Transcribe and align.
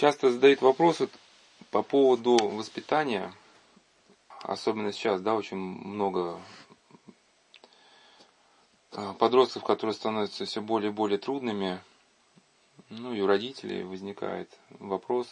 Часто 0.00 0.30
задают 0.30 0.62
вопросы 0.62 1.10
по 1.70 1.82
поводу 1.82 2.38
воспитания, 2.38 3.34
особенно 4.40 4.94
сейчас, 4.94 5.20
да, 5.20 5.34
очень 5.34 5.58
много 5.58 6.40
а, 8.92 9.12
подростков, 9.12 9.62
которые 9.62 9.92
становятся 9.92 10.46
все 10.46 10.62
более 10.62 10.90
и 10.90 10.94
более 10.94 11.18
трудными, 11.18 11.80
ну 12.88 13.12
и 13.12 13.20
у 13.20 13.26
родителей 13.26 13.82
возникает 13.82 14.50
вопрос, 14.70 15.28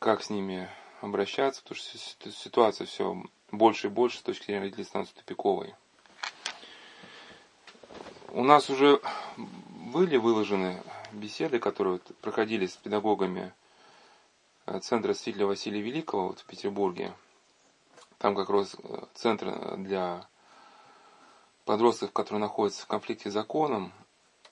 как 0.00 0.24
с 0.24 0.28
ними 0.28 0.68
обращаться, 1.00 1.62
потому 1.62 1.78
что 1.78 2.32
ситуация 2.32 2.88
все 2.88 3.22
больше 3.52 3.86
и 3.86 3.90
больше 3.90 4.18
с 4.18 4.22
точки 4.22 4.46
зрения 4.46 4.62
родителей 4.62 4.86
становится 4.86 5.14
тупиковой. 5.14 5.76
У 8.30 8.42
нас 8.42 8.68
уже 8.70 9.00
были 9.36 10.16
выложены 10.16 10.82
беседы, 11.16 11.58
которые 11.58 11.94
вот 11.94 12.16
проходили 12.20 12.66
с 12.66 12.76
педагогами 12.76 13.52
э, 14.66 14.78
Центра 14.80 15.14
Свидля 15.14 15.46
Василия 15.46 15.80
Великого 15.80 16.28
вот 16.28 16.40
в 16.40 16.44
Петербурге. 16.46 17.12
Там 18.18 18.34
как 18.34 18.50
раз 18.50 18.76
э, 18.82 19.06
центр 19.14 19.76
для 19.78 20.26
подростков, 21.64 22.12
которые 22.12 22.40
находятся 22.40 22.82
в 22.82 22.86
конфликте 22.86 23.30
с 23.30 23.34
законом. 23.34 23.92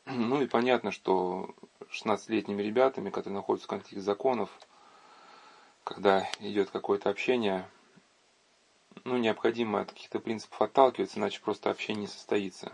Ну 0.07 0.43
и 0.43 0.47
понятно, 0.47 0.91
что 0.91 1.55
16-летними 1.91 2.63
ребятами, 2.63 3.11
которые 3.11 3.37
находятся 3.37 3.67
в 3.67 3.71
конфликте 3.71 4.01
законов, 4.01 4.51
когда 5.85 6.29
идет 6.41 6.71
какое-то 6.71 7.11
общение, 7.11 7.69
ну, 9.05 9.17
необходимо 9.17 9.81
от 9.81 9.93
каких-то 9.93 10.21
принципов 10.21 10.63
отталкиваться, 10.63 11.19
иначе 11.19 11.41
просто 11.41 11.71
общение 11.71 12.03
не 12.03 12.07
состоится. 12.07 12.73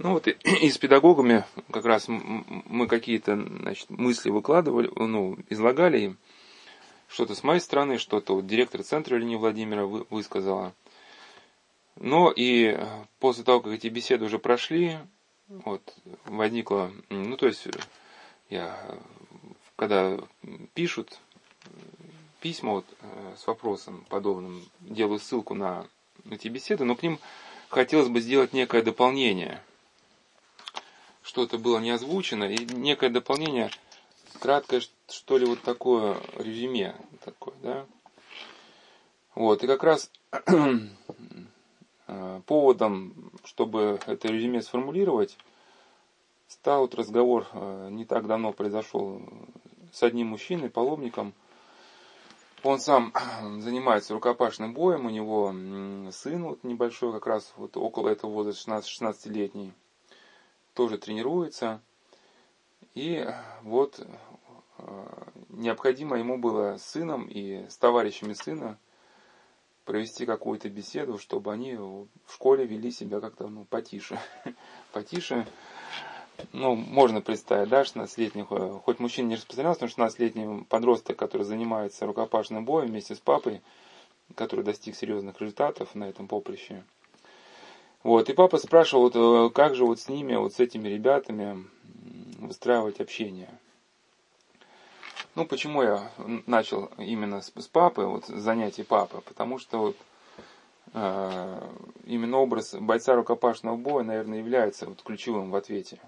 Ну 0.00 0.12
вот 0.12 0.28
и, 0.28 0.30
и 0.62 0.70
с 0.70 0.78
педагогами 0.78 1.44
как 1.72 1.84
раз 1.84 2.06
мы 2.08 2.86
какие-то 2.86 3.36
значит, 3.36 3.90
мысли 3.90 4.30
выкладывали, 4.30 4.90
ну, 4.94 5.36
излагали 5.50 5.98
им. 5.98 6.18
Что-то 7.08 7.34
с 7.34 7.42
моей 7.42 7.60
стороны, 7.60 7.98
что-то 7.98 8.34
вот 8.34 8.46
директор 8.46 8.82
центра 8.82 9.16
Лени 9.16 9.34
Владимира 9.34 9.86
вы, 9.86 10.06
высказала. 10.10 10.72
Но 11.96 12.30
и 12.30 12.78
после 13.18 13.42
того, 13.42 13.60
как 13.60 13.72
эти 13.72 13.88
беседы 13.88 14.26
уже 14.26 14.38
прошли, 14.38 14.98
вот, 15.48 15.82
возникло, 16.26 16.92
ну 17.08 17.36
то 17.36 17.46
есть 17.46 17.66
я, 18.50 18.78
когда 19.74 20.18
пишут 20.74 21.18
письма 22.40 22.74
вот, 22.74 22.86
с 23.36 23.46
вопросом 23.48 24.04
подобным, 24.10 24.62
делаю 24.78 25.18
ссылку 25.18 25.54
на 25.54 25.86
эти 26.30 26.46
беседы, 26.46 26.84
но 26.84 26.94
к 26.94 27.02
ним 27.02 27.18
хотелось 27.68 28.08
бы 28.08 28.20
сделать 28.20 28.52
некое 28.52 28.82
дополнение– 28.82 29.60
что-то 31.28 31.58
было 31.58 31.78
не 31.78 31.90
озвучено, 31.90 32.44
и 32.44 32.64
некое 32.74 33.10
дополнение, 33.10 33.70
краткое, 34.40 34.80
что 35.08 35.36
ли, 35.36 35.44
вот 35.44 35.60
такое 35.60 36.16
резюме, 36.36 36.96
такое, 37.22 37.54
да. 37.62 37.86
Вот, 39.34 39.62
и 39.62 39.66
как 39.66 39.84
раз 39.84 40.10
э, 42.06 42.40
поводом, 42.46 43.30
чтобы 43.44 44.00
это 44.06 44.28
резюме 44.28 44.62
сформулировать, 44.62 45.36
стал 46.48 46.80
вот 46.80 46.94
разговор, 46.94 47.46
э, 47.52 47.88
не 47.90 48.06
так 48.06 48.26
давно 48.26 48.52
произошел 48.52 49.20
с 49.92 50.02
одним 50.02 50.28
мужчиной, 50.28 50.70
паломником. 50.70 51.34
Он 52.62 52.80
сам 52.80 53.12
занимается 53.60 54.14
рукопашным 54.14 54.72
боем, 54.72 55.04
у 55.04 55.10
него 55.10 55.52
сын 56.10 56.42
вот 56.42 56.64
небольшой, 56.64 57.12
как 57.12 57.26
раз 57.26 57.52
вот 57.58 57.76
около 57.76 58.08
этого 58.08 58.30
возраста, 58.30 58.82
16-летний 58.82 59.74
тоже 60.78 60.96
тренируется. 60.96 61.80
И 62.94 63.26
вот 63.62 63.98
э, 64.78 65.06
необходимо 65.48 66.16
ему 66.16 66.38
было 66.38 66.76
с 66.76 66.84
сыном 66.84 67.26
и 67.26 67.68
с 67.68 67.76
товарищами 67.76 68.32
сына 68.32 68.78
провести 69.84 70.24
какую-то 70.24 70.68
беседу, 70.68 71.18
чтобы 71.18 71.52
они 71.52 71.74
в 71.74 72.06
школе 72.28 72.64
вели 72.64 72.92
себя 72.92 73.18
как-то 73.18 73.48
ну, 73.48 73.64
потише. 73.64 74.20
потише. 74.92 75.48
Ну, 76.52 76.76
можно 76.76 77.22
представить, 77.22 77.70
да, 77.70 77.82
16-летних, 77.82 78.46
э, 78.50 78.78
хоть 78.84 79.00
мужчина 79.00 79.26
не 79.26 79.34
распространялся, 79.34 79.80
но 79.80 79.88
16-летний 79.88 80.62
подросток, 80.66 81.16
который 81.16 81.42
занимается 81.42 82.06
рукопашным 82.06 82.64
боем 82.64 82.86
вместе 82.86 83.16
с 83.16 83.18
папой, 83.18 83.62
который 84.36 84.64
достиг 84.64 84.94
серьезных 84.94 85.40
результатов 85.40 85.96
на 85.96 86.04
этом 86.04 86.28
поприще– 86.28 86.84
вот, 88.04 88.30
и 88.30 88.32
папа 88.32 88.58
спрашивал, 88.58 89.10
вот, 89.10 89.16
э, 89.16 89.52
как 89.52 89.74
же 89.74 89.84
вот 89.84 89.98
с 89.98 90.08
ними, 90.08 90.36
вот 90.36 90.54
с 90.54 90.60
этими 90.60 90.88
ребятами 90.88 91.64
выстраивать 92.38 93.00
общение. 93.00 93.50
Ну, 95.34 95.44
почему 95.44 95.82
я 95.82 96.10
начал 96.46 96.90
именно 96.98 97.42
с, 97.42 97.52
с 97.54 97.66
папы, 97.66 98.04
вот 98.04 98.26
занятий 98.26 98.84
папы? 98.84 99.20
Потому 99.22 99.58
что 99.58 99.78
вот, 99.78 99.96
э, 100.94 101.68
именно 102.04 102.38
образ 102.38 102.74
бойца 102.74 103.16
рукопашного 103.16 103.76
боя, 103.76 104.04
наверное, 104.04 104.38
является 104.38 104.86
вот 104.86 105.02
ключевым 105.02 105.50
в 105.50 105.56
ответе. 105.56 105.98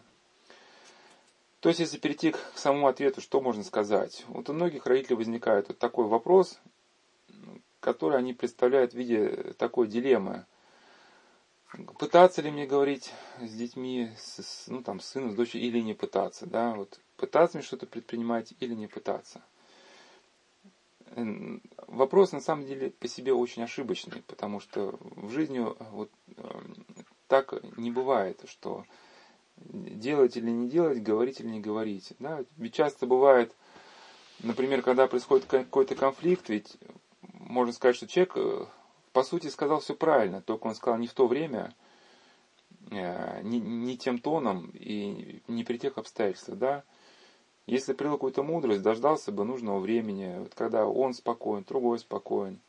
То 1.58 1.68
есть, 1.68 1.80
если 1.80 1.98
перейти 1.98 2.30
к 2.30 2.38
самому 2.54 2.86
ответу, 2.86 3.20
что 3.20 3.40
можно 3.40 3.64
сказать? 3.64 4.24
Вот 4.28 4.48
у 4.48 4.52
многих 4.52 4.86
родителей 4.86 5.16
возникает 5.16 5.68
вот 5.68 5.78
такой 5.78 6.06
вопрос, 6.06 6.58
который 7.80 8.16
они 8.18 8.32
представляют 8.32 8.92
в 8.92 8.96
виде 8.96 9.54
такой 9.58 9.88
дилеммы– 9.88 10.46
Пытаться 11.98 12.42
ли 12.42 12.50
мне 12.50 12.66
говорить 12.66 13.12
с 13.40 13.52
детьми, 13.52 14.10
с, 14.18 14.66
ну 14.66 14.82
там, 14.82 14.98
с 14.98 15.06
сыном, 15.06 15.30
с 15.30 15.34
дочерью, 15.36 15.68
или 15.68 15.80
не 15.80 15.94
пытаться, 15.94 16.46
да, 16.46 16.74
вот 16.74 16.98
пытаться 17.16 17.58
мне 17.58 17.64
что-то 17.64 17.86
предпринимать 17.86 18.54
или 18.58 18.74
не 18.74 18.88
пытаться. 18.88 19.40
Вопрос 21.86 22.32
на 22.32 22.40
самом 22.40 22.66
деле 22.66 22.90
по 22.90 23.08
себе 23.08 23.32
очень 23.32 23.62
ошибочный, 23.62 24.22
потому 24.26 24.60
что 24.60 24.96
в 25.00 25.30
жизни 25.30 25.58
вот 25.90 26.10
эм, 26.36 26.74
так 27.26 27.54
не 27.76 27.90
бывает, 27.90 28.40
что 28.46 28.84
делать 29.56 30.36
или 30.36 30.50
не 30.50 30.68
делать, 30.68 31.02
говорить 31.02 31.40
или 31.40 31.48
не 31.48 31.60
говорить. 31.60 32.12
Да? 32.18 32.44
Ведь 32.56 32.74
часто 32.74 33.06
бывает, 33.06 33.54
например, 34.40 34.82
когда 34.82 35.06
происходит 35.06 35.46
какой-то 35.46 35.94
конфликт, 35.94 36.48
ведь 36.48 36.76
можно 37.22 37.72
сказать, 37.72 37.96
что 37.96 38.06
человек 38.06 38.32
э, 38.36 38.66
по 39.12 39.22
сути, 39.22 39.48
сказал 39.48 39.80
все 39.80 39.94
правильно, 39.94 40.40
только 40.40 40.66
он 40.66 40.74
сказал 40.74 40.98
не 40.98 41.06
в 41.06 41.14
то 41.14 41.26
время, 41.26 41.74
э, 42.90 43.42
не, 43.42 43.60
не 43.60 43.96
тем 43.96 44.18
тоном 44.18 44.70
и 44.74 45.42
не 45.48 45.64
при 45.64 45.78
тех 45.78 45.98
обстоятельствах, 45.98 46.58
да. 46.58 46.84
Если 47.66 47.92
прил 47.92 48.12
какую-то 48.12 48.42
мудрость, 48.42 48.82
дождался 48.82 49.32
бы 49.32 49.44
нужного 49.44 49.78
времени, 49.78 50.38
вот 50.38 50.54
когда 50.54 50.86
он 50.86 51.14
спокоен, 51.14 51.64
другой 51.64 51.98
спокоен, 51.98 52.60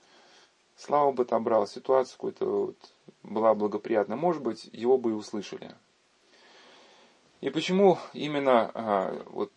слава 0.76 1.12
бы 1.12 1.24
отобрал, 1.24 1.66
ситуация 1.66 2.18
какая-то 2.18 2.46
вот 2.46 2.94
была 3.24 3.54
благоприятна, 3.54 4.16
может 4.16 4.44
быть, 4.44 4.70
его 4.74 4.98
бы 4.98 5.12
и 5.12 5.14
услышали. 5.14 5.74
И 7.40 7.50
почему 7.50 7.98
именно 8.14 8.70
а, 8.76 9.24
вот 9.28 9.52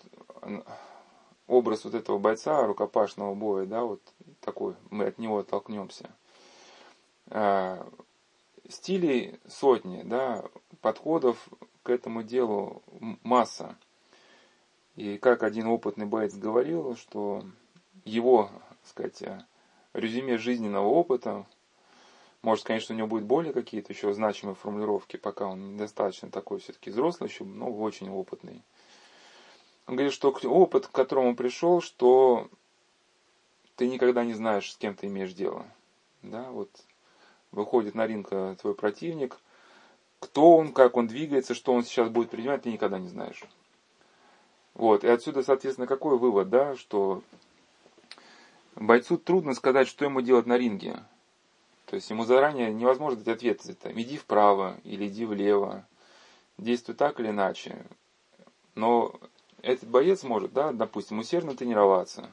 образ 1.46 1.84
вот 1.84 1.94
этого 1.94 2.18
бойца 2.18 2.66
рукопашного 2.66 3.34
боя, 3.34 3.66
да, 3.66 3.84
вот 3.84 4.00
такой, 4.40 4.74
мы 4.90 5.06
от 5.06 5.18
него 5.18 5.38
оттолкнемся– 5.38 6.10
стилей 8.68 9.40
сотни, 9.46 10.02
да, 10.02 10.44
подходов 10.80 11.48
к 11.82 11.90
этому 11.90 12.22
делу 12.22 12.82
масса. 13.22 13.76
И 14.96 15.18
как 15.18 15.42
один 15.42 15.66
опытный 15.66 16.06
боец 16.06 16.34
говорил, 16.34 16.96
что 16.96 17.44
его, 18.04 18.50
так 18.68 18.88
сказать, 18.88 19.22
э, 19.22 19.44
резюме 19.92 20.38
жизненного 20.38 20.86
опыта, 20.86 21.46
может, 22.42 22.64
конечно, 22.64 22.94
у 22.94 22.98
него 22.98 23.08
будет 23.08 23.24
более 23.24 23.52
какие-то 23.52 23.92
еще 23.92 24.12
значимые 24.12 24.54
формулировки, 24.54 25.16
пока 25.16 25.46
он 25.46 25.74
недостаточно 25.74 26.30
такой 26.30 26.60
все-таки 26.60 26.90
взрослый 26.90 27.28
еще, 27.28 27.44
но 27.44 27.72
очень 27.72 28.10
опытный. 28.10 28.62
Он 29.86 29.96
говорит, 29.96 30.12
что 30.12 30.30
опыт, 30.30 30.86
к 30.86 30.92
которому 30.92 31.34
пришел, 31.34 31.80
что 31.80 32.48
ты 33.76 33.88
никогда 33.88 34.24
не 34.24 34.34
знаешь, 34.34 34.72
с 34.72 34.76
кем 34.76 34.94
ты 34.94 35.06
имеешь 35.06 35.32
дело. 35.32 35.66
Да, 36.22 36.50
вот 36.50 36.70
выходит 37.54 37.94
на 37.94 38.06
ринг 38.06 38.28
э, 38.30 38.56
твой 38.60 38.74
противник, 38.74 39.38
кто 40.20 40.56
он, 40.56 40.72
как 40.72 40.96
он 40.96 41.06
двигается, 41.06 41.54
что 41.54 41.72
он 41.72 41.84
сейчас 41.84 42.08
будет 42.08 42.30
принимать, 42.30 42.62
ты 42.62 42.72
никогда 42.72 42.98
не 42.98 43.08
знаешь. 43.08 43.42
Вот, 44.74 45.04
и 45.04 45.08
отсюда, 45.08 45.42
соответственно, 45.42 45.86
какой 45.86 46.18
вывод, 46.18 46.50
да, 46.50 46.76
что 46.76 47.22
бойцу 48.74 49.18
трудно 49.18 49.54
сказать, 49.54 49.86
что 49.86 50.04
ему 50.04 50.20
делать 50.20 50.46
на 50.46 50.58
ринге. 50.58 51.02
То 51.86 51.96
есть 51.96 52.10
ему 52.10 52.24
заранее 52.24 52.72
невозможно 52.72 53.20
дать 53.20 53.36
ответ, 53.36 53.64
это, 53.66 53.92
иди 53.92 54.16
вправо 54.16 54.78
или 54.82 55.06
иди 55.06 55.24
влево, 55.24 55.86
действуй 56.58 56.96
так 56.96 57.20
или 57.20 57.28
иначе. 57.28 57.84
Но 58.74 59.14
этот 59.62 59.88
боец 59.88 60.24
может, 60.24 60.52
да, 60.52 60.72
допустим, 60.72 61.20
усердно 61.20 61.54
тренироваться. 61.54 62.30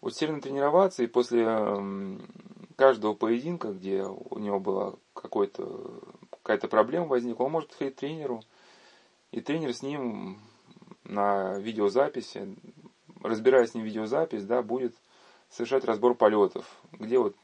Усердно 0.00 0.40
тренироваться 0.40 1.02
и 1.02 1.06
после 1.06 1.46
каждого 2.78 3.12
поединка, 3.12 3.72
где 3.72 4.04
у 4.04 4.38
него 4.38 4.60
была 4.60 4.94
какая-то 5.12 6.68
проблема 6.68 7.06
возникла, 7.06 7.44
он 7.44 7.50
может 7.50 7.74
ходить 7.74 7.96
к 7.96 7.98
тренеру, 7.98 8.40
и 9.32 9.40
тренер 9.40 9.74
с 9.74 9.82
ним 9.82 10.38
на 11.02 11.58
видеозаписи, 11.58 12.56
разбирая 13.20 13.66
с 13.66 13.74
ним 13.74 13.82
видеозапись, 13.82 14.44
да, 14.44 14.62
будет 14.62 14.94
совершать 15.50 15.84
разбор 15.84 16.14
полетов, 16.14 16.80
где 16.92 17.18
вот 17.18 17.34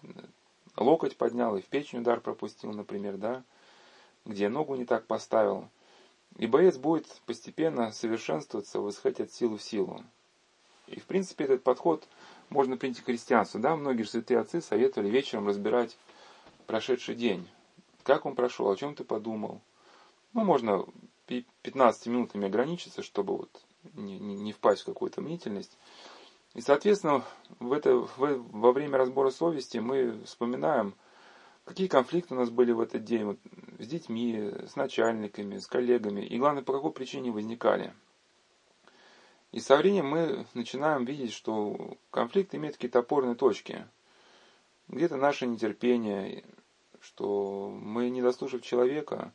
локоть 0.77 1.17
поднял 1.17 1.57
и 1.57 1.63
в 1.63 1.67
печень 1.67 1.99
удар 1.99 2.21
пропустил, 2.21 2.71
например, 2.71 3.17
да, 3.17 3.43
где 4.25 4.49
ногу 4.49 4.77
не 4.77 4.85
так 4.85 5.07
поставил. 5.07 5.69
И 6.37 6.47
боец 6.47 6.77
будет 6.77 7.09
постепенно 7.27 7.91
совершенствоваться, 7.91 8.79
восходить 8.79 9.21
от 9.21 9.33
силы 9.33 9.59
в 9.59 9.63
силу. 9.63 10.01
И, 10.87 11.01
в 11.01 11.07
принципе, 11.07 11.45
этот 11.45 11.65
подход 11.65 12.07
можно 12.51 12.77
принять 12.77 13.01
к 13.01 13.07
христианству. 13.07 13.61
Да? 13.61 13.77
Многие 13.77 14.03
же 14.03 14.11
святые 14.11 14.41
отцы 14.41 14.61
советовали 14.61 15.09
вечером 15.09 15.49
разбирать 15.49 15.97
прошедший 16.67 17.15
день. 17.15 17.49
Как 18.03 18.27
он 18.27 18.35
прошел, 18.35 18.71
о 18.71 18.77
чем 18.77 18.95
ты 18.95 19.05
подумал. 19.05 19.61
Ну, 20.33 20.45
можно 20.45 20.85
15 21.27 22.07
минутами 22.07 22.47
ограничиться, 22.47 23.03
чтобы 23.03 23.37
вот 23.37 23.51
не, 23.95 24.19
не, 24.19 24.35
не 24.35 24.53
впасть 24.53 24.83
в 24.83 24.87
какую-то 24.87 25.21
мнительность. 25.21 25.77
И, 26.55 26.61
соответственно, 26.61 27.25
в 27.59 27.73
это, 27.73 27.97
в, 27.97 28.17
во 28.17 28.73
время 28.73 28.99
разбора 28.99 29.31
совести 29.31 29.79
мы 29.79 30.21
вспоминаем, 30.25 30.95
какие 31.65 31.89
конфликты 31.89 32.35
у 32.35 32.39
нас 32.39 32.51
были 32.51 32.73
в 32.73 32.81
этот 32.81 33.05
день 33.05 33.25
вот, 33.25 33.39
с 33.79 33.87
детьми, 33.87 34.53
с 34.67 34.77
начальниками, 34.77 35.59
с 35.59 35.67
коллегами, 35.67 36.21
и 36.21 36.39
главное, 36.39 36.63
по 36.63 36.73
какой 36.73 36.93
причине 36.93 37.33
возникали. 37.33 37.93
И 39.55 39.61
со 39.61 39.77
временем 39.77 40.09
мы 40.09 40.47
начинаем 40.55 41.05
видеть, 41.05 41.33
что 41.33 41.97
конфликт 42.11 42.53
имеет 42.57 42.75
какие-то 42.75 42.99
опорные 42.99 43.37
точки. 43.37 43.87
Где-то 44.89 45.17
наше 45.17 45.47
нетерпение, 45.47 46.43
что 47.01 47.71
мы, 47.71 48.11
не 48.11 48.21
дослушав 48.21 48.63
человека, 48.63 49.31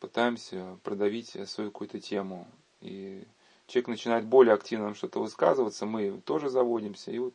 пытаемся 0.00 0.78
продавить 0.84 1.36
свою 1.50 1.70
какую-то 1.70 2.00
тему. 2.00 2.48
И 2.80 3.26
человек 3.66 3.88
начинает 3.88 4.24
более 4.24 4.54
активно 4.54 4.94
что-то 4.94 5.20
высказываться, 5.20 5.84
мы 5.84 6.22
тоже 6.24 6.48
заводимся, 6.48 7.10
и 7.10 7.18
вот 7.18 7.34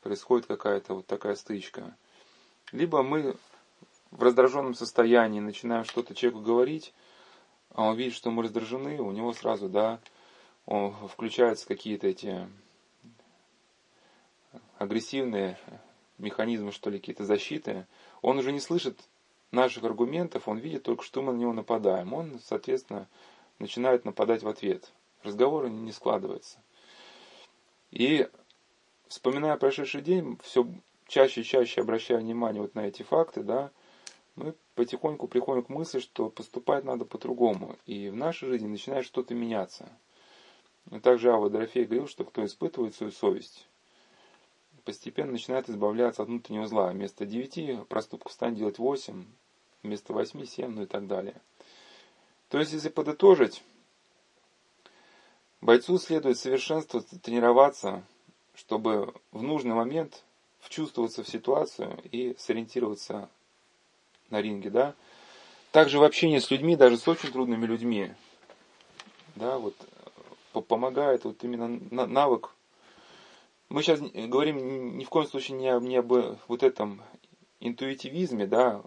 происходит 0.00 0.46
какая-то 0.46 0.94
вот 0.94 1.06
такая 1.06 1.34
стычка. 1.34 1.94
Либо 2.72 3.02
мы 3.02 3.36
в 4.10 4.22
раздраженном 4.22 4.72
состоянии 4.72 5.40
начинаем 5.40 5.84
что-то 5.84 6.14
человеку 6.14 6.42
говорить, 6.42 6.94
а 7.74 7.90
он 7.90 7.96
видит, 7.96 8.14
что 8.14 8.30
мы 8.30 8.42
раздражены, 8.42 9.02
у 9.02 9.12
него 9.12 9.34
сразу, 9.34 9.68
да, 9.68 10.00
включаются 11.08 11.66
какие-то 11.66 12.08
эти 12.08 12.48
агрессивные 14.78 15.58
механизмы, 16.18 16.72
что 16.72 16.90
ли, 16.90 16.98
какие-то 16.98 17.24
защиты. 17.24 17.86
Он 18.22 18.38
уже 18.38 18.52
не 18.52 18.60
слышит 18.60 18.98
наших 19.52 19.84
аргументов, 19.84 20.48
он 20.48 20.58
видит 20.58 20.82
только, 20.82 21.04
что 21.04 21.22
мы 21.22 21.32
на 21.32 21.38
него 21.38 21.52
нападаем. 21.52 22.12
Он, 22.12 22.40
соответственно, 22.44 23.08
начинает 23.58 24.04
нападать 24.04 24.42
в 24.42 24.48
ответ 24.48 24.92
разговор 25.26 25.68
не 25.68 25.92
складывается. 25.92 26.58
И 27.90 28.28
вспоминая 29.08 29.56
прошедший 29.56 30.00
день, 30.00 30.38
все 30.42 30.66
чаще 31.06 31.42
и 31.42 31.44
чаще 31.44 31.82
обращая 31.82 32.18
внимание 32.18 32.62
вот 32.62 32.74
на 32.74 32.86
эти 32.86 33.02
факты, 33.02 33.42
да, 33.42 33.70
мы 34.34 34.54
потихоньку 34.74 35.28
приходим 35.28 35.64
к 35.64 35.68
мысли, 35.68 35.98
что 35.98 36.30
поступать 36.30 36.84
надо 36.84 37.04
по-другому. 37.04 37.76
И 37.86 38.08
в 38.08 38.16
нашей 38.16 38.48
жизни 38.48 38.66
начинает 38.66 39.04
что-то 39.04 39.34
меняться. 39.34 39.88
И 40.90 41.00
также 41.00 41.32
Ава 41.32 41.50
Дорофей 41.50 41.84
говорил, 41.84 42.08
что 42.08 42.24
кто 42.24 42.44
испытывает 42.44 42.94
свою 42.94 43.12
совесть, 43.12 43.66
постепенно 44.84 45.32
начинает 45.32 45.68
избавляться 45.68 46.22
от 46.22 46.28
внутреннего 46.28 46.66
зла. 46.68 46.90
Вместо 46.90 47.26
девяти 47.26 47.78
проступков 47.88 48.32
станет 48.32 48.58
делать 48.58 48.78
восемь, 48.78 49.24
вместо 49.82 50.12
восьми 50.12 50.46
семь, 50.46 50.70
ну 50.70 50.82
и 50.82 50.86
так 50.86 51.06
далее. 51.06 51.40
То 52.48 52.58
есть, 52.58 52.72
если 52.72 52.88
подытожить, 52.88 53.62
Бойцу 55.60 55.98
следует 55.98 56.38
совершенствоваться, 56.38 57.18
тренироваться, 57.18 58.04
чтобы 58.54 59.12
в 59.32 59.42
нужный 59.42 59.74
момент 59.74 60.22
вчувствоваться 60.60 61.24
в 61.24 61.28
ситуацию 61.28 61.98
и 62.12 62.36
сориентироваться 62.38 63.28
на 64.30 64.40
ринге, 64.40 64.70
да. 64.70 64.94
Также 65.72 65.98
в 65.98 66.04
общении 66.04 66.38
с 66.38 66.50
людьми, 66.50 66.76
даже 66.76 66.96
с 66.96 67.08
очень 67.08 67.32
трудными 67.32 67.66
людьми, 67.66 68.12
да, 69.34 69.58
вот 69.58 69.74
помогает 70.62 71.24
вот 71.24 71.42
именно 71.44 72.06
навык. 72.06 72.50
Мы 73.68 73.82
сейчас 73.82 74.00
говорим 74.00 74.96
ни 74.96 75.04
в 75.04 75.08
коем 75.08 75.26
случае 75.26 75.58
не, 75.58 75.86
не 75.86 75.96
об 75.96 76.12
вот 76.48 76.62
этом 76.62 77.02
интуитивизме, 77.60 78.46
да, 78.46 78.82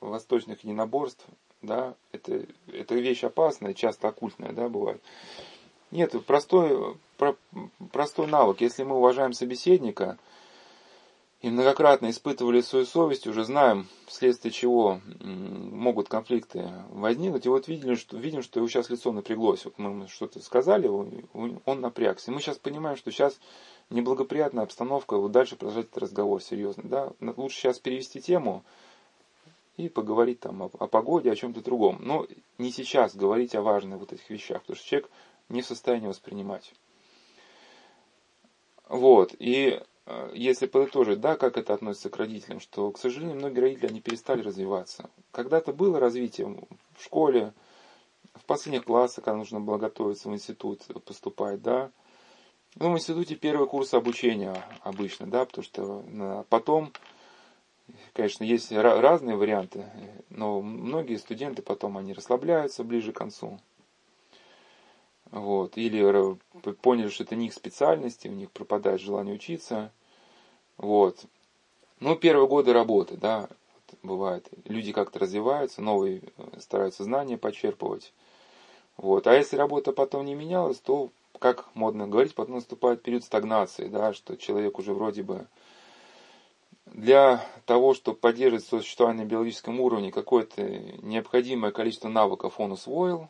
восточных 0.00 0.64
единоборств, 0.64 1.24
да, 1.62 1.94
это, 2.12 2.46
это 2.72 2.94
вещь 2.94 3.24
опасная, 3.24 3.74
часто 3.74 4.08
оккультная, 4.08 4.52
да, 4.52 4.68
бывает. 4.68 5.02
Нет, 5.90 6.14
простой, 6.26 6.96
про, 7.16 7.36
простой 7.92 8.26
навык. 8.26 8.60
Если 8.60 8.84
мы 8.84 8.96
уважаем 8.96 9.32
собеседника 9.32 10.18
и 11.40 11.50
многократно 11.50 12.10
испытывали 12.10 12.60
свою 12.62 12.84
совесть, 12.84 13.28
уже 13.28 13.44
знаем, 13.44 13.86
вследствие 14.06 14.50
чего 14.50 15.00
могут 15.20 16.08
конфликты 16.08 16.68
возникнуть, 16.90 17.46
и 17.46 17.48
вот 17.48 17.68
видели, 17.68 17.94
что, 17.94 18.16
видим, 18.16 18.42
что 18.42 18.58
его 18.58 18.68
сейчас 18.68 18.90
лицо 18.90 19.12
напряглось. 19.12 19.64
Вот 19.64 19.78
мы 19.78 20.08
что-то 20.08 20.40
сказали, 20.40 20.88
он 20.88 21.80
напрягся. 21.80 22.30
И 22.30 22.34
мы 22.34 22.40
сейчас 22.40 22.58
понимаем, 22.58 22.96
что 22.96 23.12
сейчас 23.12 23.38
неблагоприятная 23.90 24.64
обстановка, 24.64 25.16
вот 25.16 25.30
дальше 25.30 25.54
продолжать 25.54 25.86
этот 25.86 25.98
разговор 25.98 26.42
серьезно. 26.42 26.82
Да? 26.84 27.12
Лучше 27.36 27.56
сейчас 27.56 27.78
перевести 27.78 28.20
тему 28.20 28.64
и 29.76 29.88
поговорить 29.88 30.40
там 30.40 30.60
о, 30.62 30.70
о 30.80 30.88
погоде, 30.88 31.30
о 31.30 31.36
чем-то 31.36 31.62
другом. 31.62 31.98
Но 32.00 32.26
не 32.58 32.72
сейчас 32.72 33.14
говорить 33.14 33.54
о 33.54 33.62
важных 33.62 34.00
вот 34.00 34.12
этих 34.12 34.28
вещах, 34.28 34.62
потому 34.62 34.76
что 34.76 34.88
человек 34.88 35.10
не 35.48 35.62
в 35.62 35.66
состоянии 35.66 36.08
воспринимать. 36.08 36.74
Вот, 38.88 39.34
и 39.38 39.80
если 40.32 40.66
подытожить, 40.66 41.20
да, 41.20 41.36
как 41.36 41.58
это 41.58 41.74
относится 41.74 42.08
к 42.08 42.16
родителям, 42.16 42.60
что, 42.60 42.90
к 42.90 42.98
сожалению, 42.98 43.36
многие 43.36 43.60
родители, 43.60 43.88
они 43.88 44.00
перестали 44.00 44.40
развиваться. 44.40 45.10
Когда-то 45.32 45.72
было 45.72 46.00
развитие 46.00 46.46
в 46.96 47.02
школе, 47.02 47.52
в 48.34 48.44
последних 48.44 48.84
классах, 48.84 49.24
когда 49.24 49.36
нужно 49.36 49.60
было 49.60 49.76
готовиться 49.76 50.28
в 50.28 50.32
институт, 50.32 50.82
поступать, 51.04 51.60
да. 51.60 51.90
Ну, 52.76 52.92
в 52.92 52.96
институте 52.96 53.34
первый 53.34 53.66
курс 53.66 53.92
обучения 53.92 54.54
обычно, 54.82 55.26
да, 55.26 55.44
потому 55.44 55.64
что 55.64 56.44
потом, 56.48 56.92
конечно, 58.12 58.44
есть 58.44 58.70
разные 58.72 59.36
варианты, 59.36 59.84
но 60.30 60.60
многие 60.60 61.16
студенты 61.16 61.62
потом, 61.62 61.98
они 61.98 62.12
расслабляются 62.12 62.84
ближе 62.84 63.12
к 63.12 63.16
концу. 63.16 63.58
Вот. 65.30 65.76
Или 65.76 66.02
поняли, 66.80 67.08
что 67.08 67.24
это 67.24 67.36
не 67.36 67.46
их 67.46 67.54
специальности, 67.54 68.28
у 68.28 68.32
них 68.32 68.50
пропадает 68.50 69.00
желание 69.00 69.34
учиться. 69.34 69.92
Вот. 70.78 71.24
Ну, 72.00 72.16
первые 72.16 72.48
годы 72.48 72.72
работы, 72.72 73.16
да, 73.16 73.48
бывает. 74.02 74.48
Люди 74.64 74.92
как-то 74.92 75.18
развиваются, 75.18 75.82
новые 75.82 76.22
э, 76.36 76.60
стараются 76.60 77.04
знания 77.04 77.36
почерпывать. 77.36 78.12
Вот. 78.96 79.26
А 79.26 79.34
если 79.34 79.56
работа 79.56 79.92
потом 79.92 80.24
не 80.24 80.34
менялась, 80.34 80.78
то, 80.78 81.10
как 81.38 81.68
модно 81.74 82.06
говорить, 82.06 82.34
потом 82.34 82.56
наступает 82.56 83.02
период 83.02 83.24
стагнации, 83.24 83.88
да, 83.88 84.12
что 84.12 84.36
человек 84.36 84.78
уже 84.78 84.94
вроде 84.94 85.22
бы 85.22 85.46
для 86.86 87.44
того, 87.66 87.94
чтобы 87.94 88.18
поддерживать 88.18 88.64
существование 88.64 89.24
на 89.24 89.28
биологическом 89.28 89.80
уровне, 89.80 90.10
какое-то 90.10 90.62
необходимое 91.02 91.70
количество 91.70 92.08
навыков 92.08 92.54
он 92.58 92.72
усвоил, 92.72 93.28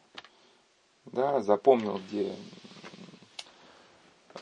да, 1.06 1.40
запомнил, 1.40 2.00
где, 2.08 2.32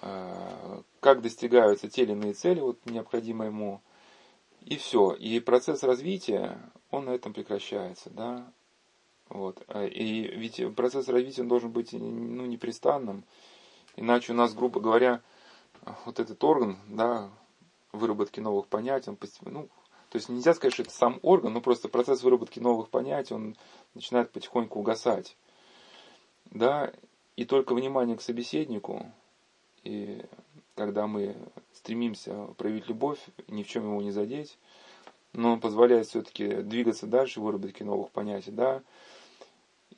как 0.01 1.23
достигаются 1.23 1.89
те 1.89 2.03
или 2.03 2.13
иные 2.13 2.35
цели, 2.35 2.61
вот 2.61 2.79
необходимо 2.87 3.47
ему, 3.47 3.81
и 4.63 4.77
все. 4.77 5.13
И 5.13 5.41
процесс 5.41 5.83
развития, 5.83 6.59
он 6.91 7.07
на 7.07 7.11
этом 7.11 7.33
прекращается, 7.33 8.11
да. 8.11 8.53
Вот. 9.29 9.63
И 9.75 10.31
ведь 10.35 10.63
процесс 10.77 11.09
развития 11.09 11.43
должен 11.43 11.71
быть 11.71 11.93
ну, 11.93 12.47
непрестанным, 12.47 13.25
иначе 13.97 14.33
у 14.33 14.37
нас, 14.37 14.55
грубо 14.55 14.81
говоря, 14.81 15.23
вот 16.05 16.21
этот 16.21 16.43
орган, 16.45 16.79
да, 16.89 17.31
выработки 17.93 18.41
новых 18.41 18.67
понятий, 18.69 19.11
он 19.11 19.17
постепенно, 19.17 19.61
ну, 19.61 19.69
то 20.11 20.17
есть 20.17 20.29
нельзя 20.29 20.55
сказать, 20.55 20.75
что 20.75 20.83
это 20.83 20.93
сам 20.93 21.19
орган, 21.23 21.53
но 21.53 21.61
просто 21.61 21.89
процесс 21.89 22.23
выработки 22.23 22.61
новых 22.61 22.89
понятий, 22.91 23.35
он 23.35 23.57
начинает 23.95 24.31
потихоньку 24.31 24.79
угасать 24.79 25.37
да, 26.51 26.93
и 27.37 27.45
только 27.45 27.75
внимание 27.75 28.17
к 28.17 28.23
собеседнику, 28.23 29.13
и 29.87 30.25
когда 30.75 31.07
мы 31.07 31.37
стремимся 31.73 32.49
проявить 32.59 32.89
любовь, 32.89 33.21
ни 33.49 33.63
в 33.63 33.69
чем 33.69 33.85
его 33.85 34.03
не 34.03 34.11
задеть, 34.11 34.59
но 35.33 35.53
он 35.53 35.61
позволяет 35.61 36.07
все-таки 36.09 36.57
двигаться 36.57 37.07
дальше, 37.07 37.41
выработке 37.41 37.85
новых 37.85 38.11
понятий, 38.11 38.51
да, 38.51 38.83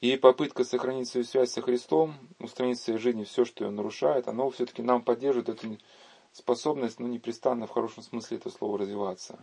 и 0.00 0.16
попытка 0.16 0.62
сохранить 0.62 1.08
свою 1.08 1.24
связь 1.24 1.50
со 1.50 1.62
Христом, 1.62 2.14
устранить 2.38 2.78
в 2.78 2.82
своей 2.82 2.98
жизни 2.98 3.24
все, 3.24 3.44
что 3.44 3.64
ее 3.64 3.70
нарушает, 3.70 4.28
оно 4.28 4.50
все-таки 4.50 4.82
нам 4.82 5.02
поддерживает 5.02 5.48
эту 5.48 5.78
способность, 6.32 7.00
ну, 7.00 7.08
непрестанно 7.08 7.66
в 7.66 7.70
хорошем 7.70 8.02
смысле 8.02 8.36
этого 8.36 8.52
слова 8.52 8.78
развиваться. 8.78 9.40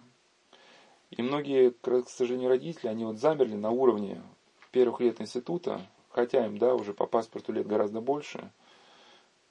И 1.11 1.21
многие, 1.21 1.71
к 1.71 2.07
сожалению, 2.07 2.49
родители, 2.49 2.87
они 2.87 3.03
вот 3.03 3.17
замерли 3.17 3.55
на 3.55 3.71
уровне 3.71 4.21
первых 4.71 5.01
лет 5.01 5.19
института, 5.19 5.81
хотя 6.09 6.45
им, 6.45 6.57
да, 6.57 6.75
уже 6.75 6.93
по 6.93 7.05
паспорту 7.05 7.51
лет 7.51 7.67
гораздо 7.67 7.99
больше, 7.99 8.51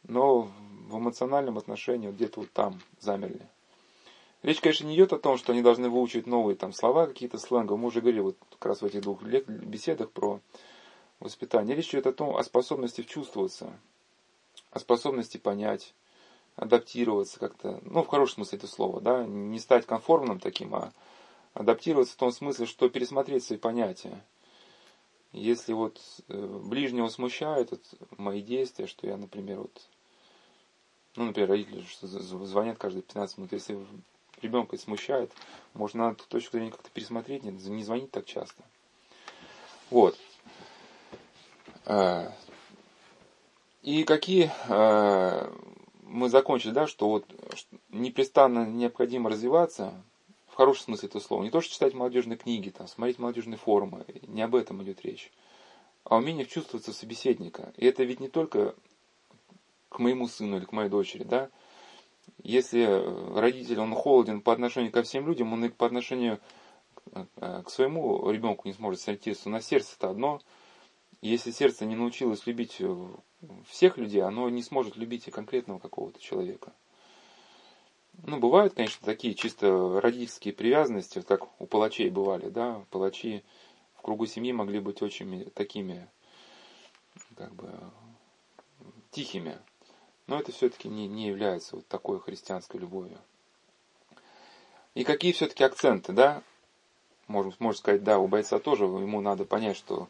но 0.07 0.51
в 0.89 0.99
эмоциональном 0.99 1.59
отношении 1.59 2.07
вот 2.07 2.17
где-то 2.17 2.41
вот 2.41 2.53
там 2.53 2.81
замерли. 3.01 3.49
Речь, 4.43 4.61
конечно, 4.61 4.87
не 4.87 4.95
идет 4.95 5.13
о 5.15 5.19
том, 5.19 5.39
что 5.39 5.53
они 5.53 5.63
должны 5.63 5.89
выучить 5.89 6.27
новые 6.27 6.55
там 6.55 6.73
слова, 6.73 7.07
какие-то 7.07 7.39
сленга. 7.39 7.77
Мы 7.77 7.89
уже 7.89 8.01
говорили 8.01 8.21
вот 8.21 8.37
как 8.51 8.67
раз 8.67 8.83
в 8.83 8.85
этих 8.85 9.01
двух 9.01 9.23
беседах 9.23 10.11
про 10.11 10.41
воспитание. 11.19 11.75
Речь 11.75 11.89
идет 11.91 12.07
о 12.07 12.13
том, 12.13 12.37
о 12.37 12.45
способности 12.45 13.01
вчувствоваться, 13.01 13.73
о 14.71 14.79
способности 14.81 15.39
понять, 15.39 15.95
адаптироваться 16.57 17.41
как-то, 17.41 17.81
ну, 17.83 18.03
в 18.03 18.07
хорошем 18.07 18.37
смысле 18.45 18.59
это 18.59 18.67
слова, 18.67 19.01
да, 19.01 19.25
не 19.25 19.59
стать 19.59 19.87
конформным 19.87 20.39
таким, 20.39 20.75
а 20.75 20.93
адаптироваться 21.55 22.15
в 22.15 22.19
том 22.19 22.31
смысле, 22.31 22.67
что 22.67 22.89
пересмотреть 22.91 23.45
свои 23.45 23.59
понятия. 23.59 24.23
Если 25.33 25.73
вот 25.73 26.01
э, 26.29 26.61
ближнего 26.65 27.09
смущают 27.09 27.71
вот, 27.73 27.83
мои 28.19 28.41
действия, 28.41 28.87
что 28.87 29.07
я, 29.07 29.17
например, 29.17 29.61
вот, 29.61 29.89
ну, 31.17 31.25
например, 31.25 31.51
родители 31.51 31.83
что 31.83 32.07
звонят 32.07 32.79
каждые 32.79 33.03
15 33.03 33.39
минут, 33.39 33.53
если 33.53 33.79
ребенка 34.43 34.77
смущает, 34.77 35.33
может, 35.73 35.97
надо 35.97 36.15
эту 36.15 36.29
точку 36.29 36.57
зрения 36.57 36.71
как-то 36.71 36.91
пересмотреть, 36.91 37.45
не, 37.45 37.83
звонить 37.83 38.11
так 38.11 38.27
часто. 38.27 38.63
Вот. 39.91 40.19
А, 41.87 42.33
и 43.83 44.05
какие 44.05 44.51
а, 44.69 45.53
мы 46.03 46.29
закончили, 46.29 46.73
да, 46.73 46.87
что 46.87 47.09
вот 47.09 47.25
непрестанно 47.91 48.67
необходимо 48.67 49.31
развиваться, 49.31 49.95
в 50.49 50.57
хорошем 50.57 50.85
смысле 50.85 51.09
этого 51.09 51.21
слова. 51.21 51.43
Не 51.43 51.51
то, 51.51 51.61
что 51.61 51.73
читать 51.73 51.95
молодежные 51.95 52.37
книги, 52.37 52.71
там, 52.71 52.87
смотреть 52.87 53.19
молодежные 53.19 53.59
форумы, 53.59 54.05
не 54.29 54.41
об 54.43 54.55
этом 54.55 54.83
идет 54.85 55.03
речь, 55.03 55.33
а 56.05 56.17
умение 56.17 56.47
вчувствоваться 56.47 56.93
в 56.93 56.97
собеседника. 56.97 57.73
И 57.77 57.87
это 57.87 58.05
ведь 58.05 58.21
не 58.21 58.29
только 58.29 58.77
к 59.95 60.01
моему 60.01 60.27
сыну 60.27 60.57
или 60.57 60.65
к 60.65 60.73
моей 60.73 60.91
дочери, 60.91 61.23
да. 61.23 61.51
Если 62.43 62.85
родитель, 63.39 63.79
он 63.79 63.95
холоден 63.95 64.41
по 64.41 64.53
отношению 64.53 64.91
ко 64.91 65.03
всем 65.05 65.27
людям, 65.27 65.53
он 65.53 65.65
и 65.65 65.69
по 65.69 65.87
отношению 65.87 66.41
к 67.13 67.69
своему 67.69 68.29
ребенку 68.31 68.67
не 68.67 68.75
сможет 68.75 69.01
сориентироваться. 69.01 69.51
На 69.51 69.61
сердце 69.61 69.95
это 69.97 70.11
одно. 70.11 70.41
Если 71.23 71.53
сердце 71.53 71.87
не 71.87 71.95
научилось 71.95 72.47
любить 72.47 72.83
всех 73.69 73.97
людей, 73.99 74.23
оно 74.23 74.51
не 74.51 74.63
сможет 74.63 74.97
любить 74.97 75.29
и 75.29 75.31
конкретного 75.31 75.79
какого-то 75.79 76.21
человека. 76.21 76.73
Ну, 78.27 78.39
бывают, 78.39 78.75
конечно, 78.75 79.05
такие 79.05 79.35
чисто 79.35 80.01
родительские 80.01 80.55
привязанности, 80.55 81.19
вот 81.19 81.27
как 81.27 81.61
у 81.61 81.67
палачей 81.67 82.11
бывали, 82.11 82.49
да, 82.49 82.85
палачи 82.91 83.45
в 83.95 84.03
кругу 84.03 84.27
семьи 84.27 84.53
могли 84.53 84.81
быть 84.81 85.03
очень 85.03 85.51
такими, 85.51 86.09
как 87.37 87.55
бы, 87.55 87.71
тихими. 89.11 89.59
Но 90.27 90.39
это 90.39 90.53
все-таки 90.53 90.89
не, 90.89 91.07
не 91.07 91.27
является 91.27 91.77
вот 91.77 91.87
такой 91.87 92.21
христианской 92.21 92.81
любовью. 92.81 93.19
И 94.95 95.05
какие 95.05 95.33
все-таки 95.33 95.65
акценты, 95.65 96.13
да? 96.13 96.43
Можем, 97.27 97.55
можно 97.59 97.79
сказать, 97.79 98.05
да, 98.05 98.19
у 98.19 98.29
бойца 98.29 98.59
тоже, 98.59 98.85
ему 98.85 99.21
надо 99.21 99.45
понять, 99.45 99.77
что 99.77 100.09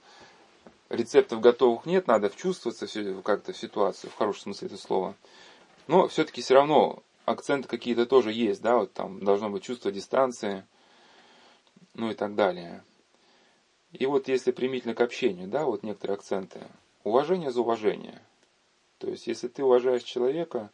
рецептов 0.88 1.40
готовых 1.40 1.86
нет, 1.86 2.06
надо 2.06 2.28
вчувствоваться 2.28 2.86
как-то 3.22 3.52
в 3.52 3.56
ситуацию, 3.56 4.10
в 4.10 4.16
хорошем 4.16 4.42
смысле 4.42 4.66
этого 4.66 4.80
слова. 4.80 5.14
Но 5.86 6.08
все-таки 6.08 6.42
все 6.42 6.54
равно 6.54 7.02
акценты 7.24 7.68
какие-то 7.68 8.06
тоже 8.06 8.32
есть, 8.32 8.62
да, 8.62 8.76
вот 8.76 8.92
там 8.92 9.24
должно 9.24 9.50
быть 9.50 9.62
чувство 9.62 9.90
дистанции, 9.90 10.64
ну 11.94 12.10
и 12.10 12.14
так 12.14 12.34
далее. 12.34 12.82
И 13.92 14.06
вот 14.06 14.28
если 14.28 14.50
примительно 14.50 14.94
к 14.94 15.00
общению, 15.00 15.48
да, 15.48 15.64
вот 15.64 15.82
некоторые 15.82 16.16
акценты. 16.16 16.60
Уважение 17.04 17.52
за 17.52 17.60
уважение. 17.60 18.20
То 19.04 19.10
есть, 19.10 19.26
если 19.26 19.48
ты 19.48 19.62
уважаешь 19.62 20.02
человека, 20.02 20.70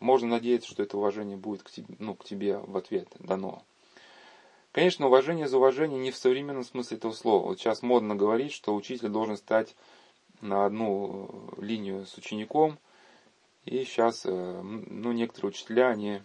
можно 0.00 0.28
надеяться, 0.28 0.70
что 0.70 0.82
это 0.82 0.96
уважение 0.96 1.36
будет 1.36 1.62
к 1.62 1.70
тебе, 1.70 1.94
ну, 1.98 2.14
к 2.14 2.24
тебе 2.24 2.58
в 2.58 2.76
ответ 2.76 3.08
дано. 3.18 3.62
Конечно, 4.72 5.06
уважение 5.06 5.48
за 5.48 5.58
уважение 5.58 6.00
не 6.00 6.10
в 6.10 6.16
современном 6.16 6.64
смысле 6.64 6.96
этого 6.96 7.12
слова. 7.12 7.46
Вот 7.46 7.58
сейчас 7.58 7.82
модно 7.82 8.16
говорить, 8.16 8.52
что 8.52 8.74
учитель 8.74 9.08
должен 9.08 9.36
стать 9.36 9.76
на 10.40 10.66
одну 10.66 11.50
линию 11.58 12.06
с 12.06 12.16
учеником– 12.18 12.78
и 13.64 13.84
сейчас, 13.84 14.26
э, 14.26 14.60
ну, 14.62 15.12
некоторые 15.12 15.50
учителя, 15.50 15.88
они 15.88 16.20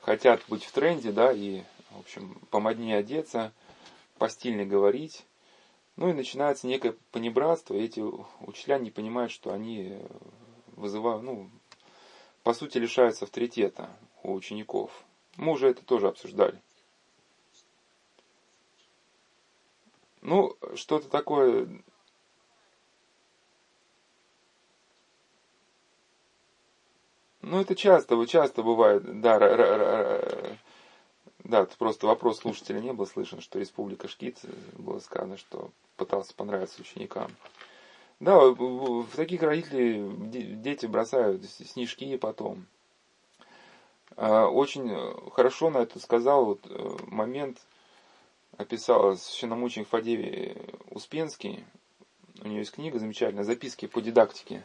хотят 0.00 0.42
быть 0.48 0.64
в 0.64 0.72
тренде, 0.72 1.10
да, 1.10 1.32
и, 1.32 1.62
в 1.90 2.00
общем, 2.00 2.38
помоднее 2.50 2.98
одеться, 2.98 3.52
постильно 4.18 4.66
говорить. 4.66 5.24
Ну 5.96 6.08
и 6.08 6.14
начинается 6.14 6.66
некое 6.66 6.96
понебратство, 7.10 7.74
и 7.74 7.84
эти 7.84 8.00
учителя 8.00 8.78
не 8.78 8.90
понимают, 8.90 9.30
что 9.30 9.52
они 9.52 9.90
э, 9.90 10.06
вызывают, 10.76 11.22
ну, 11.22 11.50
по 12.42 12.54
сути, 12.54 12.78
лишаются 12.78 13.24
авторитета 13.24 13.90
у 14.22 14.32
учеников. 14.32 15.04
Мы 15.36 15.52
уже 15.52 15.68
это 15.68 15.84
тоже 15.84 16.08
обсуждали. 16.08 16.60
Ну, 20.22 20.56
что-то 20.74 21.08
такое 21.08 21.68
Ну, 27.42 27.60
это 27.60 27.74
часто, 27.74 28.24
часто 28.26 28.62
бывает, 28.62 29.20
да, 29.20 29.38
да, 31.52 31.66
просто 31.66 32.06
вопрос 32.06 32.38
слушателя 32.38 32.80
не 32.80 32.94
был 32.94 33.06
слышен, 33.06 33.42
что 33.42 33.58
Республика 33.58 34.08
Шкиц, 34.08 34.38
э, 34.42 34.48
было 34.78 35.00
сказано, 35.00 35.36
что 35.36 35.70
пытался 35.98 36.34
понравиться 36.34 36.80
ученикам. 36.80 37.30
Да, 38.20 38.38
в 38.38 39.06
таких 39.14 39.42
родителей 39.42 40.02
дети 40.62 40.86
бросают 40.86 41.44
снежки 41.44 42.16
потом. 42.16 42.64
А, 44.16 44.46
очень 44.46 44.88
хорошо 45.32 45.68
на 45.68 45.78
это 45.78 46.00
сказал 46.00 46.46
вот 46.46 46.60
э, 46.70 46.96
момент, 47.08 47.58
описал 48.56 49.18
священномученик 49.18 49.88
Фадеевич 49.88 50.56
Успенский, 50.88 51.66
у 52.40 52.46
него 52.46 52.60
есть 52.60 52.72
книга 52.72 52.98
замечательная, 52.98 53.44
записки 53.44 53.86
по 53.86 54.00
дидактике 54.00 54.64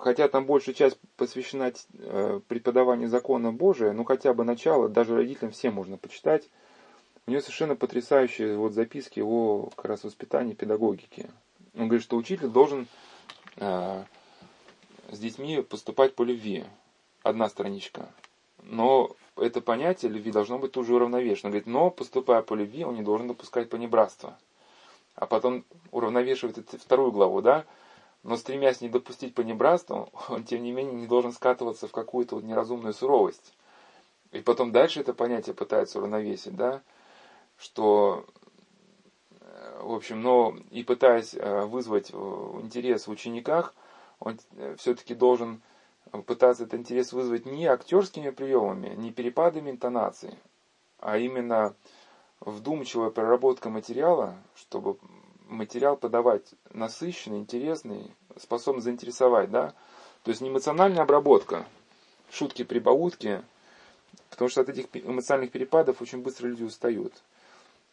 хотя 0.00 0.28
там 0.28 0.46
большая 0.46 0.74
часть 0.74 0.98
посвящена 1.16 1.72
э, 1.92 2.40
преподаванию 2.48 3.08
закона 3.08 3.52
Божия, 3.52 3.92
ну 3.92 4.04
хотя 4.04 4.32
бы 4.32 4.44
начало, 4.44 4.88
даже 4.88 5.14
родителям 5.14 5.52
всем 5.52 5.74
можно 5.74 5.96
почитать. 5.98 6.48
У 7.26 7.30
нее 7.30 7.40
совершенно 7.42 7.76
потрясающие 7.76 8.56
вот 8.56 8.72
записки 8.72 9.20
о 9.20 9.68
как 9.76 9.84
раз 9.84 10.04
воспитании 10.04 10.54
педагогики. 10.54 11.30
Он 11.74 11.86
говорит, 11.86 12.02
что 12.02 12.16
учитель 12.16 12.48
должен 12.48 12.88
э, 13.56 14.04
с 15.10 15.18
детьми 15.18 15.62
поступать 15.62 16.14
по 16.14 16.22
любви. 16.22 16.64
Одна 17.22 17.48
страничка. 17.50 18.08
Но 18.62 19.14
это 19.36 19.60
понятие 19.60 20.10
любви 20.10 20.32
должно 20.32 20.58
быть 20.58 20.72
тоже 20.72 20.94
уравновешено. 20.94 21.48
Он 21.48 21.52
говорит, 21.52 21.66
но 21.66 21.90
поступая 21.90 22.40
по 22.40 22.54
любви, 22.54 22.84
он 22.84 22.94
не 22.94 23.02
должен 23.02 23.28
допускать 23.28 23.68
понебратства. 23.68 24.38
А 25.14 25.26
потом 25.26 25.64
уравновешивает 25.90 26.56
вторую 26.56 27.12
главу, 27.12 27.42
да, 27.42 27.66
но 28.22 28.36
стремясь 28.36 28.80
не 28.80 28.88
допустить 28.88 29.34
понебратства, 29.34 30.10
он 30.28 30.44
тем 30.44 30.62
не 30.62 30.72
менее 30.72 30.94
не 30.94 31.06
должен 31.06 31.32
скатываться 31.32 31.88
в 31.88 31.92
какую-то 31.92 32.36
вот 32.36 32.44
неразумную 32.44 32.94
суровость. 32.94 33.54
И 34.32 34.40
потом 34.40 34.72
дальше 34.72 35.00
это 35.00 35.12
понятие 35.12 35.54
пытается 35.54 35.98
уравновесить, 35.98 36.54
да, 36.54 36.82
что, 37.58 38.24
э, 39.40 39.80
в 39.82 39.92
общем, 39.92 40.22
но 40.22 40.54
и 40.70 40.84
пытаясь 40.84 41.34
э, 41.34 41.64
вызвать 41.64 42.10
э, 42.12 42.16
интерес 42.62 43.06
в 43.06 43.10
учениках, 43.10 43.74
он 44.20 44.38
все-таки 44.76 45.14
должен 45.14 45.62
пытаться 46.26 46.64
этот 46.64 46.78
интерес 46.78 47.12
вызвать 47.12 47.46
не 47.46 47.66
актерскими 47.66 48.30
приемами, 48.30 48.94
не 48.94 49.10
перепадами 49.10 49.70
интонации, 49.70 50.38
а 50.98 51.18
именно 51.18 51.74
вдумчивая 52.40 53.10
проработка 53.10 53.70
материала, 53.70 54.36
чтобы 54.54 54.98
материал 55.50 55.96
подавать 55.96 56.54
насыщенный, 56.72 57.38
интересный, 57.38 58.10
способный 58.36 58.82
заинтересовать, 58.82 59.50
да. 59.50 59.74
То 60.22 60.30
есть 60.30 60.40
не 60.40 60.48
эмоциональная 60.48 61.02
обработка, 61.02 61.66
шутки, 62.30 62.62
прибаутки, 62.62 63.42
потому 64.30 64.48
что 64.48 64.60
от 64.62 64.68
этих 64.68 64.86
эмоциональных 64.92 65.50
перепадов 65.50 66.00
очень 66.00 66.22
быстро 66.22 66.46
люди 66.46 66.62
устают. 66.62 67.12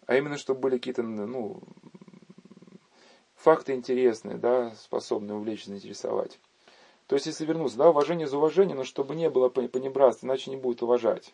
А 0.06 0.16
именно, 0.16 0.38
чтобы 0.38 0.62
были 0.62 0.78
какие-то, 0.78 1.04
ну, 1.04 1.60
факты 3.36 3.74
интересные, 3.74 4.38
да, 4.38 4.74
способные 4.76 5.36
увлечь, 5.36 5.66
заинтересовать. 5.66 6.40
То 7.08 7.16
есть, 7.16 7.26
если 7.26 7.46
вернуться, 7.46 7.78
да, 7.78 7.90
уважение 7.90 8.28
за 8.28 8.38
уважение, 8.38 8.76
но 8.76 8.84
чтобы 8.84 9.16
не 9.16 9.30
было 9.30 9.50
понебратства, 9.50 10.26
иначе 10.26 10.52
не 10.52 10.58
будет 10.58 10.84
уважать. 10.84 11.34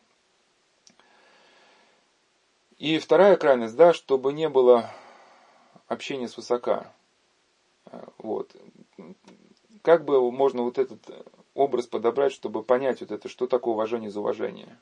И 2.77 2.99
вторая 2.99 3.35
крайность, 3.37 3.75
да, 3.75 3.93
чтобы 3.93 4.33
не 4.33 4.49
было 4.49 4.91
общение 5.87 6.27
с 6.27 6.37
высока. 6.37 6.93
Э, 7.85 8.03
вот. 8.17 8.55
Как 9.81 10.05
бы 10.05 10.31
можно 10.31 10.63
вот 10.63 10.77
этот 10.77 10.99
образ 11.53 11.87
подобрать, 11.87 12.33
чтобы 12.33 12.63
понять 12.63 13.01
вот 13.01 13.11
это, 13.11 13.29
что 13.29 13.47
такое 13.47 13.73
уважение 13.73 14.11
за 14.11 14.19
уважение? 14.19 14.77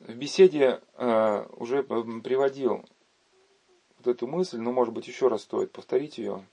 В 0.00 0.14
беседе 0.14 0.80
э, 0.94 1.46
уже 1.56 1.82
приводил 1.82 2.84
вот 3.98 4.06
эту 4.06 4.26
мысль, 4.26 4.58
но 4.58 4.72
может 4.72 4.94
быть 4.94 5.08
еще 5.08 5.28
раз 5.28 5.42
стоит 5.42 5.72
повторить 5.72 6.18
ее. 6.18 6.44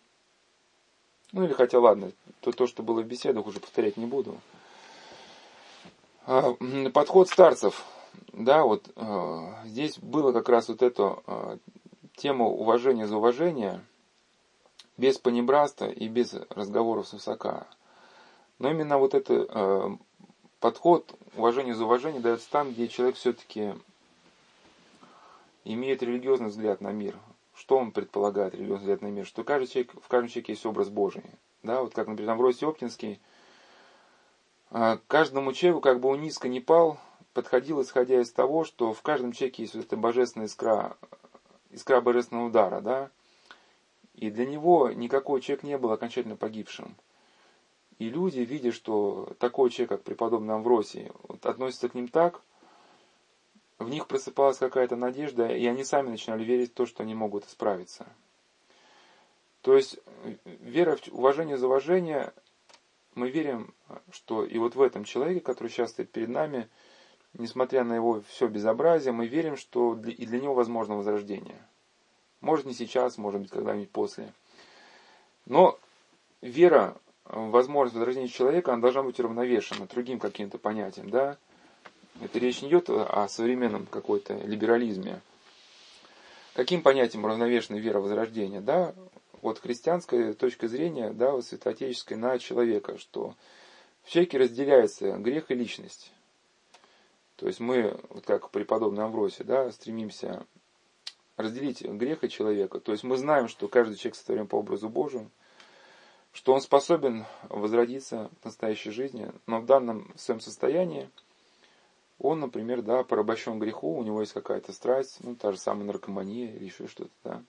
Ну 1.31 1.43
или 1.43 1.53
хотя 1.53 1.79
ладно, 1.79 2.11
то, 2.41 2.51
то 2.51 2.67
что 2.67 2.83
было 2.83 3.01
в 3.01 3.05
беседах, 3.05 3.45
уже 3.45 3.59
повторять 3.59 3.97
не 3.97 4.05
буду. 4.05 4.39
А, 6.25 6.55
подход 6.93 7.29
старцев. 7.29 7.85
Да, 8.31 8.63
вот 8.63 8.89
э, 8.95 9.53
здесь 9.65 9.97
было 9.97 10.31
как 10.31 10.49
раз 10.49 10.69
вот 10.69 10.81
эту 10.81 11.23
э, 11.25 11.57
тему 12.15 12.49
уважения 12.49 13.07
за 13.07 13.17
уважение, 13.17 13.81
без 14.97 15.17
понебраста 15.17 15.87
и 15.87 16.07
без 16.07 16.33
разговоров 16.49 17.07
с 17.07 17.13
высока. 17.13 17.67
Но 18.59 18.69
именно 18.69 18.97
вот 18.97 19.13
этот 19.13 19.49
э, 19.51 19.89
подход 20.59 21.13
уважение 21.35 21.73
за 21.73 21.85
уважение 21.85 22.21
дается 22.21 22.49
там, 22.49 22.71
где 22.71 22.87
человек 22.87 23.15
все-таки 23.15 23.73
имеет 25.65 26.03
религиозный 26.03 26.49
взгляд 26.49 26.81
на 26.81 26.91
мир. 26.91 27.17
Что 27.55 27.77
он 27.77 27.91
предполагает, 27.91 28.53
религиозный 28.53 28.81
взгляд 28.81 29.01
на 29.01 29.07
мир? 29.07 29.25
Что 29.25 29.43
каждый 29.43 29.67
человек, 29.67 29.93
в 30.01 30.07
каждом 30.07 30.29
человеке 30.29 30.53
есть 30.53 30.65
образ 30.65 30.89
Божий. 30.89 31.23
Да, 31.63 31.81
вот 31.81 31.93
как, 31.93 32.07
например, 32.07 32.31
Амвросий 32.31 32.67
Оптинский, 32.67 33.21
а, 34.69 34.99
каждому 35.07 35.53
человеку, 35.53 35.81
как 35.81 35.99
бы 35.99 36.09
он 36.09 36.21
низко 36.21 36.47
не 36.47 36.59
пал, 36.59 36.97
подходил, 37.33 37.81
исходя 37.81 38.21
из 38.21 38.31
того, 38.31 38.63
что 38.63 38.93
в 38.93 39.01
каждом 39.01 39.31
человеке 39.31 39.63
есть 39.63 39.75
вот 39.75 39.85
эта 39.85 39.97
божественная 39.97 40.47
искра, 40.47 40.97
искра 41.73 42.01
божественного 42.01 42.47
удара, 42.47 42.81
да, 42.81 43.11
и 44.15 44.29
для 44.29 44.45
него 44.45 44.91
никакой 44.91 45.41
человек 45.41 45.63
не 45.63 45.77
был 45.77 45.91
окончательно 45.91 46.35
погибшим. 46.35 46.95
И 47.99 48.09
люди, 48.09 48.39
видя, 48.39 48.71
что 48.71 49.33
такой 49.39 49.69
человек, 49.69 49.89
как 49.89 50.03
преподобный 50.03 50.55
Амвросий, 50.55 51.11
вот, 51.27 51.45
относится 51.45 51.89
к 51.89 51.95
ним 51.95 52.07
так– 52.07 52.41
в 53.83 53.89
них 53.89 54.07
просыпалась 54.07 54.57
какая-то 54.57 54.95
надежда, 54.95 55.47
и 55.47 55.65
они 55.65 55.83
сами 55.83 56.09
начинали 56.09 56.43
верить 56.43 56.71
в 56.71 56.73
то, 56.73 56.85
что 56.85 57.03
они 57.03 57.13
могут 57.13 57.45
исправиться. 57.45 58.05
То 59.61 59.75
есть 59.75 59.99
вера 60.45 60.97
в 60.97 61.07
уважение 61.13 61.57
за 61.57 61.67
уважение, 61.67 62.33
мы 63.15 63.29
верим, 63.29 63.73
что 64.11 64.43
и 64.43 64.57
вот 64.57 64.75
в 64.75 64.81
этом 64.81 65.03
человеке, 65.03 65.39
который 65.39 65.69
сейчас 65.69 65.91
стоит 65.91 66.11
перед 66.11 66.29
нами, 66.29 66.69
несмотря 67.33 67.83
на 67.83 67.93
его 67.93 68.21
все 68.27 68.47
безобразие, 68.47 69.13
мы 69.13 69.27
верим, 69.27 69.57
что 69.57 69.95
и 69.95 70.25
для 70.25 70.39
него 70.39 70.53
возможно 70.53 70.95
возрождение. 70.95 71.59
Может 72.41 72.65
не 72.65 72.73
сейчас, 72.73 73.17
может 73.17 73.41
быть 73.41 73.49
когда-нибудь 73.49 73.89
после. 73.89 74.33
Но 75.45 75.77
вера 76.41 76.95
в 77.25 77.49
возможность 77.49 77.95
возрождения 77.95 78.27
человека, 78.27 78.73
она 78.73 78.81
должна 78.81 79.03
быть 79.03 79.19
уравновешена 79.19 79.87
другим 79.87 80.19
каким-то 80.19 80.57
понятием, 80.57 81.09
да, 81.09 81.37
это 82.21 82.39
речь 82.39 82.61
не 82.61 82.69
идет 82.69 82.89
о 82.89 83.27
современном 83.27 83.85
какой-то 83.87 84.35
либерализме. 84.35 85.21
Каким 86.53 86.81
понятием 86.81 87.25
уравновешена 87.25 87.79
вера 87.79 87.99
возрождения? 87.99 88.61
Да, 88.61 88.93
вот 89.41 89.59
христианская 89.59 90.33
точка 90.33 90.67
зрения, 90.67 91.09
да, 91.09 91.31
вот 91.31 91.45
святоотеческой 91.45 92.15
на 92.15 92.37
человека, 92.39 92.97
что 92.97 93.35
в 94.03 94.09
человеке 94.11 94.37
разделяется 94.37 95.11
грех 95.17 95.49
и 95.49 95.55
личность. 95.55 96.12
То 97.43 97.47
есть 97.47 97.59
мы, 97.59 97.99
вот 98.07 98.25
как 98.25 98.51
преподобный 98.51 99.03
Амвросий, 99.03 99.43
да, 99.43 99.69
стремимся 99.73 100.45
разделить 101.35 101.81
грех 101.81 102.23
и 102.23 102.29
человека. 102.29 102.79
То 102.79 102.93
есть 102.93 103.03
мы 103.03 103.17
знаем, 103.17 103.49
что 103.49 103.67
каждый 103.67 103.97
человек 103.97 104.15
сотворен 104.15 104.47
по 104.47 104.55
образу 104.55 104.87
Божию, 104.87 105.29
что 106.31 106.53
он 106.53 106.61
способен 106.61 107.25
возродиться 107.49 108.31
в 108.39 108.45
настоящей 108.45 108.91
жизни, 108.91 109.29
но 109.45 109.59
в 109.59 109.65
данном 109.65 110.13
своем 110.15 110.39
состоянии– 110.39 111.09
он, 112.17 112.39
например, 112.39 112.81
да, 112.81 113.03
порабощен 113.03 113.59
греху, 113.59 113.97
у 113.97 114.03
него 114.03 114.21
есть 114.21 114.31
какая-то 114.31 114.71
страсть, 114.71 115.17
ну, 115.19 115.35
та 115.35 115.51
же 115.51 115.57
самая 115.57 115.83
наркомания 115.83 116.53
или 116.53 116.63
еще 116.63 116.87
что-то, 116.87 117.11
да. 117.25 117.43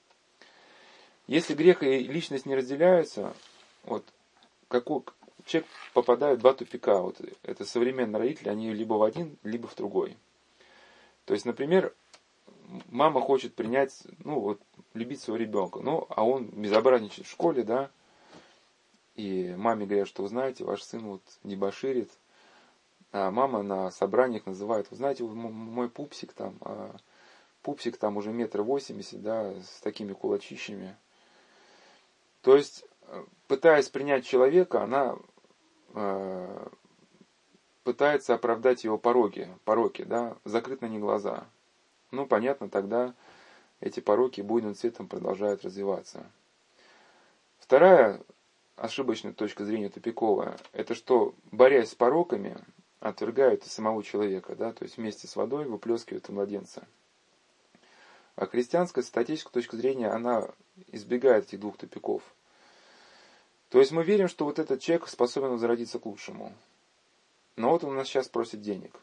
Если 1.29 1.55
грех 1.55 1.85
и 1.85 1.99
личность 2.01 2.47
не 2.47 2.57
разделяются, 2.57 3.33
вот, 3.85 4.05
какой, 4.67 5.03
человек 5.45 5.69
попадает 5.93 6.39
в 6.39 6.43
два 6.43 6.55
тупика. 6.55 7.01
Вот, 7.01 7.21
это 7.43 7.65
современные 7.65 8.19
родители, 8.19 8.49
они 8.49 8.73
либо 8.73 8.95
в 8.95 9.03
один, 9.03 9.37
либо 9.43 9.67
в 9.67 9.75
другой. 9.75 10.17
То 11.25 11.35
есть, 11.35 11.47
например, 11.47 11.95
мама 12.91 13.21
хочет 13.21 13.55
принять, 13.55 14.03
ну, 14.25 14.41
вот, 14.41 14.61
любить 14.95 15.21
своего 15.21 15.43
ребенка, 15.43 15.81
ну, 15.81 16.07
а 16.09 16.25
он 16.25 16.47
безобразничает 16.47 17.27
в 17.27 17.31
школе, 17.31 17.63
да, 17.63 17.91
и 19.17 19.55
маме 19.57 19.87
говорят, 19.87 20.09
что, 20.09 20.23
вы 20.23 20.29
знаете, 20.29 20.65
ваш 20.65 20.83
сын 20.83 21.01
вот 21.01 21.23
дебоширит, 21.45 22.11
а 23.13 23.31
мама 23.31 23.63
на 23.63 23.91
собраниях 23.91 24.45
называет, 24.47 24.91
вы 24.91 24.97
знаете, 24.97 25.23
мой 25.25 25.89
пупсик 25.89 26.33
там, 26.33 26.57
а 26.63 26.97
пупсик 27.63 27.97
там 27.97 28.17
уже 28.17 28.33
метр 28.33 28.63
восемьдесят, 28.63 29.23
да, 29.23 29.55
с 29.55 29.81
такими 29.81 30.13
кулачищами. 30.13 30.97
То 32.43 32.57
есть, 32.57 32.85
э, 33.03 33.25
пытаясь 33.47 33.89
принять 33.89 34.27
человека, 34.27 34.83
она 34.83 35.17
пытается 37.85 38.35
оправдать 38.35 38.85
его 38.85 38.99
пороги, 38.99 39.49
пороки, 39.65 40.03
да, 40.03 40.37
закрыть 40.45 40.81
на 40.81 40.87
них 40.87 41.01
глаза. 41.01 41.47
Ну, 42.11 42.27
понятно, 42.27 42.69
тогда 42.69 43.15
эти 43.81 44.01
пороки 44.01 44.41
буйным 44.41 44.75
цветом 44.75 45.07
продолжают 45.07 45.63
развиваться. 45.65 46.27
Вторая 47.59 48.21
ошибочная 48.77 49.33
точка 49.33 49.65
зрения 49.65 49.89
тупиковая, 49.89 50.57
это 50.73 50.95
что, 50.95 51.35
борясь 51.51 51.91
с 51.91 51.95
пороками, 51.95 52.57
отвергают 53.01 53.65
и 53.65 53.69
самого 53.69 54.03
человека, 54.03 54.57
да, 54.57 54.73
то 54.73 54.83
есть 54.83 54.97
вместе 54.97 55.27
с 55.27 55.37
водой 55.37 55.67
выплескивают 55.67 56.29
младенца. 56.29 56.87
А 58.37 58.47
христианская 58.47 59.03
статическая 59.03 59.53
точка 59.53 59.77
зрения, 59.77 60.09
она 60.09 60.49
избегает 60.89 61.45
этих 61.45 61.61
двух 61.61 61.77
тупиков. 61.77 62.23
То 63.75 63.81
есть 63.81 63.91
мы 63.91 64.05
верим, 64.05 64.29
что 64.29 64.45
вот 64.45 64.61
этот 64.61 64.81
человек 64.81 65.09
способен 65.09 65.51
возродиться 65.51 65.99
к 65.99 66.07
лучшему. 66.07 66.53
Но 67.57 67.71
вот 67.71 67.83
он 67.83 67.91
у 67.91 67.95
нас 67.95 68.07
сейчас 68.07 68.29
просит 68.29 68.63
денег. 68.63 69.01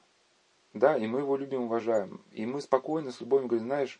Да, 0.73 0.95
и 0.95 1.07
мы 1.07 1.19
его 1.19 1.35
любим, 1.35 1.63
уважаем. 1.63 2.21
И 2.31 2.45
мы 2.45 2.61
спокойно, 2.61 3.11
с 3.11 3.19
любовью 3.19 3.49
говорим, 3.49 3.67
знаешь, 3.67 3.99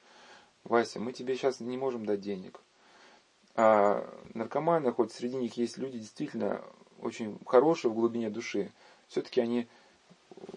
Вася, 0.64 1.02
мы 1.02 1.12
тебе 1.12 1.36
сейчас 1.36 1.60
не 1.60 1.76
можем 1.78 2.06
дать 2.06 2.22
денег. 2.22 2.62
А 3.56 4.10
наркоманы, 4.34 4.94
хоть 4.94 5.12
среди 5.12 5.36
них 5.36 5.58
есть 5.58 5.78
люди 5.78 6.00
действительно 6.00 6.62
очень 7.02 7.38
хорошие 7.46 7.92
в 7.92 7.96
глубине 7.96 8.30
души, 8.30 8.72
все-таки 9.10 9.42
они 9.42 9.68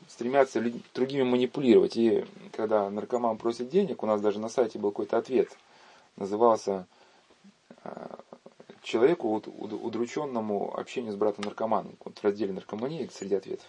стремятся 0.08 0.62
другими 0.94 1.24
манипулировать. 1.24 1.96
И 1.96 2.24
когда 2.52 2.88
наркоман 2.88 3.36
просит 3.36 3.68
денег, 3.68 4.04
у 4.04 4.06
нас 4.06 4.20
даже 4.20 4.38
на 4.38 4.48
сайте 4.48 4.78
был 4.78 4.92
какой-то 4.92 5.18
ответ, 5.18 5.48
назывался 6.14 6.86
человеку 8.84 9.28
удрученному 9.28 10.78
общению 10.78 11.12
с 11.12 11.16
братом 11.16 11.44
наркоманом. 11.44 11.96
Вот 12.04 12.18
в 12.18 12.24
разделе 12.24 12.52
наркомании 12.52 13.08
среди 13.12 13.34
ответов. 13.34 13.66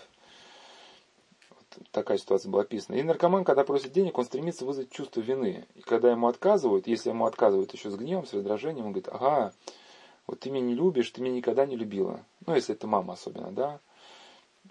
Вот 1.49 1.87
такая 1.91 2.17
ситуация 2.17 2.51
была 2.51 2.63
описана. 2.63 2.97
И 2.97 3.03
наркоман, 3.03 3.43
когда 3.43 3.63
просит 3.63 3.91
денег, 3.91 4.17
он 4.17 4.25
стремится 4.25 4.65
вызвать 4.65 4.91
чувство 4.91 5.21
вины. 5.21 5.65
И 5.75 5.81
когда 5.81 6.11
ему 6.11 6.27
отказывают, 6.27 6.87
если 6.87 7.09
ему 7.09 7.25
отказывают 7.25 7.73
еще 7.73 7.89
с 7.89 7.95
гневом, 7.95 8.25
с 8.25 8.33
раздражением, 8.33 8.87
он 8.87 8.91
говорит, 8.91 9.09
ага, 9.11 9.53
вот 10.27 10.39
ты 10.41 10.49
меня 10.49 10.65
не 10.65 10.75
любишь, 10.75 11.09
ты 11.09 11.21
меня 11.21 11.35
никогда 11.35 11.65
не 11.65 11.75
любила. 11.75 12.25
Ну, 12.45 12.53
если 12.53 12.75
это 12.75 12.87
мама 12.87 13.13
особенно, 13.13 13.51
да. 13.51 13.79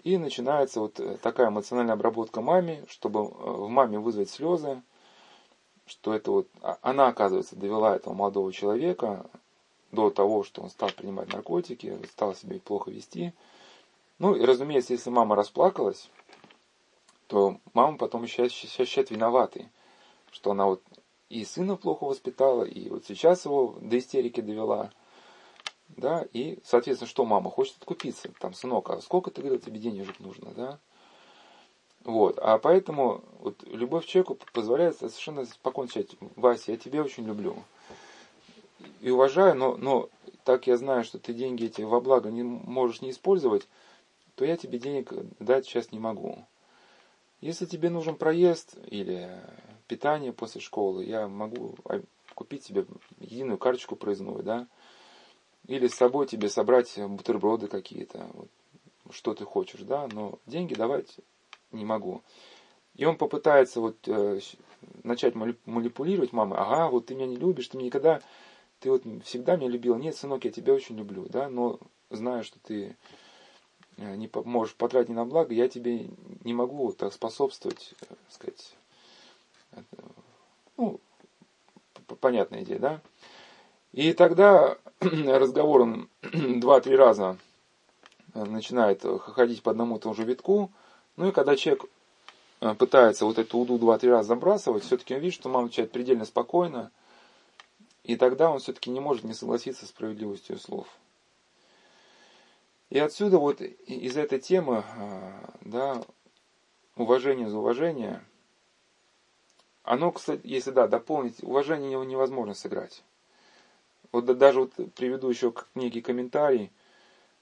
И 0.03 0.17
начинается 0.17 0.81
вот 0.81 0.99
э, 0.99 1.17
такая 1.17 1.49
эмоциональная 1.49 1.93
обработка 1.93 2.41
маме, 2.41 2.85
чтобы 2.89 3.21
э, 3.21 3.23
в 3.23 3.69
маме 3.69 3.97
вызвать 3.97 4.29
слезы, 4.29 4.81
что 5.85 6.13
это 6.13 6.31
вот 6.31 6.47
а, 6.61 6.77
она, 6.81 7.07
оказывается, 7.07 7.55
довела 7.55 7.95
этого 7.95 8.13
молодого 8.13 8.51
человека 8.51 9.29
до 9.95 10.11
того, 10.11 10.43
что 10.43 10.61
он 10.61 10.69
стал 10.69 10.89
принимать 10.89 11.33
наркотики, 11.33 11.99
стал 12.11 12.35
себя 12.35 12.59
плохо 12.59 12.91
вести. 12.91 13.33
Ну 14.19 14.35
и, 14.35 14.45
разумеется, 14.45 14.93
если 14.93 15.09
мама 15.09 15.35
расплакалась, 15.35 16.09
то 17.27 17.57
мама 17.73 17.97
потом 17.97 18.23
еще 18.23 18.43
ощущает 18.43 19.09
виноватой, 19.09 19.69
что 20.31 20.51
она 20.51 20.67
вот 20.67 20.83
и 21.29 21.43
сына 21.43 21.75
плохо 21.75 22.03
воспитала, 22.05 22.63
и 22.63 22.89
вот 22.89 23.05
сейчас 23.05 23.45
его 23.45 23.75
до 23.81 23.97
истерики 23.97 24.41
довела– 24.41 24.91
да, 25.89 26.25
и, 26.33 26.59
соответственно, 26.63 27.09
что 27.09 27.25
мама 27.25 27.49
хочет 27.49 27.77
откупиться, 27.77 28.29
там, 28.39 28.53
сынок, 28.53 28.89
а 28.89 29.01
сколько 29.01 29.31
ты 29.31 29.41
говорил, 29.41 29.59
тебе 29.59 29.79
денежек 29.79 30.19
нужно, 30.19 30.51
да, 30.51 30.79
вот, 32.03 32.37
а 32.39 32.57
поэтому 32.57 33.23
вот, 33.39 33.63
любовь 33.63 34.05
человеку 34.05 34.37
позволяет 34.53 34.97
совершенно 34.97 35.45
спокойно 35.45 35.89
сказать, 35.89 36.15
Вася, 36.35 36.71
я 36.71 36.77
тебя 36.77 37.01
очень 37.03 37.25
люблю 37.25 37.55
и 39.01 39.09
уважаю, 39.09 39.55
но, 39.55 39.77
но 39.77 40.09
так 40.43 40.67
я 40.67 40.77
знаю, 40.77 41.03
что 41.03 41.19
ты 41.19 41.33
деньги 41.33 41.65
эти 41.65 41.81
во 41.81 42.01
благо 42.01 42.29
не 42.31 42.43
можешь 42.43 43.01
не 43.01 43.11
использовать, 43.11 43.67
то 44.35 44.45
я 44.45 44.57
тебе 44.57 44.79
денег 44.79 45.11
дать 45.39 45.65
сейчас 45.65 45.91
не 45.91 45.99
могу. 45.99 46.45
Если 47.41 47.65
тебе 47.65 47.89
нужен 47.89 48.15
проезд 48.15 48.77
или 48.87 49.29
питание 49.87 50.33
после 50.33 50.61
школы, 50.61 51.05
я 51.05 51.27
могу 51.27 51.75
купить 52.33 52.63
тебе 52.63 52.85
единую 53.19 53.57
карточку 53.57 53.95
проездную, 53.95 54.43
да, 54.43 54.67
или 55.67 55.87
с 55.87 55.95
собой 55.95 56.27
тебе 56.27 56.49
собрать 56.49 56.97
бутерброды 56.97 57.67
какие-то, 57.67 58.27
вот, 58.33 58.49
что 59.11 59.33
ты 59.33 59.45
хочешь, 59.45 59.81
да, 59.81 60.07
но 60.11 60.39
деньги 60.45 60.73
давать 60.73 61.17
не 61.71 61.85
могу. 61.85 62.21
И 62.95 63.05
он 63.05 63.17
попытается 63.17 63.81
вот 63.81 63.97
э, 64.07 64.39
начать 65.03 65.35
манипулировать 65.35 66.33
мамой, 66.33 66.57
ага, 66.57 66.89
вот 66.89 67.07
ты 67.07 67.15
меня 67.15 67.27
не 67.27 67.35
любишь, 67.35 67.67
ты 67.67 67.77
меня 67.77 67.87
никогда, 67.87 68.21
ты 68.85 68.91
вот 68.91 69.01
всегда 69.23 69.55
меня 69.55 69.67
любил. 69.67 69.95
Нет, 69.95 70.15
сынок, 70.15 70.45
я 70.45 70.51
тебя 70.51 70.71
очень 70.71 70.95
люблю, 70.95 71.25
да, 71.27 71.49
но 71.49 71.79
знаю, 72.11 72.43
что 72.43 72.59
ты 72.59 72.95
э, 73.97 74.15
не 74.15 74.29
можешь 74.43 74.75
потратить 74.75 75.09
на 75.09 75.25
благо, 75.25 75.55
я 75.55 75.67
тебе 75.67 76.07
не 76.43 76.53
могу 76.53 76.91
так 76.91 77.11
способствовать, 77.11 77.95
так 78.07 78.17
сказать, 78.29 78.75
ну, 80.77 80.99
понятная 82.19 82.61
идея, 82.61 82.77
да? 82.77 83.01
И 83.91 84.13
тогда 84.13 84.77
разговор 84.99 85.81
он 85.81 86.09
два-три 86.21 86.95
раза 86.95 87.37
начинает 88.35 89.01
ходить 89.01 89.63
по 89.63 89.71
одному 89.71 89.97
и 89.97 89.99
тому 89.99 90.13
же 90.13 90.25
витку, 90.25 90.69
ну 91.15 91.29
и 91.29 91.31
когда 91.31 91.55
человек 91.55 91.85
э, 92.61 92.75
пытается 92.75 93.25
вот 93.25 93.39
эту 93.39 93.57
уду 93.57 93.79
два-три 93.79 94.11
раза 94.11 94.27
забрасывать, 94.27 94.83
все-таки 94.83 95.15
он 95.15 95.21
видит, 95.21 95.33
что 95.33 95.49
мама 95.49 95.65
отвечает 95.65 95.91
предельно 95.91 96.25
спокойно, 96.25 96.91
и 98.05 98.15
тогда 98.17 98.51
он 98.51 98.59
все-таки 98.59 98.91
не 98.91 98.99
может 98.99 99.23
не 99.23 99.33
согласиться 99.33 99.85
с 99.85 99.89
справедливостью 99.89 100.59
слов. 100.59 100.87
И 102.91 102.99
отсюда 102.99 103.39
вот 103.39 103.61
из 103.61 104.15
этой 104.15 104.39
темы, 104.39 104.83
э, 104.95 105.31
да, 105.61 106.03
уважение 106.95 107.49
за 107.49 107.57
уважение, 107.57 108.23
оно, 109.83 110.11
кстати, 110.11 110.41
если 110.43 110.69
да, 110.69 110.87
дополнить, 110.87 111.41
уважение 111.43 111.93
его 111.93 112.03
невозможно 112.03 112.53
сыграть. 112.53 113.03
Вот 114.11 114.25
даже 114.37 114.61
вот 114.61 114.73
приведу 114.93 115.27
еще 115.27 115.51
некий 115.73 116.01
комментарий, 116.01 116.71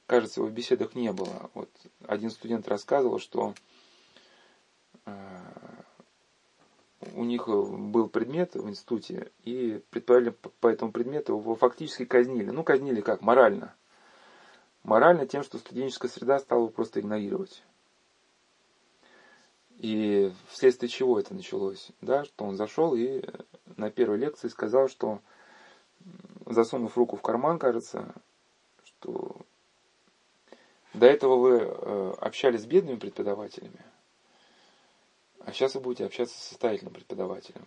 кажется, 0.06 0.40
его 0.40 0.50
в 0.50 0.54
беседах 0.54 0.96
не 0.96 1.12
было. 1.12 1.52
Вот 1.54 1.70
один 2.08 2.32
студент 2.32 2.70
рассказывал, 2.70 3.20
что 3.20 3.54
э, 5.06 5.73
у 7.16 7.24
них 7.24 7.48
был 7.48 8.08
предмет 8.10 8.56
в 8.56 8.68
институте, 8.70 9.32
и 9.44 9.82
преподаватель 9.90 10.38
по 10.60 10.68
этому 10.68 10.92
предмету 10.92 11.38
его 11.38 11.56
фактически 11.56 12.06
казнили. 12.06 12.50
Ну, 12.50 12.64
казнили 12.64 13.02
как? 13.02 13.22
Морально. 13.22 13.74
Морально 14.84 15.26
тем, 15.26 15.44
что 15.44 15.58
студенческая 15.58 16.10
среда 16.10 16.40
стала 16.40 16.60
его 16.60 16.70
просто 16.70 17.00
игнорировать. 17.00 17.64
И 19.78 20.32
вследствие 20.48 20.90
чего 20.90 21.20
это 21.20 21.34
началось? 21.34 21.90
Да, 22.02 22.26
что 22.26 22.46
он 22.46 22.56
зашел 22.56 22.96
и 22.96 23.24
на 23.76 23.90
первой 23.92 24.18
лекции 24.18 24.48
сказал, 24.48 24.88
что 24.88 25.20
засунув 26.46 26.98
руку 26.98 27.16
в 27.16 27.22
карман, 27.22 27.60
кажется, 27.60 28.14
что 28.84 29.38
до 30.94 31.08
этого 31.08 31.38
вы 31.38 31.60
э, 31.60 32.14
общались 32.20 32.62
с 32.62 32.66
бедными 32.66 32.98
преподавателями, 32.98 33.80
а 35.46 35.52
сейчас 35.52 35.76
вы 35.76 35.82
будете 35.82 36.06
общаться 36.06 36.38
с 36.38 36.50
состоятельным 36.50 36.94
преподавателем. 36.94 37.66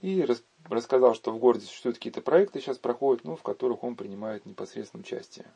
И 0.00 0.22
рас, 0.22 0.42
рассказал, 0.68 1.14
что 1.14 1.32
в 1.32 1.38
городе 1.38 1.66
существуют 1.66 1.98
какие-то 1.98 2.20
проекты, 2.20 2.60
сейчас 2.60 2.78
проходят, 2.78 3.24
ну, 3.24 3.36
в 3.36 3.42
которых 3.42 3.82
он 3.82 3.96
принимает 3.96 4.46
непосредственное 4.46 5.02
участие. 5.02 5.46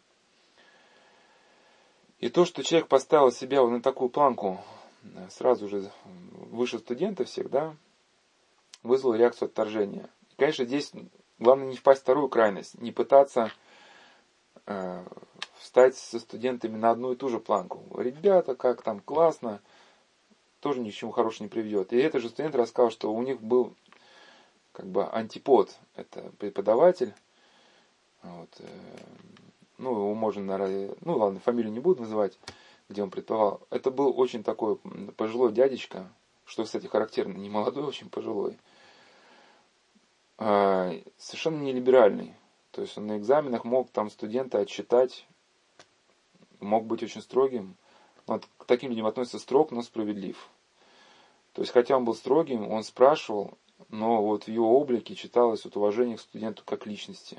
И 2.19 2.29
то, 2.29 2.45
что 2.45 2.63
человек 2.63 2.89
поставил 2.89 3.31
себя 3.33 3.63
вот 3.63 3.71
на 3.71 3.83
такую 3.83 4.09
планку, 4.09 4.61
сразу 5.31 5.69
же 5.69 5.91
выше 6.05 6.79
студента 6.79 7.25
всех, 7.25 7.51
да, 7.51 7.77
вызвало 8.83 9.15
реакцию 9.15 9.47
отторжения. 9.47 10.09
И, 10.31 10.35
конечно, 10.37 10.65
здесь 10.65 10.93
главное 11.39 11.69
не 11.69 11.77
впасть 11.77 12.01
в 12.01 12.05
вторую 12.05 12.29
крайность, 12.29 12.81
не 12.81 12.93
пытаться 12.93 13.51
э, 14.67 15.05
встать 15.57 15.97
со 15.97 16.19
студентами 16.19 16.77
на 16.77 16.91
одну 16.91 17.13
и 17.13 17.17
ту 17.17 17.29
же 17.29 17.41
планку. 17.41 17.83
Ребята, 17.97 18.55
как 18.55 18.83
там 18.83 19.01
классно, 19.01 19.61
тоже 20.63 20.81
ни 20.81 20.91
к 20.91 20.95
чему 20.95 21.11
хорошему 21.11 21.47
не 21.47 21.51
приведет. 21.51 21.93
И 21.93 21.99
этот 21.99 22.23
же 22.23 22.31
студент 22.31 22.55
рассказал, 22.55 22.91
что 22.91 23.13
у 23.13 23.23
них 23.23 23.43
был 23.43 23.75
как 24.73 24.87
бы 24.87 25.07
антипод. 25.07 25.77
Это 25.97 26.33
преподаватель. 26.39 27.13
Вот, 28.23 28.49
э, 28.61 28.67
ну, 29.77 29.91
его 29.91 30.15
можно, 30.15 30.43
наверное, 30.43 30.95
ну 31.03 31.19
ладно, 31.19 31.41
фамилию 31.41 31.73
не 31.73 31.81
буду 31.81 32.03
называть, 32.03 32.39
где 32.89 33.03
он 33.03 33.11
преподавал. 33.11 33.61
Это 33.69 33.91
был 33.91 34.19
очень 34.19 34.43
такой 34.43 34.77
пожилой 35.17 35.53
дядечка, 35.53 36.09
что, 36.47 36.65
кстати, 36.65 36.87
характерно, 36.87 37.37
не 37.37 37.51
молодой, 37.51 37.85
очень 37.85 38.09
пожилой. 38.09 38.57
А, 40.39 40.93
совершенно 41.19 41.61
не 41.61 41.73
либеральный. 41.73 42.35
То 42.71 42.83
есть 42.83 42.97
он 42.97 43.09
на 43.09 43.19
экзаменах 43.19 43.65
мог 43.65 43.91
там 43.91 44.09
студента 44.09 44.59
отчитать 44.59 45.27
мог 46.63 46.87
быть 46.87 47.03
очень 47.03 47.21
строгим. 47.21 47.77
Но 48.27 48.41
к 48.59 48.65
таким 48.67 48.91
людям 48.91 49.07
относится 49.07 49.39
строг, 49.39 49.71
но 49.71 49.83
справедлив. 49.83 50.49
То 51.53 51.63
есть, 51.63 51.73
хотя 51.73 51.97
он 51.97 52.05
был 52.05 52.15
строгим, 52.15 52.71
он 52.71 52.85
спрашивал, 52.85 53.59
но 53.89 54.23
вот 54.23 54.45
в 54.45 54.49
его 54.49 54.79
облике 54.79 55.15
читалось 55.15 55.65
вот 55.65 55.77
уважение 55.77 56.17
к 56.17 56.21
студенту 56.21 56.63
как 56.65 56.87
личности. 56.87 57.39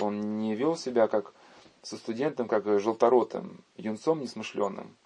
Он 0.00 0.38
не 0.38 0.54
вел 0.54 0.76
себя 0.76 1.06
как 1.06 1.34
со 1.82 1.96
студентом, 1.96 2.48
как 2.48 2.80
желторотым, 2.80 3.62
юнцом 3.76 4.20
несмышленным. 4.20 4.96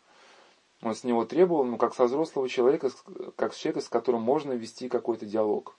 Он 0.82 0.94
с 0.94 1.04
него 1.04 1.24
требовал, 1.24 1.64
ну, 1.64 1.76
как 1.76 1.94
со 1.94 2.04
взрослого 2.04 2.48
человека, 2.48 2.90
как 3.36 3.54
с 3.54 3.56
человека, 3.56 3.80
с 3.80 3.88
которым 3.88 4.22
можно 4.22 4.52
вести 4.52 4.88
какой-то 4.88 5.26
диалог. 5.26 5.76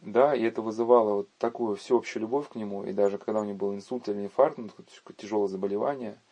Да, 0.00 0.34
и 0.34 0.42
это 0.42 0.62
вызывало 0.62 1.14
вот 1.14 1.28
такую 1.38 1.76
всеобщую 1.76 2.22
любовь 2.22 2.48
к 2.48 2.54
нему, 2.56 2.84
и 2.84 2.92
даже 2.92 3.18
когда 3.18 3.40
у 3.40 3.44
него 3.44 3.56
был 3.56 3.74
инсульт 3.74 4.08
или 4.08 4.24
инфаркт, 4.24 4.58
ну, 4.58 4.68
тяжелое 5.16 5.48
заболевание– 5.48 6.18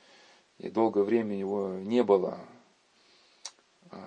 и 0.61 0.69
долгое 0.69 1.03
время 1.03 1.37
его 1.37 1.69
не 1.69 2.03
было 2.03 2.39
а, 3.91 3.99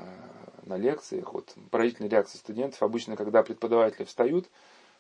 на 0.64 0.78
лекциях. 0.78 1.34
Вот 1.34 1.56
поразительная 1.72 2.10
реакция 2.10 2.40
студентов. 2.40 2.82
Обычно, 2.84 3.16
когда 3.16 3.42
преподаватели 3.42 4.04
встают, 4.04 4.50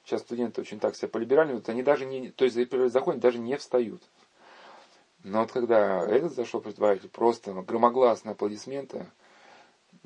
сейчас 0.04 0.22
студенты 0.22 0.62
очень 0.62 0.80
так 0.80 0.96
себя 0.96 1.10
полиберальны, 1.10 1.54
вот 1.54 1.70
они 1.70 1.84
даже 1.84 2.06
не, 2.06 2.32
то 2.32 2.46
есть 2.46 2.58
заходят, 2.92 3.22
даже 3.22 3.38
не 3.38 3.56
встают. 3.58 4.02
Но 5.24 5.42
вот 5.42 5.52
когда 5.52 6.06
этот 6.06 6.34
зашел 6.34 6.60
преподаватель, 6.60 7.08
просто 7.10 7.54
громогласные 7.54 8.34
аплодисменты 8.34 9.08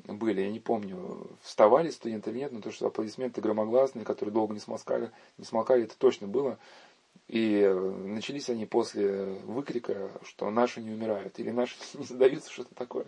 были, 0.06 0.42
я 0.42 0.50
не 0.50 0.60
помню, 0.60 1.26
вставали 1.42 1.90
студенты 1.90 2.30
или 2.30 2.38
нет, 2.38 2.52
но 2.52 2.60
то, 2.60 2.70
что 2.70 2.86
аплодисменты 2.86 3.40
громогласные, 3.40 4.04
которые 4.04 4.32
долго 4.32 4.54
не 4.54 4.60
смолкали, 4.60 5.10
не 5.38 5.44
смолкали, 5.44 5.84
это 5.84 5.98
точно 5.98 6.28
было. 6.28 6.58
И 7.28 7.60
э, 7.60 7.74
начались 7.74 8.48
они 8.48 8.64
после 8.64 9.24
выкрика, 9.44 10.10
что 10.24 10.50
наши 10.50 10.80
не 10.80 10.90
умирают, 10.90 11.38
или 11.38 11.50
наши 11.50 11.76
не 11.94 12.04
сдаются, 12.04 12.50
что-то 12.50 12.74
такое. 12.74 13.06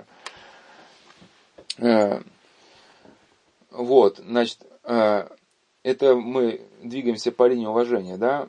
Э, 1.78 2.20
вот, 3.70 4.18
значит, 4.18 4.66
э, 4.84 5.28
это 5.82 6.14
мы 6.14 6.60
двигаемся 6.82 7.32
по 7.32 7.46
линии 7.48 7.66
уважения, 7.66 8.18
да, 8.18 8.48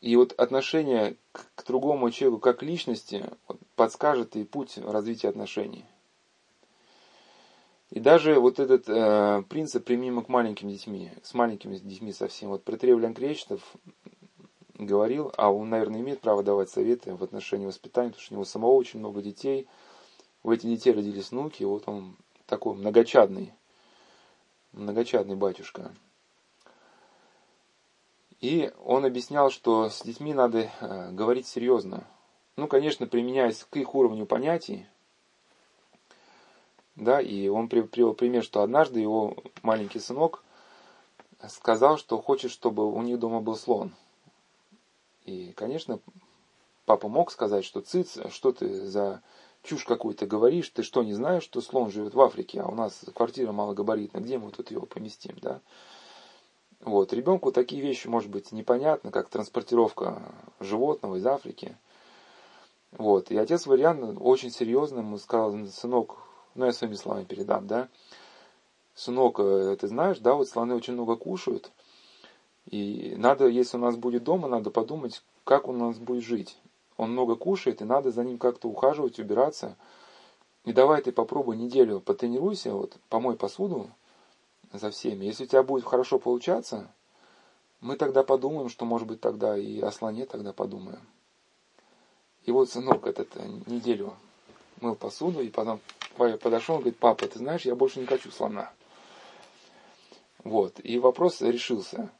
и 0.00 0.16
вот 0.16 0.32
отношение 0.32 1.16
к, 1.32 1.46
к 1.54 1.66
другому 1.66 2.10
человеку 2.10 2.40
как 2.40 2.62
личности 2.62 3.24
подскажет 3.76 4.36
и 4.36 4.44
путь 4.44 4.78
развития 4.78 5.28
отношений. 5.28 5.84
И 7.90 8.00
даже 8.00 8.40
вот 8.40 8.58
этот 8.58 8.88
э, 8.88 9.42
принцип 9.48 9.84
применим 9.84 10.22
к 10.22 10.28
маленьким 10.28 10.68
детьми, 10.68 11.12
с 11.22 11.34
маленькими 11.34 11.76
детьми 11.76 12.12
совсем. 12.12 12.48
Вот 12.48 12.64
Претрев 12.64 12.98
Лянкречетов 12.98 13.60
говорил, 14.78 15.32
а 15.36 15.52
он, 15.52 15.70
наверное, 15.70 16.00
имеет 16.00 16.20
право 16.20 16.42
давать 16.42 16.70
советы 16.70 17.14
в 17.14 17.22
отношении 17.22 17.66
воспитания, 17.66 18.10
потому 18.10 18.22
что 18.22 18.34
у 18.34 18.36
него 18.36 18.44
самого 18.44 18.72
очень 18.72 18.98
много 18.98 19.22
детей. 19.22 19.68
У 20.42 20.50
этих 20.50 20.68
детей 20.68 20.92
родились 20.92 21.30
внуки, 21.30 21.62
вот 21.64 21.84
он 21.86 22.16
такой 22.46 22.74
многочадный, 22.74 23.54
многочадный 24.72 25.36
батюшка. 25.36 25.94
И 28.40 28.70
он 28.84 29.06
объяснял, 29.06 29.50
что 29.50 29.88
с 29.88 30.02
детьми 30.02 30.34
надо 30.34 30.70
э, 30.80 31.10
говорить 31.12 31.46
серьезно. 31.46 32.06
Ну, 32.56 32.68
конечно, 32.68 33.06
применяясь 33.06 33.64
к 33.64 33.76
их 33.76 33.94
уровню 33.94 34.26
понятий. 34.26 34.86
Да, 36.94 37.20
и 37.20 37.48
он 37.48 37.68
привел 37.68 38.12
пример, 38.12 38.44
что 38.44 38.62
однажды 38.62 39.00
его 39.00 39.36
маленький 39.62 39.98
сынок 39.98 40.44
сказал, 41.48 41.96
что 41.96 42.20
хочет, 42.20 42.50
чтобы 42.50 42.92
у 42.92 43.02
них 43.02 43.18
дома 43.18 43.40
был 43.40 43.56
слон– 43.56 43.94
и, 45.24 45.52
конечно, 45.52 46.00
папа 46.86 47.08
мог 47.08 47.30
сказать, 47.30 47.64
что 47.64 47.80
циц, 47.80 48.18
что 48.30 48.52
ты 48.52 48.86
за 48.86 49.22
чушь 49.62 49.84
какую-то 49.84 50.26
говоришь, 50.26 50.68
ты 50.68 50.82
что, 50.82 51.02
не 51.02 51.14
знаешь, 51.14 51.42
что 51.42 51.60
слон 51.60 51.90
живет 51.90 52.14
в 52.14 52.20
Африке, 52.20 52.60
а 52.60 52.68
у 52.68 52.74
нас 52.74 53.00
квартира 53.14 53.52
малогабаритная, 53.52 54.22
где 54.22 54.38
мы 54.38 54.50
тут 54.50 54.70
его 54.70 54.86
поместим, 54.86 55.36
да? 55.40 55.60
Вот, 56.80 57.14
ребенку 57.14 57.50
такие 57.50 57.80
вещи, 57.80 58.08
может 58.08 58.30
быть, 58.30 58.52
непонятны, 58.52 59.10
как 59.10 59.30
транспортировка 59.30 60.22
животного 60.60 61.16
из 61.16 61.26
Африки. 61.26 61.78
Вот, 62.92 63.30
и 63.30 63.36
отец 63.38 63.66
Вариан 63.66 64.18
очень 64.20 64.50
серьезно 64.50 64.98
ему 64.98 65.16
сказал, 65.16 65.66
сынок, 65.68 66.18
ну 66.54 66.66
я 66.66 66.72
своими 66.72 66.94
словами 66.94 67.24
передам, 67.24 67.66
да, 67.66 67.88
сынок, 68.94 69.40
э, 69.40 69.76
ты 69.80 69.88
знаешь, 69.88 70.18
да, 70.18 70.34
вот 70.34 70.48
слоны 70.48 70.74
очень 70.74 70.92
много 70.92 71.16
кушают, 71.16 71.72
и 72.66 73.14
надо, 73.16 73.46
если 73.46 73.76
у 73.76 73.80
нас 73.80 73.96
будет 73.96 74.24
дома, 74.24 74.48
надо 74.48 74.70
подумать, 74.70 75.22
как 75.44 75.68
он 75.68 75.82
у 75.82 75.88
нас 75.88 75.98
будет 75.98 76.24
жить. 76.24 76.58
Он 76.96 77.12
много 77.12 77.36
кушает, 77.36 77.82
и 77.82 77.84
надо 77.84 78.10
за 78.10 78.24
ним 78.24 78.38
как-то 78.38 78.68
ухаживать, 78.68 79.18
убираться. 79.18 79.76
И 80.64 80.72
давай 80.72 81.02
ты 81.02 81.12
попробуй 81.12 81.56
неделю 81.56 82.00
потренируйся, 82.00 82.72
вот, 82.72 82.96
помой 83.08 83.36
посуду 83.36 83.90
за 84.72 84.90
всеми. 84.90 85.26
Если 85.26 85.44
у 85.44 85.46
тебя 85.46 85.62
будет 85.62 85.84
хорошо 85.84 86.18
получаться, 86.18 86.90
мы 87.80 87.96
тогда 87.96 88.22
подумаем, 88.22 88.70
что, 88.70 88.86
может 88.86 89.06
быть, 89.06 89.20
тогда 89.20 89.58
и 89.58 89.80
о 89.80 89.90
слоне 89.92 90.24
тогда 90.24 90.52
подумаем. 90.52 91.00
И 92.44 92.50
вот 92.50 92.70
сынок 92.70 93.06
этот 93.06 93.28
э, 93.36 93.46
неделю 93.66 94.14
мыл 94.80 94.94
посуду, 94.94 95.40
и 95.40 95.48
потом 95.48 95.80
подошел, 96.16 96.76
он 96.76 96.82
говорит, 96.82 96.98
папа, 96.98 97.26
ты 97.26 97.38
знаешь, 97.38 97.62
я 97.62 97.74
больше 97.74 98.00
не 98.00 98.06
хочу 98.06 98.30
слона. 98.30 98.72
Вот, 100.44 100.80
и 100.82 100.98
вопрос 100.98 101.40
решился. 101.40 102.10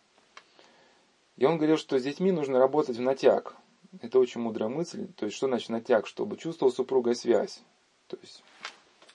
И 1.37 1.44
он 1.44 1.57
говорил, 1.57 1.77
что 1.77 1.99
с 1.99 2.03
детьми 2.03 2.31
нужно 2.31 2.59
работать 2.59 2.97
в 2.97 3.01
натяг. 3.01 3.57
Это 4.01 4.18
очень 4.18 4.40
мудрая 4.40 4.68
мысль. 4.68 5.09
То 5.16 5.27
есть, 5.27 5.37
что 5.37 5.47
значит 5.47 5.68
натяг? 5.68 6.07
Чтобы 6.07 6.37
чувствовал 6.37 6.73
супругая 6.73 7.14
связь. 7.14 7.61
То 8.07 8.18
есть, 8.20 8.42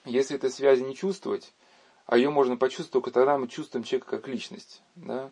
если 0.04 0.36
этой 0.36 0.50
связи 0.50 0.82
не 0.82 0.94
чувствовать, 0.94 1.52
а 2.06 2.16
ее 2.16 2.30
можно 2.30 2.56
почувствовать 2.56 2.92
только 2.92 3.10
тогда 3.10 3.38
мы 3.38 3.48
чувствуем 3.48 3.84
человека 3.84 4.10
как 4.10 4.28
личность. 4.28 4.82
Да? 4.96 5.30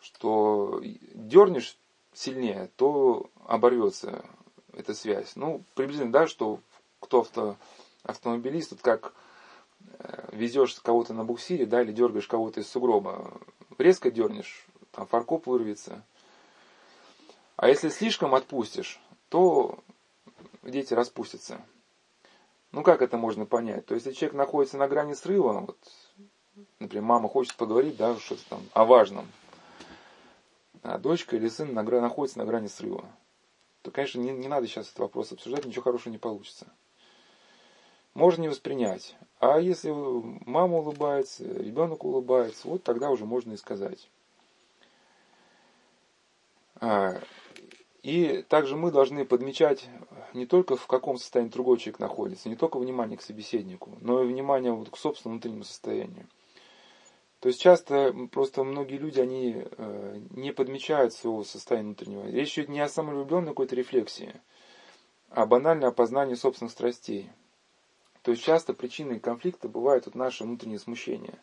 Что 0.00 0.80
дернешь 1.14 1.76
сильнее, 2.14 2.70
то 2.76 3.28
оборвется 3.44 4.24
эта 4.72 4.94
связь. 4.94 5.34
Ну, 5.34 5.64
приблизительно, 5.74 6.12
да, 6.12 6.26
что 6.26 6.60
кто 7.00 7.20
авто, 7.20 7.56
автомобилист, 8.04 8.70
вот 8.70 8.82
как 8.82 9.12
э, 9.98 10.28
везешь 10.32 10.74
кого-то 10.74 11.12
на 11.14 11.24
буксире, 11.24 11.66
да, 11.66 11.82
или 11.82 11.92
дергаешь 11.92 12.28
кого-то 12.28 12.60
из 12.60 12.68
сугроба, 12.68 13.32
резко 13.78 14.10
дернешь, 14.10 14.66
там 14.98 15.06
фаркоп 15.06 15.46
вырвется. 15.46 16.02
А 17.54 17.68
если 17.68 17.88
слишком 17.88 18.34
отпустишь, 18.34 19.00
то 19.28 19.78
дети 20.64 20.92
распустятся. 20.92 21.60
Ну 22.72 22.82
как 22.82 23.00
это 23.00 23.16
можно 23.16 23.46
понять? 23.46 23.86
То 23.86 23.94
есть, 23.94 24.06
если 24.06 24.18
человек 24.18 24.36
находится 24.36 24.76
на 24.76 24.88
грани 24.88 25.14
срыва, 25.14 25.52
вот, 25.52 25.78
например, 26.80 27.04
мама 27.04 27.28
хочет 27.28 27.54
поговорить, 27.54 27.96
да, 27.96 28.16
что-то 28.16 28.42
там 28.48 28.62
о 28.72 28.84
важном, 28.84 29.28
а 30.82 30.98
дочка 30.98 31.36
или 31.36 31.48
сын 31.48 31.72
на, 31.72 31.84
находится 31.84 32.38
на 32.38 32.44
грани 32.44 32.66
срыва, 32.66 33.04
то, 33.82 33.92
конечно, 33.92 34.18
не, 34.18 34.32
не 34.32 34.48
надо 34.48 34.66
сейчас 34.66 34.86
этот 34.86 34.98
вопрос 34.98 35.30
обсуждать, 35.30 35.64
ничего 35.64 35.84
хорошего 35.84 36.10
не 36.10 36.18
получится. 36.18 36.66
Можно 38.14 38.42
не 38.42 38.48
воспринять. 38.48 39.14
А 39.38 39.60
если 39.60 39.92
мама 39.92 40.78
улыбается, 40.78 41.44
ребенок 41.44 42.02
улыбается, 42.02 42.66
вот 42.66 42.82
тогда 42.82 43.10
уже 43.10 43.26
можно 43.26 43.52
и 43.52 43.56
сказать. 43.56 44.08
А, 46.80 47.20
и 48.02 48.42
также 48.48 48.76
мы 48.76 48.90
должны 48.90 49.24
подмечать 49.24 49.88
не 50.34 50.46
только 50.46 50.76
в 50.76 50.86
каком 50.86 51.18
состоянии 51.18 51.50
другой 51.50 51.78
человек 51.78 51.98
находится, 51.98 52.48
не 52.48 52.56
только 52.56 52.78
внимание 52.78 53.18
к 53.18 53.22
собеседнику, 53.22 53.98
но 54.00 54.22
и 54.22 54.26
внимание 54.26 54.72
вот 54.72 54.90
к 54.90 54.96
собственному 54.96 55.36
внутреннему 55.36 55.64
состоянию. 55.64 56.28
То 57.40 57.48
есть 57.48 57.60
часто 57.60 58.12
просто 58.32 58.64
многие 58.64 58.96
люди, 58.96 59.20
они 59.20 59.56
э, 59.56 60.20
не 60.30 60.52
подмечают 60.52 61.12
своего 61.12 61.44
состояния 61.44 61.86
внутреннего. 61.86 62.26
Речь 62.26 62.58
идет 62.58 62.68
не 62.68 62.80
о 62.80 62.88
самолюбленной 62.88 63.48
какой-то 63.48 63.76
рефлексии, 63.76 64.34
а 65.30 65.46
банальное 65.46 65.88
опознании 65.88 66.34
собственных 66.34 66.72
страстей. 66.72 67.30
То 68.22 68.32
есть 68.32 68.42
часто 68.42 68.74
причиной 68.74 69.20
конфликта 69.20 69.68
бывает 69.68 70.06
вот 70.06 70.16
наше 70.16 70.44
внутреннее 70.44 70.80
смущение. 70.80 71.38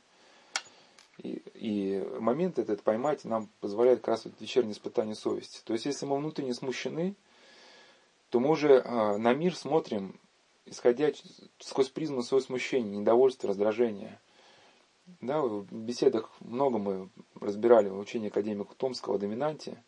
И, 1.17 1.41
и 1.53 1.99
момент 2.19 2.59
этот 2.59 2.83
поймать 2.83 3.23
нам 3.23 3.49
позволяет 3.61 3.99
как 3.99 4.09
раз 4.09 4.25
вот 4.25 4.33
вечернее 4.39 4.73
испытание 4.73 5.15
совести. 5.15 5.61
То 5.63 5.73
есть 5.73 5.85
если 5.85 6.05
мы 6.05 6.17
внутренне 6.17 6.53
смущены, 6.53 7.15
то 8.29 8.39
мы 8.39 8.49
уже 8.49 8.73
э, 8.73 9.17
на 9.17 9.33
мир 9.33 9.55
смотрим, 9.55 10.19
исходя 10.65 11.11
сквозь 11.59 11.89
призму 11.89 12.21
своего 12.21 12.45
смущения, 12.45 12.97
недовольства, 12.97 13.49
раздражения. 13.49 14.19
Да, 15.21 15.41
в 15.41 15.71
беседах 15.71 16.31
много 16.39 16.79
мы 16.79 17.09
разбирали 17.39 17.89
в 17.89 17.99
учении 17.99 18.27
академика 18.27 18.73
Томского 18.75 19.15
о 19.15 19.17
доминанте. 19.19 19.81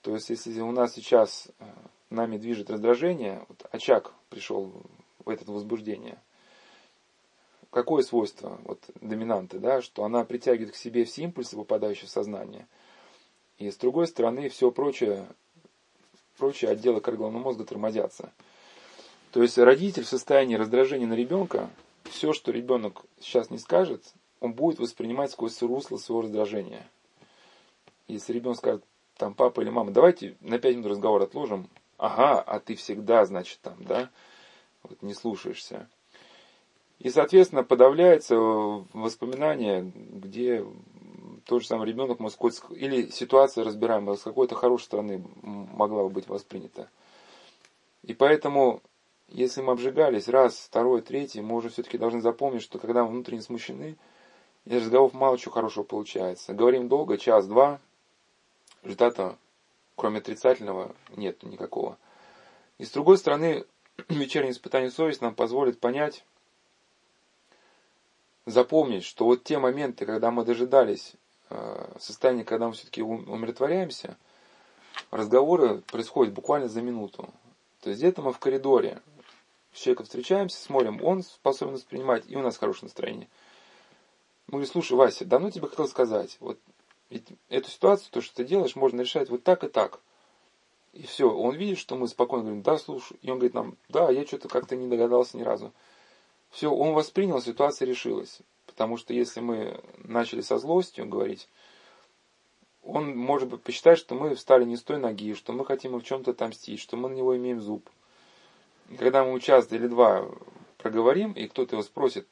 То 0.00 0.14
есть, 0.14 0.30
если 0.30 0.60
у 0.60 0.72
нас 0.72 0.94
сейчас 0.94 1.48
э, 1.58 1.64
нами 2.10 2.38
движет 2.38 2.70
раздражение, 2.70 3.44
вот 3.48 3.66
очаг 3.70 4.14
пришел 4.30 4.82
в 5.24 5.28
это 5.28 5.50
возбуждение, 5.50 6.18
какое 7.70 8.02
свойство 8.02 8.58
вот, 8.64 8.80
доминанты, 9.00 9.58
да, 9.58 9.82
что 9.82 10.04
она 10.04 10.24
притягивает 10.24 10.72
к 10.72 10.76
себе 10.76 11.04
все 11.04 11.22
импульсы, 11.22 11.56
попадающие 11.56 12.06
в 12.06 12.10
сознание, 12.10 12.66
и 13.58 13.70
с 13.70 13.76
другой 13.76 14.06
стороны 14.06 14.48
все 14.48 14.70
прочее 14.70 15.26
прочие 16.36 16.70
отделы 16.70 17.00
коры 17.00 17.16
головного 17.16 17.44
мозга 17.44 17.64
тормозятся. 17.64 18.32
То 19.32 19.42
есть 19.42 19.58
родитель 19.58 20.04
в 20.04 20.08
состоянии 20.08 20.54
раздражения 20.54 21.06
на 21.06 21.14
ребенка, 21.14 21.70
все, 22.04 22.32
что 22.32 22.52
ребенок 22.52 23.04
сейчас 23.20 23.50
не 23.50 23.58
скажет, 23.58 24.02
он 24.40 24.52
будет 24.52 24.78
воспринимать 24.78 25.30
сквозь 25.30 25.60
русло 25.62 25.96
своего 25.96 26.22
раздражения. 26.22 26.86
Если 28.06 28.32
ребенок 28.32 28.58
скажет, 28.58 28.84
там, 29.16 29.34
папа 29.34 29.60
или 29.62 29.70
мама, 29.70 29.90
давайте 29.90 30.36
на 30.40 30.58
пять 30.58 30.76
минут 30.76 30.92
разговор 30.92 31.22
отложим. 31.22 31.68
Ага, 31.96 32.40
а 32.40 32.60
ты 32.60 32.74
всегда, 32.74 33.24
значит, 33.24 33.58
там, 33.62 33.82
да, 33.82 34.10
вот 34.82 35.02
не 35.02 35.14
слушаешься. 35.14 35.88
И, 36.98 37.10
соответственно, 37.10 37.62
подавляется 37.62 38.36
воспоминание, 38.36 39.92
где 39.94 40.64
тот 41.44 41.62
же 41.62 41.68
самый 41.68 41.86
ребенок 41.86 42.18
может 42.18 42.38
или 42.70 43.10
ситуация 43.10 43.64
разбираемая 43.64 44.16
с 44.16 44.22
какой-то 44.22 44.54
хорошей 44.54 44.84
стороны 44.84 45.24
могла 45.42 46.04
бы 46.04 46.08
быть 46.08 46.28
воспринята. 46.28 46.88
И 48.02 48.14
поэтому, 48.14 48.82
если 49.28 49.60
мы 49.60 49.72
обжигались 49.72 50.28
раз, 50.28 50.56
второй, 50.56 51.02
третий, 51.02 51.40
мы 51.42 51.56
уже 51.56 51.68
все-таки 51.68 51.98
должны 51.98 52.20
запомнить, 52.20 52.62
что 52.62 52.78
когда 52.78 53.04
мы 53.04 53.10
внутренне 53.10 53.42
смущены, 53.42 53.96
из 54.64 54.82
разговоров 54.82 55.14
мало 55.14 55.38
чего 55.38 55.52
хорошего 55.52 55.84
получается. 55.84 56.54
Говорим 56.54 56.88
долго, 56.88 57.18
час-два, 57.18 57.80
результата, 58.82 59.36
кроме 59.94 60.18
отрицательного, 60.18 60.94
нет 61.14 61.42
никакого. 61.42 61.98
И 62.78 62.84
с 62.84 62.90
другой 62.90 63.18
стороны, 63.18 63.64
вечернее 64.08 64.52
испытание 64.52 64.90
совести 64.90 65.22
нам 65.22 65.34
позволит 65.34 65.78
понять, 65.78 66.24
запомнить, 68.46 69.04
что 69.04 69.26
вот 69.26 69.44
те 69.44 69.58
моменты, 69.58 70.06
когда 70.06 70.30
мы 70.30 70.44
дожидались 70.44 71.16
Э, 71.48 71.94
состояние, 72.00 72.44
когда 72.44 72.66
мы 72.66 72.72
все-таки 72.72 73.02
умиротворяемся, 73.02 74.16
разговоры 75.10 75.80
происходят 75.82 76.34
буквально 76.34 76.68
за 76.68 76.82
минуту. 76.82 77.28
То 77.82 77.90
есть 77.90 78.02
где-то 78.02 78.22
мы 78.22 78.32
в 78.32 78.38
коридоре 78.38 79.00
с 79.72 79.78
человеком 79.78 80.06
встречаемся, 80.06 80.60
смотрим, 80.60 81.04
он 81.04 81.22
способен 81.22 81.74
воспринимать, 81.74 82.24
и 82.28 82.34
у 82.34 82.42
нас 82.42 82.56
хорошее 82.56 82.86
настроение. 82.86 83.28
Мы 84.48 84.52
говорим, 84.52 84.72
слушай, 84.72 84.94
Вася, 84.94 85.24
давно 85.24 85.50
тебе 85.50 85.68
хотел 85.68 85.86
сказать, 85.86 86.36
вот 86.40 86.58
ведь 87.10 87.28
эту 87.48 87.70
ситуацию, 87.70 88.10
то, 88.10 88.20
что 88.20 88.34
ты 88.34 88.44
делаешь, 88.44 88.74
можно 88.74 89.00
решать 89.02 89.30
вот 89.30 89.44
так 89.44 89.62
и 89.62 89.68
так. 89.68 90.00
И 90.92 91.04
все, 91.04 91.30
он 91.30 91.54
видит, 91.54 91.78
что 91.78 91.94
мы 91.94 92.08
спокойно 92.08 92.44
говорим, 92.44 92.62
да, 92.62 92.78
слушай. 92.78 93.16
И 93.22 93.30
он 93.30 93.38
говорит 93.38 93.54
нам, 93.54 93.76
да, 93.88 94.10
я 94.10 94.26
что-то 94.26 94.48
как-то 94.48 94.74
не 94.74 94.88
догадался 94.88 95.36
ни 95.36 95.42
разу. 95.42 95.72
Все, 96.50 96.72
он 96.72 96.94
воспринял, 96.94 97.40
ситуация 97.40 97.86
решилась. 97.86 98.40
Потому 98.66 98.96
что 98.96 99.14
если 99.14 99.40
мы 99.40 99.80
начали 99.98 100.40
со 100.40 100.58
злостью 100.58 101.06
говорить, 101.06 101.48
он 102.82 103.16
может 103.16 103.48
быть 103.48 103.62
посчитать, 103.62 103.98
что 103.98 104.14
мы 104.14 104.34
встали 104.34 104.64
не 104.64 104.76
с 104.76 104.82
той 104.82 104.98
ноги, 104.98 105.34
что 105.34 105.52
мы 105.52 105.64
хотим 105.64 105.96
в 105.96 106.02
чем-то 106.02 106.32
отомстить, 106.32 106.80
что 106.80 106.96
мы 106.96 107.08
на 107.08 107.14
него 107.14 107.36
имеем 107.36 107.60
зуб. 107.60 107.88
И 108.90 108.96
когда 108.96 109.24
мы 109.24 109.40
час 109.40 109.70
или 109.72 109.88
два 109.88 110.28
проговорим, 110.78 111.32
и 111.32 111.48
кто-то 111.48 111.76
его 111.76 111.82
спросит, 111.82 112.28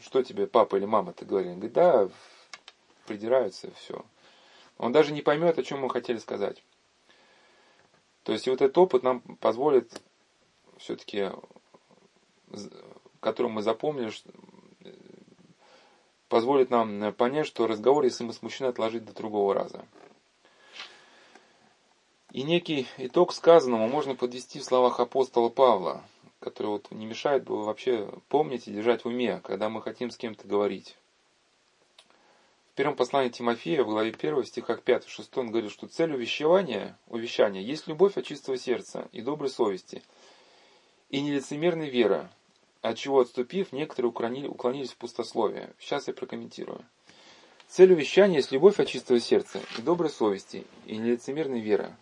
что 0.00 0.22
тебе 0.22 0.46
папа 0.46 0.76
или 0.76 0.84
мама 0.84 1.12
ты 1.12 1.24
говорили, 1.24 1.52
он 1.52 1.56
говорит, 1.56 1.74
да, 1.74 2.08
придираются, 3.06 3.70
все. 3.76 4.04
Он 4.78 4.92
даже 4.92 5.12
не 5.12 5.22
поймет, 5.22 5.58
о 5.58 5.62
чем 5.62 5.80
мы 5.80 5.90
хотели 5.90 6.18
сказать. 6.18 6.62
То 8.22 8.32
есть 8.32 8.46
и 8.46 8.50
вот 8.50 8.62
этот 8.62 8.78
опыт 8.78 9.02
нам 9.02 9.20
позволит 9.40 10.00
все-таки 10.82 11.30
которым 13.20 13.52
мы 13.52 13.62
запомнили, 13.62 14.10
что, 14.10 14.30
позволит 16.28 16.70
нам 16.70 17.12
понять, 17.14 17.46
что 17.46 17.66
разговор, 17.66 18.04
если 18.04 18.24
мы 18.24 18.32
смущены, 18.32 18.68
отложить 18.68 19.04
до 19.04 19.14
другого 19.14 19.54
раза. 19.54 19.84
И 22.32 22.42
некий 22.42 22.86
итог 22.96 23.32
сказанному 23.32 23.88
можно 23.88 24.14
подвести 24.14 24.58
в 24.58 24.64
словах 24.64 24.98
апостола 25.00 25.50
Павла, 25.50 26.02
который 26.40 26.68
вот 26.68 26.90
не 26.90 27.06
мешает 27.06 27.44
бы 27.44 27.62
вообще 27.62 28.10
помнить 28.28 28.66
и 28.66 28.72
держать 28.72 29.04
в 29.04 29.08
уме, 29.08 29.40
когда 29.44 29.68
мы 29.68 29.82
хотим 29.82 30.10
с 30.10 30.16
кем-то 30.16 30.48
говорить. 30.48 30.96
В 32.72 32.74
первом 32.74 32.96
послании 32.96 33.28
Тимофея, 33.28 33.84
в 33.84 33.88
главе 33.88 34.14
1, 34.18 34.44
стихах 34.44 34.80
5-6, 34.82 35.28
он 35.36 35.50
говорит, 35.50 35.70
что 35.70 35.86
цель 35.86 36.14
увещевания, 36.14 36.98
увещания 37.06 37.60
есть 37.60 37.86
любовь 37.86 38.16
от 38.16 38.24
чистого 38.24 38.56
сердца 38.56 39.08
и 39.12 39.20
доброй 39.20 39.50
совести, 39.50 40.02
и 41.12 41.20
нелицемерная 41.20 41.88
вера, 41.88 42.28
от 42.80 42.98
чего 42.98 43.20
отступив, 43.20 43.70
некоторые 43.70 44.10
уклонились 44.10 44.90
в 44.90 44.96
пустословие. 44.96 45.72
Сейчас 45.78 46.08
я 46.08 46.14
прокомментирую. 46.14 46.84
Цель 47.68 47.92
увещания 47.92 48.36
есть 48.36 48.50
любовь 48.50 48.80
от 48.80 48.88
чистого 48.88 49.20
сердца 49.20 49.60
и 49.78 49.82
доброй 49.82 50.10
совести, 50.10 50.66
и 50.86 50.96
нелицемерной 50.96 51.60
веры. 51.60 51.94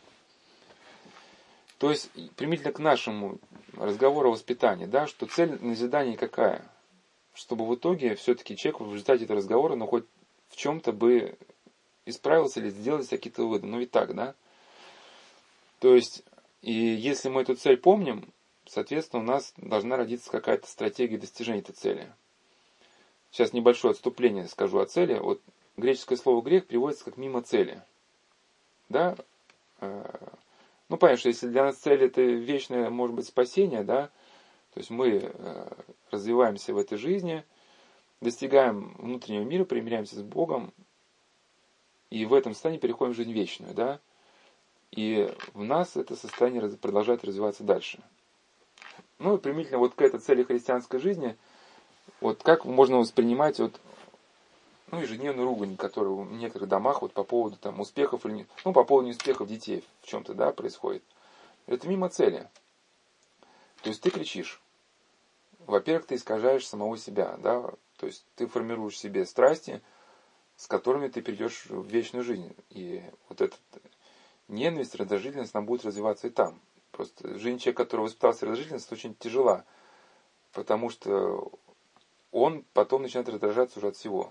То 1.78 1.90
есть, 1.90 2.10
примительно 2.36 2.72
к 2.72 2.78
нашему 2.78 3.38
разговору 3.76 4.28
о 4.28 4.32
воспитании, 4.32 4.86
да, 4.86 5.06
что 5.06 5.26
цель 5.26 5.58
назидания 5.60 6.16
какая? 6.16 6.64
Чтобы 7.34 7.66
в 7.66 7.74
итоге 7.74 8.14
все-таки 8.14 8.56
человек 8.56 8.80
в 8.80 8.92
результате 8.92 9.24
этого 9.24 9.38
разговора, 9.38 9.74
ну, 9.74 9.86
хоть 9.86 10.04
в 10.50 10.56
чем-то 10.56 10.92
бы 10.92 11.36
исправился 12.04 12.60
или 12.60 12.70
сделать 12.70 13.08
какие-то 13.08 13.42
выводы. 13.42 13.66
Ну 13.66 13.78
ведь 13.78 13.90
так, 13.90 14.14
да? 14.14 14.34
То 15.78 15.94
есть, 15.94 16.22
и 16.62 16.72
если 16.72 17.28
мы 17.28 17.42
эту 17.42 17.54
цель 17.54 17.76
помним, 17.76 18.32
соответственно, 18.70 19.22
у 19.22 19.26
нас 19.26 19.52
должна 19.56 19.96
родиться 19.96 20.30
какая-то 20.30 20.66
стратегия 20.68 21.18
достижения 21.18 21.60
этой 21.60 21.72
цели. 21.72 22.12
Сейчас 23.30 23.52
небольшое 23.52 23.92
отступление 23.92 24.46
скажу 24.46 24.78
о 24.78 24.86
цели. 24.86 25.18
Вот 25.18 25.40
греческое 25.76 26.16
слово 26.16 26.42
грех 26.42 26.66
переводится 26.66 27.04
как 27.04 27.16
мимо 27.16 27.42
цели. 27.42 27.82
Да? 28.88 29.16
Э, 29.80 30.04
ну, 30.88 30.96
понятно, 30.96 31.18
что 31.18 31.28
если 31.28 31.48
для 31.48 31.64
нас 31.64 31.76
цель 31.76 32.02
это 32.02 32.22
вечное, 32.22 32.90
может 32.90 33.14
быть, 33.16 33.26
спасение, 33.26 33.82
да, 33.82 34.06
то 34.74 34.78
есть 34.78 34.90
мы 34.90 35.20
э, 35.22 35.72
развиваемся 36.10 36.72
в 36.72 36.78
этой 36.78 36.98
жизни, 36.98 37.44
достигаем 38.20 38.94
внутреннего 38.98 39.44
мира, 39.44 39.64
примиряемся 39.64 40.16
с 40.16 40.22
Богом, 40.22 40.72
и 42.10 42.24
в 42.24 42.34
этом 42.34 42.54
состоянии 42.54 42.80
переходим 42.80 43.12
в 43.12 43.16
жизнь 43.16 43.32
вечную, 43.32 43.74
да, 43.74 44.00
и 44.90 45.32
в 45.54 45.62
нас 45.62 45.96
это 45.96 46.16
состояние 46.16 46.68
продолжает 46.76 47.24
развиваться 47.24 47.62
дальше. 47.62 48.02
Ну 49.20 49.36
и 49.36 49.38
примительно 49.38 49.78
вот 49.78 49.94
к 49.94 50.00
этой 50.00 50.18
цели 50.18 50.42
христианской 50.42 50.98
жизни, 50.98 51.36
вот 52.22 52.42
как 52.42 52.64
можно 52.64 52.96
воспринимать 52.96 53.58
вот 53.60 53.78
ну, 54.90 55.00
ежедневную 55.00 55.46
ругань, 55.46 55.76
которая 55.76 56.12
в 56.12 56.32
некоторых 56.32 56.70
домах 56.70 57.02
вот 57.02 57.12
по 57.12 57.22
поводу 57.22 57.56
там 57.56 57.80
успехов 57.80 58.24
или 58.24 58.32
не, 58.32 58.46
ну, 58.64 58.72
по 58.72 58.82
поводу 58.82 59.08
неуспехов 59.08 59.46
детей 59.46 59.84
в 60.00 60.06
чем-то, 60.06 60.32
да, 60.32 60.52
происходит. 60.52 61.02
Это 61.66 61.86
мимо 61.86 62.08
цели. 62.08 62.48
То 63.82 63.90
есть 63.90 64.00
ты 64.00 64.10
кричишь. 64.10 64.60
Во-первых, 65.66 66.06
ты 66.06 66.14
искажаешь 66.14 66.66
самого 66.66 66.96
себя, 66.96 67.36
да, 67.42 67.62
то 67.98 68.06
есть 68.06 68.24
ты 68.36 68.46
формируешь 68.46 68.98
себе 68.98 69.26
страсти, 69.26 69.82
с 70.56 70.66
которыми 70.66 71.08
ты 71.08 71.20
перейдешь 71.20 71.66
в 71.66 71.86
вечную 71.86 72.24
жизнь. 72.24 72.56
И 72.70 73.02
вот 73.28 73.42
эта 73.42 73.56
ненависть, 74.48 74.94
раздражительность, 74.94 75.54
она 75.54 75.62
будет 75.62 75.84
развиваться 75.84 76.26
и 76.26 76.30
там. 76.30 76.58
Просто 77.00 77.38
жизнь 77.38 77.56
человека, 77.56 77.84
который 77.84 78.02
воспитался 78.02 78.44
раздражительность, 78.44 78.92
очень 78.92 79.14
тяжела, 79.14 79.64
потому 80.52 80.90
что 80.90 81.50
он 82.30 82.62
потом 82.74 83.00
начинает 83.00 83.30
раздражаться 83.30 83.78
уже 83.78 83.88
от 83.88 83.96
всего. 83.96 84.30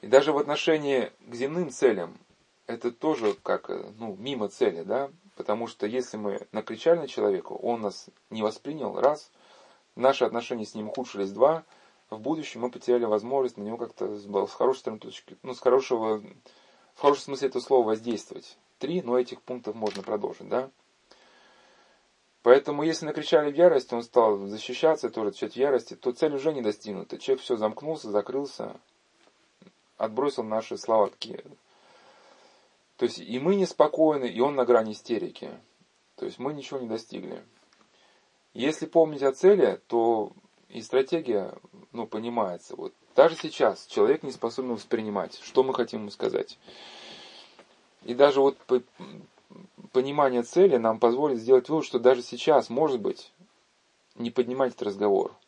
И 0.00 0.08
даже 0.08 0.32
в 0.32 0.38
отношении 0.38 1.12
к 1.20 1.34
земным 1.36 1.70
целям, 1.70 2.18
это 2.66 2.90
тоже 2.90 3.34
как, 3.44 3.68
ну, 3.96 4.16
мимо 4.18 4.48
цели, 4.48 4.82
да, 4.82 5.12
потому 5.36 5.68
что 5.68 5.86
если 5.86 6.16
мы 6.16 6.48
накричали 6.50 6.98
на 6.98 7.06
человека, 7.06 7.52
он 7.52 7.82
нас 7.82 8.08
не 8.30 8.42
воспринял, 8.42 8.98
раз, 8.98 9.30
наши 9.94 10.24
отношения 10.24 10.66
с 10.66 10.74
ним 10.74 10.88
ухудшились, 10.88 11.30
два, 11.30 11.62
в 12.10 12.18
будущем 12.18 12.62
мы 12.62 12.72
потеряли 12.72 13.04
возможность 13.04 13.56
на 13.56 13.62
него 13.62 13.76
как-то 13.76 14.18
с 14.18 14.52
хорошей 14.52 14.80
стороны 14.80 14.98
точки, 14.98 15.36
ну, 15.44 15.54
с 15.54 15.60
хорошего, 15.60 16.20
в 16.96 17.00
хорошем 17.00 17.22
смысле 17.22 17.50
этого 17.50 17.62
слова 17.62 17.86
воздействовать. 17.86 18.58
Три, 18.80 19.00
но 19.00 19.16
этих 19.16 19.40
пунктов 19.42 19.76
можно 19.76 20.02
продолжить, 20.02 20.48
да. 20.48 20.72
Поэтому, 22.46 22.84
если 22.84 23.06
накричали 23.06 23.50
в 23.50 23.56
ярости, 23.56 23.92
он 23.92 24.04
стал 24.04 24.38
защищаться, 24.46 25.10
тоже 25.10 25.30
отвечать 25.30 25.54
в 25.54 25.56
ярости, 25.56 25.96
то 25.96 26.12
цель 26.12 26.32
уже 26.32 26.54
не 26.54 26.62
достигнута. 26.62 27.18
Человек 27.18 27.42
все 27.42 27.56
замкнулся, 27.56 28.12
закрылся, 28.12 28.76
отбросил 29.96 30.44
наши 30.44 30.78
слова 30.78 31.08
такие. 31.08 31.42
То 32.98 33.06
есть 33.06 33.18
и 33.18 33.40
мы 33.40 33.56
неспокойны, 33.56 34.26
и 34.26 34.38
он 34.38 34.54
на 34.54 34.64
грани 34.64 34.92
истерики. 34.92 35.50
То 36.14 36.24
есть 36.24 36.38
мы 36.38 36.54
ничего 36.54 36.78
не 36.78 36.86
достигли. 36.86 37.42
Если 38.54 38.86
помнить 38.86 39.24
о 39.24 39.32
цели, 39.32 39.80
то 39.88 40.30
и 40.68 40.82
стратегия 40.82 41.52
ну, 41.90 42.06
понимается. 42.06 42.76
Вот 42.76 42.94
даже 43.16 43.34
сейчас 43.34 43.86
человек 43.86 44.22
не 44.22 44.30
способен 44.30 44.74
воспринимать, 44.74 45.36
что 45.42 45.64
мы 45.64 45.74
хотим 45.74 46.02
ему 46.02 46.10
сказать. 46.12 46.60
И 48.04 48.14
даже 48.14 48.40
вот 48.40 48.56
понимание 49.92 50.42
цели 50.42 50.76
нам 50.76 50.98
позволит 50.98 51.38
сделать 51.38 51.68
вывод, 51.68 51.84
что 51.84 51.98
даже 51.98 52.22
сейчас, 52.22 52.70
может 52.70 53.00
быть, 53.00 53.32
не 54.14 54.30
поднимать 54.30 54.70
этот 54.70 54.82
разговор– 54.82 55.32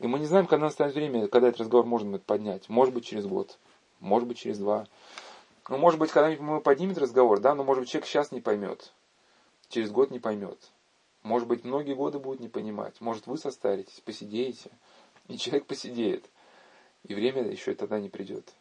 и 0.00 0.06
мы 0.06 0.18
не 0.18 0.24
знаем, 0.24 0.46
когда 0.46 0.66
настанет 0.66 0.94
время, 0.94 1.28
когда 1.28 1.48
этот 1.48 1.60
разговор 1.60 1.84
можно 1.84 2.10
будет 2.12 2.24
поднять. 2.24 2.68
Может 2.70 2.94
быть, 2.94 3.04
через 3.04 3.26
год, 3.26 3.58
может 4.00 4.26
быть, 4.26 4.38
через 4.38 4.58
два. 4.58 4.86
Ну, 5.68 5.76
может 5.76 6.00
быть, 6.00 6.10
когда-нибудь 6.10 6.40
мы 6.40 6.60
поднимем 6.62 6.96
разговор, 6.96 7.38
да, 7.38 7.54
но, 7.54 7.64
может 7.64 7.82
быть, 7.82 7.90
человек 7.90 8.08
сейчас 8.08 8.32
не 8.32 8.40
поймет. 8.40 8.92
Через 9.68 9.90
год 9.90 10.10
не 10.10 10.18
поймет. 10.18 10.58
Может 11.22 11.46
быть, 11.46 11.64
многие 11.64 11.94
годы 11.94 12.18
будет 12.18 12.40
не 12.40 12.48
понимать. 12.48 12.98
Может, 13.00 13.26
вы 13.26 13.36
состаритесь, 13.36 14.00
посидеете, 14.00 14.70
и 15.28 15.36
человек 15.36 15.66
посидеет. 15.66 16.24
И 17.04 17.14
время 17.14 17.42
еще 17.42 17.74
тогда 17.74 18.00
не 18.00 18.08
придет. 18.08 18.54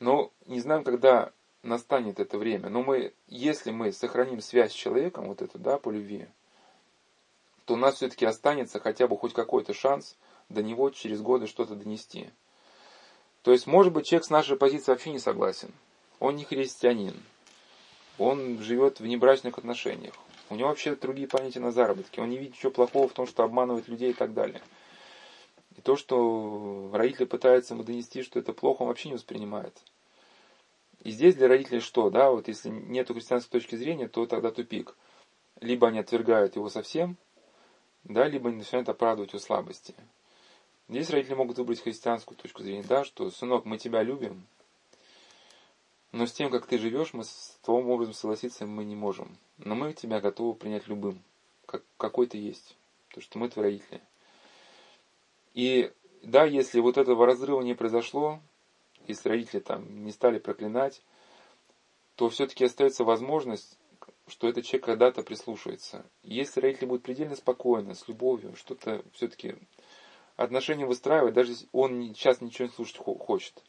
Но 0.00 0.30
не 0.44 0.60
знаем, 0.60 0.84
когда 0.84 1.32
настанет 1.62 2.20
это 2.20 2.38
время. 2.38 2.68
Но 2.68 2.82
мы, 2.82 3.12
если 3.26 3.70
мы 3.70 3.92
сохраним 3.92 4.40
связь 4.40 4.72
с 4.72 4.74
человеком, 4.74 5.26
вот 5.26 5.42
эту, 5.42 5.58
да, 5.58 5.78
по 5.78 5.90
любви, 5.90 6.28
то 7.64 7.74
у 7.74 7.76
нас 7.76 7.96
все-таки 7.96 8.24
останется 8.24 8.80
хотя 8.80 9.08
бы 9.08 9.16
хоть 9.16 9.32
какой-то 9.34 9.74
шанс 9.74 10.16
до 10.48 10.62
него 10.62 10.90
через 10.90 11.20
годы 11.20 11.46
что-то 11.46 11.74
донести. 11.74 12.30
То 13.42 13.52
есть, 13.52 13.66
может 13.66 13.92
быть, 13.92 14.06
человек 14.06 14.24
с 14.24 14.30
нашей 14.30 14.56
позиции 14.56 14.90
вообще 14.90 15.10
не 15.10 15.18
согласен. 15.18 15.72
Он 16.18 16.36
не 16.36 16.44
христианин. 16.44 17.14
Он 18.18 18.60
живет 18.60 19.00
в 19.00 19.06
небрачных 19.06 19.58
отношениях. 19.58 20.14
У 20.48 20.54
него 20.54 20.68
вообще 20.68 20.94
другие 20.94 21.28
понятия 21.28 21.60
на 21.60 21.72
заработке. 21.72 22.20
Он 22.20 22.30
не 22.30 22.38
видит 22.38 22.54
ничего 22.54 22.72
плохого 22.72 23.08
в 23.08 23.12
том, 23.12 23.26
что 23.26 23.42
обманывает 23.42 23.88
людей 23.88 24.10
и 24.10 24.14
так 24.14 24.32
далее. 24.32 24.62
И 25.76 25.80
то, 25.80 25.96
что 25.96 26.90
родители 26.92 27.24
пытаются 27.24 27.74
ему 27.74 27.82
донести, 27.82 28.22
что 28.22 28.38
это 28.38 28.52
плохо, 28.52 28.82
он 28.82 28.88
вообще 28.88 29.08
не 29.08 29.14
воспринимает. 29.14 29.76
И 31.06 31.12
здесь 31.12 31.36
для 31.36 31.46
родителей 31.46 31.78
что, 31.78 32.10
да, 32.10 32.32
вот 32.32 32.48
если 32.48 32.68
нет 32.68 33.06
христианской 33.06 33.60
точки 33.60 33.76
зрения, 33.76 34.08
то 34.08 34.26
тогда 34.26 34.50
тупик. 34.50 34.96
Либо 35.60 35.86
они 35.86 36.00
отвергают 36.00 36.56
его 36.56 36.68
совсем, 36.68 37.16
да, 38.02 38.26
либо 38.26 38.48
они 38.48 38.58
начинают 38.58 38.88
оправдывать 38.88 39.30
его 39.30 39.38
слабости. 39.38 39.94
Здесь 40.88 41.08
родители 41.10 41.34
могут 41.34 41.58
выбрать 41.58 41.80
христианскую 41.80 42.36
точку 42.36 42.64
зрения, 42.64 42.82
да, 42.82 43.04
что, 43.04 43.30
сынок, 43.30 43.66
мы 43.66 43.78
тебя 43.78 44.02
любим, 44.02 44.48
но 46.10 46.26
с 46.26 46.32
тем, 46.32 46.50
как 46.50 46.66
ты 46.66 46.76
живешь, 46.76 47.12
мы 47.12 47.22
с 47.22 47.56
твоим 47.62 47.88
образом 47.88 48.12
согласиться 48.12 48.66
мы 48.66 48.84
не 48.84 48.96
можем. 48.96 49.38
Но 49.58 49.76
мы 49.76 49.92
тебя 49.92 50.20
готовы 50.20 50.54
принять 50.54 50.88
любым, 50.88 51.22
как, 51.66 51.84
какой 51.98 52.26
ты 52.26 52.38
есть. 52.38 52.76
То, 53.14 53.20
что 53.20 53.38
мы 53.38 53.48
твои 53.48 53.66
родители. 53.66 54.00
И 55.54 55.92
да, 56.24 56.46
если 56.46 56.80
вот 56.80 56.98
этого 56.98 57.26
разрыва 57.26 57.60
не 57.62 57.74
произошло, 57.74 58.40
если 59.08 59.28
родители 59.28 59.60
там 59.60 60.04
не 60.04 60.12
стали 60.12 60.38
проклинать, 60.38 61.02
то 62.14 62.28
все-таки 62.28 62.64
остается 62.64 63.04
возможность 63.04 63.78
что 64.28 64.48
этот 64.48 64.64
человек 64.64 64.86
когда-то 64.86 65.22
прислушается. 65.22 66.04
Если 66.22 66.60
родители 66.60 66.86
будут 66.86 67.04
предельно 67.04 67.36
спокойны, 67.36 67.94
с 67.94 68.08
любовью, 68.08 68.56
что-то 68.56 69.04
все-таки 69.12 69.56
отношения 70.36 70.86
выстраивать, 70.86 71.34
даже 71.34 71.52
если 71.52 71.68
он 71.72 72.02
сейчас 72.14 72.40
ничего 72.40 72.66
не 72.66 72.74
слушать 72.74 72.96
хочет, 72.98 73.62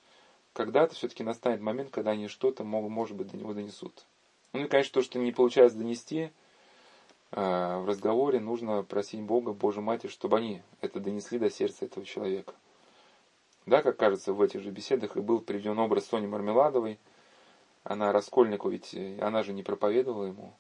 когда-то 0.54 0.96
все-таки 0.96 1.24
настанет 1.24 1.62
момент, 1.62 1.92
когда 1.92 2.12
они 2.12 2.28
что-то, 2.28 2.64
может 2.64 3.16
быть, 3.16 3.28
до 3.28 3.38
него 3.38 3.54
донесут. 3.54 4.06
Ну 4.54 4.66
и, 4.66 4.68
конечно, 4.68 4.94
то, 4.94 5.02
что 5.04 5.20
не 5.20 5.32
получается 5.32 5.78
донести 5.78 6.20
э, 6.20 6.30
в 7.32 7.86
разговоре, 7.86 8.40
нужно 8.40 8.82
просить 8.82 9.22
Бога, 9.22 9.54
Божью 9.54 9.84
Матерь, 9.84 10.10
чтобы 10.10 10.38
они 10.38 10.64
это 10.82 11.00
донесли 11.00 11.38
до 11.38 11.52
сердца 11.52 11.86
этого 11.86 12.06
человека. 12.06 12.56
Да, 13.68 13.84
как 13.84 13.98
кажется, 13.98 14.34
в 14.34 14.42
этих 14.42 14.62
же 14.62 14.72
беседах 14.72 15.16
и 15.16 15.22
был 15.22 15.42
приведен 15.42 15.78
образ 15.78 16.08
Сони 16.08 16.26
Мармеладовой– 16.26 17.00
она 17.88 18.12
Раскольнику, 18.12 18.70
ведь 18.70 18.94
э, 18.94 19.18
она 19.22 19.44
же 19.44 19.54
не 19.54 19.64
проповедовала 19.64 20.26
ему. 20.26 20.54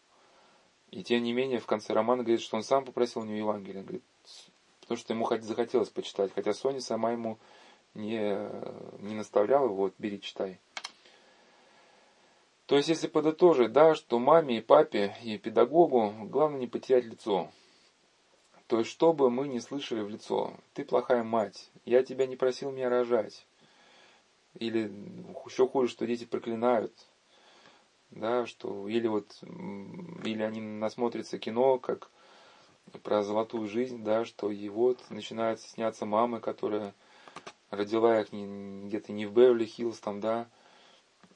И 0.91 1.03
тем 1.03 1.23
не 1.23 1.33
менее, 1.33 1.59
в 1.59 1.65
конце 1.65 1.93
романа 1.93 2.23
говорит, 2.23 2.41
что 2.41 2.55
он 2.55 2.63
сам 2.63 2.85
попросил 2.85 3.21
у 3.21 3.25
нее 3.25 3.39
Евангелие. 3.39 3.83
Говорит, 3.83 4.03
потому 4.79 4.97
что 4.97 5.13
ему 5.13 5.27
захотелось 5.41 5.89
почитать. 5.89 6.31
Хотя 6.33 6.53
Соня 6.53 6.79
сама 6.79 7.11
ему 7.11 7.37
не, 7.93 8.19
не 9.01 9.13
наставляла, 9.13 9.67
вот, 9.67 9.93
бери, 9.97 10.21
читай. 10.21 10.59
То 12.65 12.77
есть, 12.77 12.87
если 12.87 13.07
подытожить, 13.07 13.73
да, 13.73 13.95
что 13.95 14.19
маме 14.19 14.57
и 14.57 14.61
папе 14.61 15.15
и 15.23 15.37
педагогу 15.37 16.13
главное 16.29 16.59
не 16.59 16.67
потерять 16.67 17.05
лицо. 17.05 17.49
То 18.67 18.79
есть, 18.79 18.91
чтобы 18.91 19.29
мы 19.29 19.47
не 19.47 19.61
слышали 19.61 20.01
в 20.01 20.09
лицо, 20.09 20.53
ты 20.73 20.83
плохая 20.83 21.23
мать, 21.23 21.69
я 21.85 22.03
тебя 22.03 22.27
не 22.27 22.35
просил 22.35 22.71
меня 22.71 22.89
рожать. 22.89 23.45
Или 24.55 24.91
еще 25.45 25.67
хуже, 25.67 25.89
что 25.89 26.05
дети 26.05 26.25
проклинают, 26.25 26.93
да, 28.11 28.45
что 28.45 28.87
или 28.89 29.07
вот, 29.07 29.37
или 29.41 30.41
они 30.41 30.59
насмотрятся 30.59 31.37
кино, 31.37 31.77
как 31.79 32.09
про 33.03 33.23
золотую 33.23 33.67
жизнь, 33.67 34.03
да, 34.03 34.25
что 34.25 34.51
и 34.51 34.67
вот 34.67 34.99
начинают 35.09 35.61
сняться 35.61 36.05
мамы, 36.05 36.39
которая 36.39 36.93
родила 37.69 38.19
их 38.19 38.31
где-то 38.31 39.11
не 39.13 39.25
в 39.25 39.33
Беверли-Хиллз 39.33 39.99
там, 40.01 40.19
да, 40.19 40.47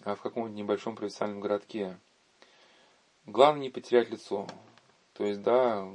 а 0.03 0.15
в 0.15 0.21
каком-нибудь 0.21 0.57
небольшом 0.57 0.95
провинциальном 0.95 1.39
городке. 1.39 1.97
Главное 3.25 3.63
не 3.63 3.69
потерять 3.69 4.09
лицо. 4.09 4.47
То 5.13 5.25
есть, 5.25 5.41
да, 5.41 5.87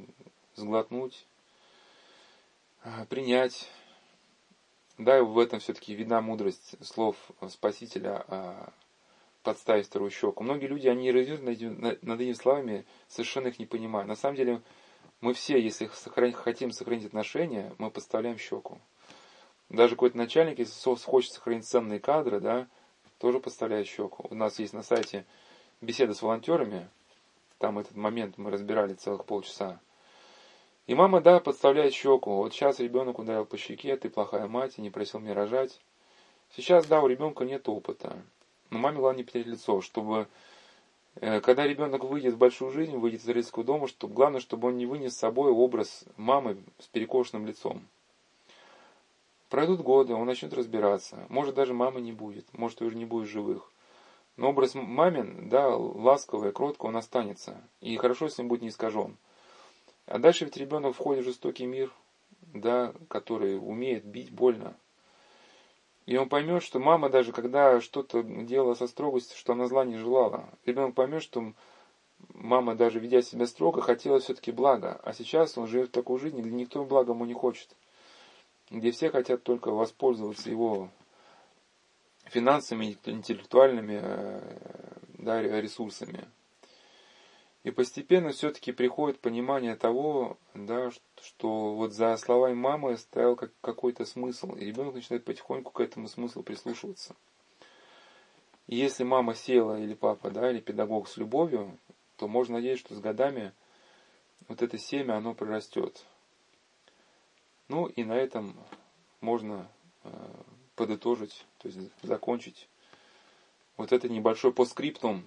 сглотнуть, 0.56 1.26
принять, 3.08 3.68
Да, 4.98 5.22
в 5.22 5.38
этом 5.38 5.60
все-таки 5.60 5.94
видна 5.94 6.20
мудрость 6.20 6.74
слов 6.84 7.16
Спасителя 7.48 8.24
о 8.28 8.72
подставить 9.46 9.86
вторую 9.86 10.10
щеку. 10.10 10.42
Многие 10.42 10.66
люди, 10.66 10.88
они 10.88 11.08
иронизируют 11.08 12.02
над, 12.02 12.20
этими 12.20 12.32
словами, 12.32 12.84
совершенно 13.06 13.46
их 13.46 13.60
не 13.60 13.66
понимая. 13.66 14.04
На 14.04 14.16
самом 14.16 14.34
деле, 14.34 14.60
мы 15.20 15.34
все, 15.34 15.56
если 15.56 15.86
сохранить, 15.94 16.34
хотим 16.34 16.72
сохранить 16.72 17.06
отношения, 17.06 17.72
мы 17.78 17.92
подставляем 17.92 18.38
щеку. 18.38 18.80
Даже 19.68 19.94
какой-то 19.94 20.16
начальник, 20.16 20.58
если 20.58 20.96
хочет 20.96 21.32
сохранить 21.32 21.64
ценные 21.64 22.00
кадры, 22.00 22.40
да, 22.40 22.66
тоже 23.18 23.38
подставляет 23.38 23.86
щеку. 23.86 24.26
У 24.30 24.34
нас 24.34 24.58
есть 24.58 24.72
на 24.72 24.82
сайте 24.82 25.24
беседа 25.80 26.12
с 26.12 26.22
волонтерами, 26.22 26.88
там 27.58 27.78
этот 27.78 27.96
момент 27.96 28.38
мы 28.38 28.50
разбирали 28.50 28.94
целых 28.94 29.24
полчаса. 29.24 29.80
И 30.86 30.94
мама, 30.94 31.20
да, 31.20 31.40
подставляет 31.40 31.94
щеку. 31.94 32.36
Вот 32.36 32.52
сейчас 32.52 32.78
ребенок 32.78 33.18
ударил 33.18 33.44
по 33.44 33.56
щеке, 33.56 33.96
ты 33.96 34.08
плохая 34.08 34.46
мать, 34.46 34.74
и 34.78 34.82
не 34.82 34.90
просил 34.90 35.18
меня 35.18 35.34
рожать. 35.34 35.80
Сейчас, 36.54 36.86
да, 36.86 37.02
у 37.02 37.08
ребенка 37.08 37.44
нет 37.44 37.68
опыта. 37.68 38.22
Но 38.70 38.78
маме 38.78 38.98
главное 38.98 39.18
не 39.18 39.24
потерять 39.24 39.48
лицо, 39.48 39.80
чтобы, 39.80 40.28
э, 41.16 41.40
когда 41.40 41.66
ребенок 41.66 42.04
выйдет 42.04 42.34
в 42.34 42.38
большую 42.38 42.70
жизнь, 42.70 42.96
выйдет 42.96 43.20
из 43.20 43.28
родительского 43.28 43.64
дома, 43.64 43.88
чтобы, 43.88 44.14
главное, 44.14 44.40
чтобы 44.40 44.68
он 44.68 44.76
не 44.76 44.86
вынес 44.86 45.14
с 45.14 45.18
собой 45.18 45.50
образ 45.50 46.04
мамы 46.16 46.56
с 46.78 46.86
перекошенным 46.86 47.46
лицом. 47.46 47.82
Пройдут 49.48 49.80
годы, 49.80 50.14
он 50.14 50.26
начнет 50.26 50.52
разбираться. 50.54 51.26
Может, 51.28 51.54
даже 51.56 51.74
мамы 51.74 52.00
не 52.00 52.12
будет, 52.12 52.46
может, 52.52 52.80
уже 52.82 52.96
не 52.96 53.04
будет 53.04 53.28
живых. 53.28 53.70
Но 54.36 54.50
образ 54.50 54.74
мамин, 54.74 55.48
да, 55.48 55.68
ласковый, 55.68 56.52
кроткий, 56.52 56.86
он 56.86 56.96
останется. 56.96 57.60
И 57.80 57.96
хорошо, 57.96 58.26
если 58.26 58.42
он 58.42 58.48
будет 58.48 58.62
не 58.62 58.68
искажен. 58.68 59.16
А 60.06 60.18
дальше 60.18 60.44
ведь 60.44 60.56
ребенок 60.56 60.94
входит 60.94 61.24
в 61.24 61.28
жестокий 61.28 61.66
мир, 61.66 61.92
да, 62.40 62.94
который 63.08 63.58
умеет 63.58 64.04
бить 64.04 64.30
больно. 64.30 64.76
И 66.06 66.16
он 66.16 66.28
поймет, 66.28 66.62
что 66.62 66.78
мама 66.78 67.10
даже, 67.10 67.32
когда 67.32 67.80
что-то 67.80 68.22
делала 68.22 68.74
со 68.74 68.86
строгостью, 68.86 69.36
что 69.36 69.54
она 69.54 69.66
зла 69.66 69.84
не 69.84 69.96
желала. 69.96 70.48
Ребенок 70.64 70.94
поймет, 70.94 71.22
что 71.22 71.52
мама, 72.32 72.76
даже 72.76 73.00
ведя 73.00 73.22
себя 73.22 73.46
строго, 73.46 73.80
хотела 73.82 74.20
все-таки 74.20 74.52
блага. 74.52 75.00
А 75.02 75.12
сейчас 75.12 75.58
он 75.58 75.66
живет 75.66 75.88
в 75.88 75.92
такой 75.92 76.20
жизни, 76.20 76.42
где 76.42 76.52
никто 76.54 76.84
блага 76.84 77.12
ему 77.12 77.24
не 77.24 77.34
хочет. 77.34 77.68
Где 78.70 78.92
все 78.92 79.10
хотят 79.10 79.42
только 79.42 79.72
воспользоваться 79.72 80.48
его 80.48 80.90
финансами, 82.26 82.96
интеллектуальными 83.04 84.00
э, 84.00 84.40
да, 85.18 85.42
ресурсами. 85.42 86.28
И 87.66 87.72
постепенно 87.72 88.30
все-таки 88.30 88.70
приходит 88.70 89.18
понимание 89.18 89.74
того, 89.74 90.38
да, 90.54 90.92
что 91.20 91.74
вот 91.74 91.92
за 91.92 92.16
словами 92.16 92.54
мамы 92.54 92.96
стоял 92.96 93.34
как, 93.34 93.50
какой-то 93.60 94.04
смысл, 94.04 94.54
и 94.54 94.66
ребенок 94.66 94.94
начинает 94.94 95.24
потихоньку 95.24 95.72
к 95.72 95.80
этому 95.80 96.06
смыслу 96.06 96.44
прислушиваться. 96.44 97.16
И 98.68 98.76
если 98.76 99.02
мама 99.02 99.34
села, 99.34 99.80
или 99.80 99.94
папа, 99.94 100.30
да, 100.30 100.48
или 100.48 100.60
педагог 100.60 101.08
с 101.08 101.16
любовью, 101.16 101.76
то 102.18 102.28
можно 102.28 102.54
надеяться, 102.54 102.86
что 102.86 102.94
с 102.94 103.00
годами 103.00 103.52
вот 104.46 104.62
это 104.62 104.78
семя, 104.78 105.16
оно 105.16 105.34
прорастет. 105.34 106.06
Ну 107.66 107.86
и 107.86 108.04
на 108.04 108.12
этом 108.12 108.54
можно 109.20 109.66
э, 110.04 110.10
подытожить, 110.76 111.44
то 111.58 111.66
есть 111.66 111.80
закончить 112.04 112.68
вот 113.76 113.90
это 113.90 114.08
небольшой 114.08 114.52
постскриптум 114.52 115.24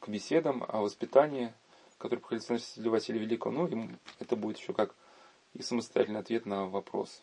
к 0.00 0.08
беседам 0.08 0.64
о 0.68 0.80
воспитании, 0.80 1.52
который 1.98 2.20
проходит 2.20 2.44
в 2.48 2.58
стиле 2.58 2.90
Василия 2.90 3.20
Великого. 3.20 3.52
Ну, 3.52 3.66
и 3.68 3.88
это 4.18 4.36
будет 4.36 4.58
еще 4.58 4.72
как 4.72 4.94
и 5.54 5.62
самостоятельный 5.62 6.20
ответ 6.20 6.46
на 6.46 6.66
вопрос. 6.66 7.20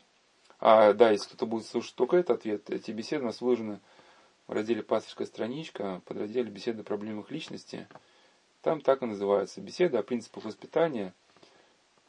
А 0.59 0.93
да, 0.93 1.11
если 1.11 1.27
кто-то 1.27 1.45
будет 1.45 1.65
слушать 1.65 1.95
только 1.95 2.17
этот 2.17 2.39
ответ, 2.39 2.69
эти 2.69 2.91
беседы 2.91 3.23
у 3.23 3.27
нас 3.27 3.41
выложены 3.41 3.79
в 4.47 4.53
разделе 4.53 4.83
«Пастырская 4.83 5.27
страничка», 5.27 6.01
под 6.05 6.17
разделе 6.17 6.49
«Беседы 6.49 6.81
о 6.81 6.85
проблемах 6.85 7.31
личности». 7.31 7.87
Там 8.61 8.79
так 8.79 9.01
и 9.01 9.05
называется 9.05 9.61
«Беседа 9.61 9.99
о 9.99 10.03
принципах 10.03 10.45
воспитания 10.45 11.13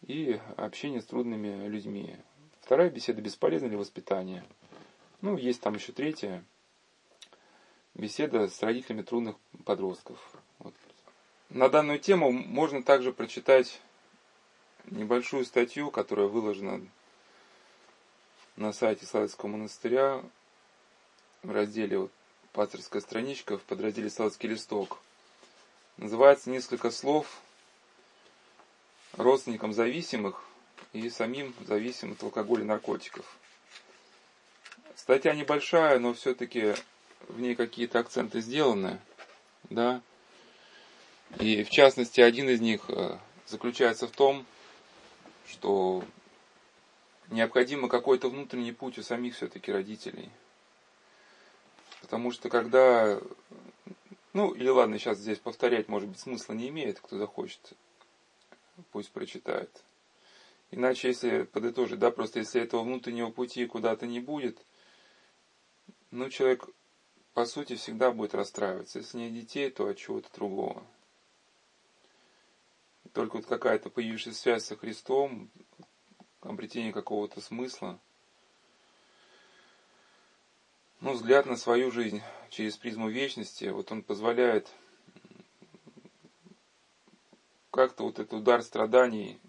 и 0.02 0.40
общения 0.56 1.00
с 1.00 1.06
трудными 1.06 1.66
людьми». 1.66 2.16
Вторая 2.60 2.90
беседа 2.90 3.20
«Бесполезно 3.20 3.66
ли 3.66 3.76
воспитание?». 3.76 4.44
Ну, 5.20 5.36
есть 5.36 5.60
там 5.60 5.74
еще 5.74 5.92
третья 5.92 6.44
беседа 7.94 8.48
с 8.48 8.62
родителями 8.62 9.02
трудных 9.02 9.36
подростков. 9.64 10.18
Вот. 10.58 10.74
На 11.50 11.68
данную 11.68 11.98
тему 11.98 12.30
можно 12.30 12.82
также 12.82 13.12
прочитать 13.12 13.80
небольшую 14.86 15.44
статью, 15.44 15.90
которая 15.90 16.26
выложена 16.26 16.80
на 18.56 18.72
сайте 18.72 19.06
Славянского 19.06 19.50
монастыря 19.50 20.22
в 21.42 21.50
разделе 21.50 21.98
вот, 21.98 22.12
«Пасторская 22.52 23.02
страничка» 23.02 23.58
в 23.58 23.62
подразделе 23.62 24.10
«Славянский 24.10 24.48
листок». 24.48 24.98
Называется 25.96 26.50
«Несколько 26.50 26.90
слов 26.90 27.40
родственникам 29.12 29.72
зависимых 29.72 30.44
и 30.92 31.08
самим 31.10 31.54
зависимым 31.66 32.14
от 32.14 32.22
алкоголя 32.22 32.62
и 32.62 32.66
наркотиков». 32.66 33.24
Статья 34.96 35.34
небольшая, 35.34 35.98
но 35.98 36.14
все-таки 36.14 36.74
в 37.28 37.40
ней 37.40 37.54
какие-то 37.54 37.98
акценты 37.98 38.40
сделаны, 38.40 39.00
да. 39.70 40.02
И 41.38 41.64
в 41.64 41.70
частности, 41.70 42.20
один 42.20 42.48
из 42.48 42.60
них 42.60 42.84
э, 42.88 43.18
заключается 43.46 44.06
в 44.06 44.12
том, 44.12 44.46
что 45.48 46.04
необходимо 47.30 47.88
какой-то 47.88 48.28
внутренний 48.28 48.72
путь 48.72 48.98
у 48.98 49.02
самих 49.02 49.34
все-таки 49.34 49.72
родителей. 49.72 50.30
Потому 52.00 52.30
что 52.30 52.48
когда, 52.48 53.18
ну 54.32 54.52
или 54.52 54.68
ладно, 54.68 54.98
сейчас 54.98 55.18
здесь 55.18 55.38
повторять, 55.38 55.88
может 55.88 56.08
быть, 56.08 56.20
смысла 56.20 56.52
не 56.52 56.68
имеет, 56.68 57.00
кто 57.00 57.18
захочет, 57.18 57.72
пусть 58.92 59.10
прочитает. 59.10 59.70
Иначе, 60.70 61.08
если 61.08 61.42
подытожить, 61.42 61.98
да, 61.98 62.10
просто 62.10 62.40
если 62.40 62.60
этого 62.60 62.82
внутреннего 62.82 63.30
пути 63.30 63.66
куда-то 63.66 64.06
не 64.06 64.20
будет, 64.20 64.58
ну, 66.10 66.28
человек 66.28 66.68
по 67.34 67.46
сути, 67.46 67.74
всегда 67.74 68.12
будет 68.12 68.34
расстраиваться. 68.34 69.00
Если 69.00 69.18
не 69.18 69.30
детей, 69.30 69.68
то 69.70 69.88
от 69.88 69.98
чего-то 69.98 70.32
другого. 70.32 70.86
Только 73.12 73.36
вот 73.36 73.46
какая-то 73.46 73.90
появившаяся 73.90 74.40
связь 74.40 74.64
со 74.64 74.76
Христом, 74.76 75.50
обретение 76.40 76.92
какого-то 76.92 77.40
смысла, 77.40 77.98
ну, 81.00 81.12
взгляд 81.12 81.46
на 81.46 81.56
свою 81.56 81.90
жизнь 81.90 82.22
через 82.50 82.76
призму 82.76 83.08
вечности, 83.08 83.66
вот 83.66 83.90
он 83.92 84.02
позволяет 84.02 84.70
как-то 87.70 88.04
вот 88.04 88.20
этот 88.20 88.32
удар 88.32 88.62
страданий, 88.62 89.40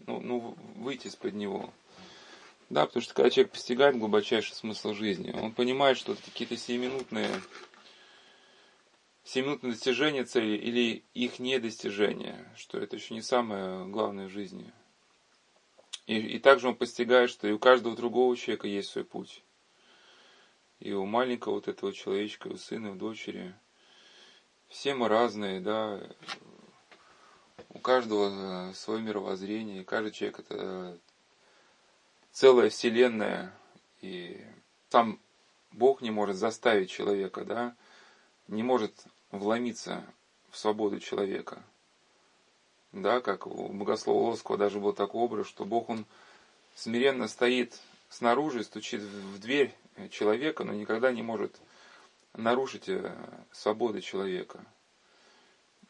ну, 0.00 0.20
ну 0.20 0.56
выйти 0.76 1.08
из-под 1.08 1.34
него. 1.34 1.70
Да, 2.68 2.86
потому 2.86 3.02
что 3.02 3.14
когда 3.14 3.30
человек 3.30 3.52
постигает 3.52 3.96
глубочайший 3.96 4.56
смысл 4.56 4.92
жизни, 4.92 5.30
он 5.30 5.52
понимает, 5.52 5.96
что 5.96 6.16
какие-то 6.16 6.56
семиминутные, 6.56 7.30
семиминутные 9.22 9.72
достижения 9.74 10.24
цели 10.24 10.56
или 10.56 11.04
их 11.14 11.38
недостижение, 11.38 12.52
что 12.56 12.78
это 12.78 12.96
еще 12.96 13.14
не 13.14 13.22
самое 13.22 13.86
главное 13.86 14.26
в 14.26 14.32
жизни. 14.32 14.72
И, 16.06 16.16
и 16.18 16.38
также 16.40 16.68
он 16.68 16.74
постигает, 16.74 17.30
что 17.30 17.46
и 17.46 17.52
у 17.52 17.58
каждого 17.58 17.94
другого 17.94 18.36
человека 18.36 18.66
есть 18.66 18.90
свой 18.90 19.04
путь. 19.04 19.44
И 20.80 20.92
у 20.92 21.06
маленького 21.06 21.54
вот 21.54 21.68
этого 21.68 21.92
человечка, 21.92 22.48
и 22.48 22.52
у 22.52 22.56
сына, 22.56 22.88
и 22.88 22.90
у 22.90 22.94
дочери. 22.96 23.54
Все 24.68 24.94
мы 24.94 25.08
разные, 25.08 25.60
да. 25.60 26.00
У 27.70 27.78
каждого 27.78 28.72
свое 28.74 29.02
мировоззрение, 29.02 29.80
и 29.80 29.84
каждый 29.84 30.12
человек 30.12 30.40
это 30.40 30.98
целая 32.36 32.68
вселенная, 32.68 33.50
и 34.02 34.44
сам 34.90 35.18
Бог 35.72 36.02
не 36.02 36.10
может 36.10 36.36
заставить 36.36 36.90
человека, 36.90 37.46
да, 37.46 37.74
не 38.46 38.62
может 38.62 38.92
вломиться 39.30 40.04
в 40.50 40.58
свободу 40.58 41.00
человека. 41.00 41.62
Да, 42.92 43.22
как 43.22 43.46
у 43.46 43.68
богослова 43.68 44.28
Лоскова 44.28 44.58
даже 44.58 44.80
был 44.80 44.92
такой 44.92 45.22
образ, 45.22 45.46
что 45.46 45.64
Бог, 45.64 45.88
он 45.88 46.04
смиренно 46.74 47.26
стоит 47.26 47.80
снаружи, 48.10 48.64
стучит 48.64 49.00
в 49.00 49.38
дверь 49.38 49.74
человека, 50.10 50.62
но 50.62 50.74
никогда 50.74 51.12
не 51.12 51.22
может 51.22 51.56
нарушить 52.34 52.90
э, 52.90 53.16
свободу 53.50 54.02
человека. 54.02 54.62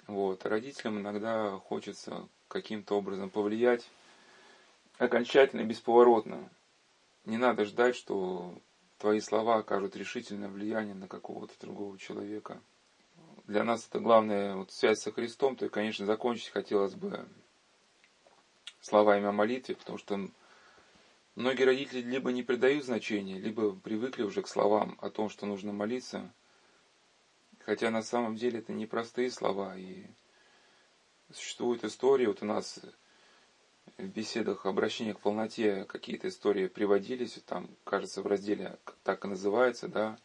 Вот. 0.06 0.46
Родителям 0.46 1.00
иногда 1.00 1.58
хочется 1.58 2.28
каким-то 2.46 2.94
образом 2.94 3.30
повлиять 3.30 3.90
окончательно 4.98 5.64
бесповоротно. 5.64 6.50
Не 7.24 7.38
надо 7.38 7.64
ждать, 7.64 7.96
что 7.96 8.58
твои 8.98 9.20
слова 9.20 9.56
окажут 9.56 9.96
решительное 9.96 10.48
влияние 10.48 10.94
на 10.94 11.08
какого-то 11.08 11.54
другого 11.60 11.98
человека. 11.98 12.60
Для 13.46 13.62
нас 13.64 13.86
это 13.88 14.00
главная 14.00 14.56
вот 14.56 14.72
связь 14.72 15.00
со 15.00 15.12
Христом, 15.12 15.56
то 15.56 15.68
конечно, 15.68 16.06
закончить 16.06 16.48
хотелось 16.48 16.94
бы 16.94 17.28
словами 18.80 19.26
о 19.26 19.32
молитве, 19.32 19.74
потому 19.74 19.98
что 19.98 20.30
многие 21.34 21.64
родители 21.64 22.00
либо 22.00 22.32
не 22.32 22.42
придают 22.42 22.84
значения, 22.84 23.38
либо 23.38 23.74
привыкли 23.74 24.22
уже 24.22 24.42
к 24.42 24.48
словам 24.48 24.96
о 25.00 25.10
том, 25.10 25.28
что 25.28 25.46
нужно 25.46 25.72
молиться, 25.72 26.32
хотя 27.60 27.90
на 27.90 28.02
самом 28.02 28.36
деле 28.36 28.60
это 28.60 28.72
непростые 28.72 29.30
слова, 29.30 29.76
и 29.76 30.06
существует 31.32 31.84
история, 31.84 32.28
вот 32.28 32.42
у 32.42 32.46
нас 32.46 32.80
в 33.98 34.04
беседах 34.04 34.66
обращения 34.66 35.14
к 35.14 35.20
полноте 35.20 35.84
какие-то 35.84 36.28
истории 36.28 36.66
приводились, 36.66 37.40
там, 37.46 37.68
кажется, 37.84 38.22
в 38.22 38.26
разделе 38.26 38.78
так 39.02 39.24
и 39.24 39.28
называется, 39.28 39.88
да, 39.88 40.18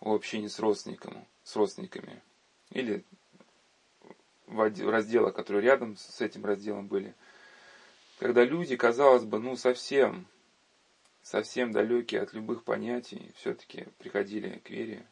о 0.00 0.14
общении 0.14 0.46
с 0.46 0.60
родственником, 0.60 1.26
с 1.42 1.56
родственниками. 1.56 2.22
Или 2.70 3.04
в 4.46 4.90
разделах, 4.90 5.34
которые 5.34 5.62
рядом 5.62 5.96
с 5.96 6.20
этим 6.20 6.44
разделом 6.44 6.86
были. 6.86 7.14
Когда 8.20 8.44
люди, 8.44 8.76
казалось 8.76 9.24
бы, 9.24 9.40
ну 9.40 9.56
совсем, 9.56 10.26
совсем 11.22 11.72
далекие 11.72 12.20
от 12.20 12.32
любых 12.32 12.62
понятий, 12.62 13.32
все-таки 13.36 13.86
приходили 13.98 14.58
к 14.58 14.70
вере. 14.70 15.04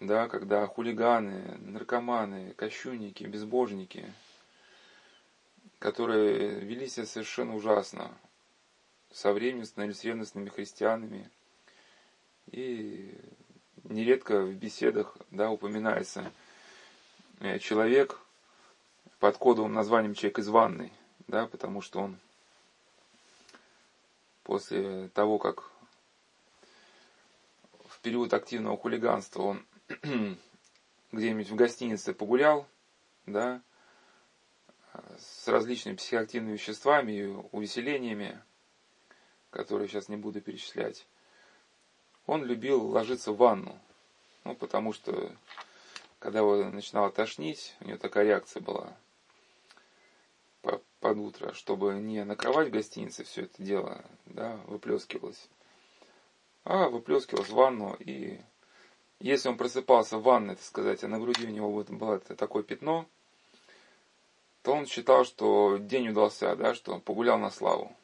Да, 0.00 0.28
когда 0.28 0.66
хулиганы, 0.66 1.58
наркоманы, 1.58 2.54
кощунники, 2.54 3.24
безбожники– 3.24 4.10
которые 5.78 6.60
вели 6.60 6.88
себя 6.88 7.06
совершенно 7.06 7.54
ужасно, 7.54 8.16
со 9.12 9.32
временем 9.32 9.64
становились 9.64 10.04
ревностными 10.04 10.48
христианами. 10.48 11.30
И 12.50 13.18
нередко 13.84 14.42
в 14.42 14.54
беседах 14.54 15.16
да, 15.30 15.50
упоминается 15.50 16.32
э, 17.40 17.58
человек 17.58 18.20
под 19.18 19.36
кодовым 19.38 19.72
названием 19.72 20.14
«человек 20.14 20.38
из 20.38 20.48
ванной», 20.48 20.92
да, 21.26 21.46
потому 21.46 21.80
что 21.80 22.00
он 22.00 22.18
после 24.42 25.08
того, 25.08 25.38
как 25.38 25.70
в 27.88 27.98
период 28.00 28.32
активного 28.32 28.76
хулиганства 28.76 29.42
он 29.42 29.66
где-нибудь 31.12 31.50
в 31.50 31.56
гостинице 31.56 32.12
погулял, 32.14 32.66
да, 33.26 33.60
с 35.18 35.48
различными 35.48 35.96
психоактивными 35.96 36.54
веществами 36.54 37.12
и 37.12 37.24
увеселениями, 37.52 38.40
которые 39.50 39.88
сейчас 39.88 40.08
не 40.08 40.16
буду 40.16 40.40
перечислять, 40.40 41.06
он 42.26 42.44
любил 42.44 42.86
ложиться 42.86 43.32
в 43.32 43.36
ванну. 43.36 43.78
Ну, 44.44 44.54
потому 44.54 44.92
что, 44.92 45.32
когда 46.18 46.40
его 46.40 46.70
начинало 46.70 47.10
тошнить, 47.10 47.74
у 47.80 47.86
него 47.86 47.98
такая 47.98 48.24
реакция 48.24 48.60
была 48.60 48.96
под 51.00 51.18
утро, 51.18 51.52
чтобы 51.52 51.94
не 51.94 52.24
на 52.24 52.34
кровать 52.34 52.68
в 52.68 52.72
гостинице 52.72 53.22
все 53.22 53.42
это 53.42 53.62
дело 53.62 54.04
да, 54.24 54.56
выплескивалось, 54.66 55.48
а 56.64 56.88
выплескивалось 56.88 57.48
в 57.48 57.54
ванну. 57.54 57.96
И 58.00 58.40
если 59.20 59.48
он 59.48 59.56
просыпался 59.56 60.18
в 60.18 60.22
ванной, 60.22 60.56
так 60.56 60.64
сказать, 60.64 61.04
а 61.04 61.08
на 61.08 61.20
груди 61.20 61.46
у 61.46 61.50
него 61.50 61.70
вот 61.70 61.90
было 61.90 62.18
такое 62.18 62.62
пятно– 62.62 63.06
то 64.66 64.72
он 64.72 64.86
считал, 64.86 65.24
что 65.24 65.76
день 65.76 66.08
удался, 66.08 66.56
да, 66.56 66.74
что 66.74 66.94
он 66.94 67.00
погулял 67.00 67.38
на 67.38 67.52
славу. 67.52 67.96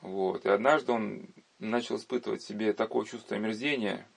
Вот. 0.00 0.46
И 0.46 0.48
однажды 0.48 0.92
он 0.92 1.28
начал 1.58 1.96
испытывать 1.96 2.40
себе 2.40 2.72
такое 2.72 3.04
чувство 3.04 3.36
омерзения, 3.36 4.08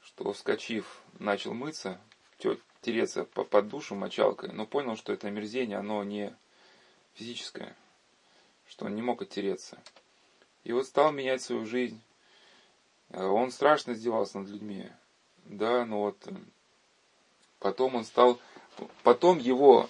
что, 0.00 0.32
вскочив, 0.32 1.02
начал 1.18 1.52
мыться, 1.52 2.00
тереться 2.80 3.24
под 3.24 3.68
душем 3.68 3.98
мочалкой, 3.98 4.54
но 4.54 4.64
понял, 4.64 4.96
что 4.96 5.12
это 5.12 5.26
омерзение, 5.26 5.76
оно 5.76 6.02
не 6.02 6.34
физическое, 7.12 7.76
что 8.66 8.86
он 8.86 8.94
не 8.94 9.02
мог 9.02 9.20
оттереться. 9.20 9.78
И 10.64 10.72
вот 10.72 10.86
стал 10.86 11.12
менять 11.12 11.42
свою 11.42 11.66
жизнь. 11.66 12.00
Он 13.10 13.50
страшно 13.50 13.92
издевался 13.92 14.38
над 14.38 14.48
людьми. 14.48 14.88
Да, 15.44 15.84
но 15.84 16.00
вот 16.04 16.26
потом 17.58 17.96
он 17.96 18.06
стал 18.06 18.40
Потом 19.02 19.38
его 19.38 19.88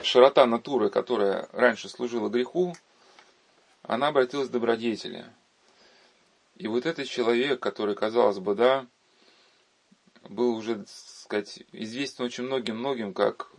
широта 0.00 0.46
натуры, 0.46 0.90
которая 0.90 1.48
раньше 1.52 1.88
служила 1.88 2.28
греху, 2.28 2.74
она 3.82 4.08
обратилась 4.08 4.48
в 4.48 4.52
добродетели. 4.52 5.24
И 6.56 6.68
вот 6.68 6.86
этот 6.86 7.08
человек, 7.08 7.60
который, 7.60 7.94
казалось 7.94 8.38
бы, 8.38 8.54
да, 8.54 8.86
был 10.28 10.56
уже, 10.56 10.76
так 10.76 10.88
сказать, 10.88 11.62
известен 11.72 12.24
очень 12.24 12.44
многим-многим, 12.44 13.14
как 13.14 13.50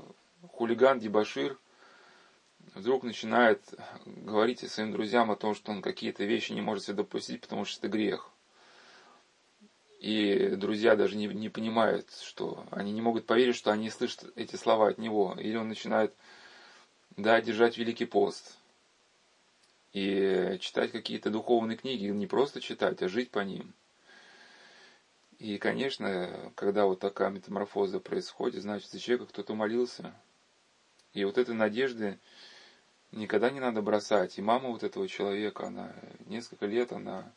хулиган, 0.52 1.00
дебашир, 1.00 1.58
вдруг 2.76 3.04
начинает 3.04 3.62
говорить 4.06 4.70
своим 4.72 4.92
друзьям 4.92 5.32
о 5.32 5.36
том, 5.36 5.56
что 5.56 5.72
он 5.72 5.82
какие-то 5.82 6.24
вещи 6.24 6.54
не 6.54 6.62
может 6.62 6.86
себе 6.86 6.98
допустить, 6.98 7.42
потому 7.42 7.66
что 7.66 7.80
это 7.80 7.90
грех. 7.90 8.33
И 10.04 10.58
друзья 10.58 10.98
даже 10.98 11.16
не, 11.16 11.28
не 11.28 11.48
понимают, 11.48 12.12
что 12.22 12.66
они 12.72 12.92
не 12.92 13.02
могут 13.02 13.26
поверить, 13.26 13.56
что 13.56 13.72
они 13.72 13.90
слышат 13.90 14.34
эти 14.36 14.58
слова 14.58 14.90
от 14.90 14.98
него. 14.98 15.34
Или 15.40 15.56
он 15.56 15.70
начинает, 15.70 16.14
да, 17.16 17.40
держать 17.40 17.78
Великий 17.78 18.04
пост. 18.04 18.58
И 19.94 20.58
читать 20.60 20.92
какие-то 20.92 21.30
духовные 21.30 21.78
книги, 21.78 22.08
не 22.08 22.28
просто 22.28 22.60
читать, 22.60 23.02
а 23.02 23.08
жить 23.08 23.32
по 23.32 23.40
ним. 23.40 23.74
И, 25.40 25.58
конечно, 25.58 26.52
когда 26.56 26.86
вот 26.86 27.00
такая 27.00 27.30
метаморфоза 27.30 28.02
происходит, 28.02 28.64
значит, 28.64 28.90
за 28.90 29.00
человека 29.00 29.28
кто-то 29.28 29.56
молился. 29.56 30.14
И 31.14 31.24
вот 31.24 31.38
этой 31.38 31.56
надежды 31.56 32.20
никогда 33.14 33.50
не 33.50 33.62
надо 33.62 33.82
бросать. 33.82 34.38
И 34.38 34.42
мама 34.42 34.68
вот 34.68 34.84
этого 34.84 35.08
человека, 35.08 35.68
она 35.68 35.96
несколько 36.26 36.66
лет, 36.66 36.92
она 36.92 37.32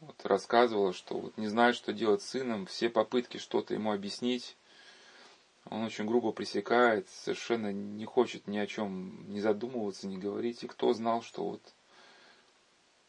вот 0.00 0.24
рассказывала, 0.24 0.92
что 0.92 1.18
вот 1.18 1.36
не 1.36 1.48
знает, 1.48 1.76
что 1.76 1.92
делать 1.92 2.22
с 2.22 2.30
сыном, 2.30 2.66
все 2.66 2.88
попытки 2.88 3.38
что-то 3.38 3.74
ему 3.74 3.92
объяснить, 3.92 4.56
он 5.68 5.84
очень 5.84 6.06
грубо 6.06 6.32
пресекает, 6.32 7.08
совершенно 7.08 7.72
не 7.72 8.04
хочет 8.04 8.46
ни 8.46 8.58
о 8.58 8.66
чем 8.66 9.28
не 9.28 9.40
задумываться, 9.40 10.06
не 10.06 10.16
говорить. 10.16 10.62
И 10.62 10.68
кто 10.68 10.92
знал, 10.92 11.22
что 11.22 11.44
вот 11.44 11.62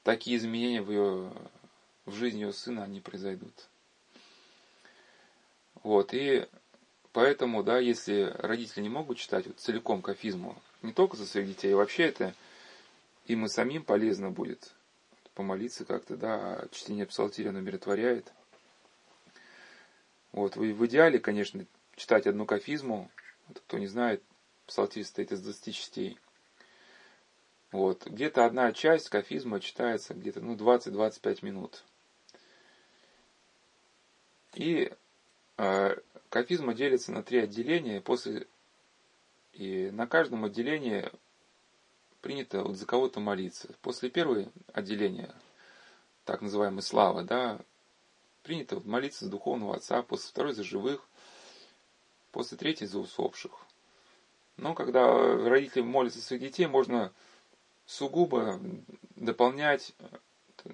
такие 0.03 0.37
изменения 0.37 0.81
в, 0.81 0.89
ее, 0.89 1.31
в 2.05 2.13
жизни 2.13 2.41
ее 2.41 2.53
сына, 2.53 2.83
они 2.83 2.99
произойдут. 2.99 3.53
Вот, 5.83 6.13
и 6.13 6.47
поэтому, 7.13 7.63
да, 7.63 7.77
если 7.77 8.33
родители 8.39 8.81
не 8.81 8.89
могут 8.89 9.17
читать 9.19 9.45
вот 9.45 9.59
целиком 9.59 10.01
кафизму, 10.01 10.59
не 10.81 10.93
только 10.93 11.15
за 11.15 11.27
своих 11.27 11.47
детей, 11.47 11.73
а 11.73 11.77
вообще 11.77 12.03
это 12.03 12.33
им 13.27 13.45
и 13.45 13.49
самим 13.49 13.83
полезно 13.83 14.31
будет 14.31 14.73
помолиться 15.37 15.85
как-то, 15.85 16.17
да, 16.17 16.55
а 16.55 16.67
чтение 16.71 17.05
псалтиря 17.05 17.51
умиротворяет. 17.51 18.33
Вот, 20.31 20.55
в 20.55 20.85
идеале, 20.87 21.19
конечно, 21.19 21.63
читать 21.95 22.25
одну 22.25 22.47
кафизму, 22.47 23.11
вот, 23.47 23.59
кто 23.59 23.77
не 23.77 23.85
знает, 23.85 24.23
псалтирь 24.65 25.03
состоит 25.03 25.31
из 25.31 25.41
20 25.41 25.75
частей. 25.75 26.19
Вот, 27.71 28.07
где-то 28.07 28.45
одна 28.45 28.73
часть 28.73 29.09
кафизма 29.09 29.59
читается 29.59 30.15
где-то 30.15 30.41
ну, 30.41 30.55
20-25 30.55 31.45
минут. 31.45 31.83
И 34.55 34.91
э, 35.57 35.95
кафизма 36.29 36.73
делится 36.73 37.11
на 37.11 37.21
три 37.21 37.37
отделения, 37.41 38.01
после, 38.01 38.47
и 39.53 39.91
на 39.91 40.07
каждом 40.07 40.45
отделении 40.45 41.11
принято 42.27 42.61
вот 42.61 42.75
за 42.75 42.85
кого-то 42.85 43.21
молиться. 43.21 43.69
После 43.81 44.09
первого 44.09 44.51
отделения, 44.73 45.33
так 46.25 46.41
называемой 46.41 46.81
славы, 46.81 47.23
да, 47.23 47.57
принято 48.43 48.75
вот 48.75 48.85
молиться 48.85 49.23
за 49.23 49.31
духовного 49.31 49.77
отца, 49.77 50.01
после 50.01 50.27
второй 50.27 50.53
за 50.53 50.65
живых, 50.65 51.07
после 52.33 52.57
третьей 52.57 52.87
за 52.87 52.99
усопших. 52.99 53.53
Но 54.57 54.73
когда 54.73 55.07
родители 55.07 55.83
молятся 55.83 56.19
своих 56.19 56.41
детей, 56.41 56.67
можно 56.67 57.13
сугубо 57.85 58.59
дополнять 59.15 59.93
э, 60.65 60.69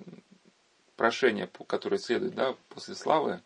прошения, 0.95 1.47
которые 1.67 1.99
следуют 1.99 2.33
да, 2.33 2.55
после 2.69 2.95
славы, 2.95 3.43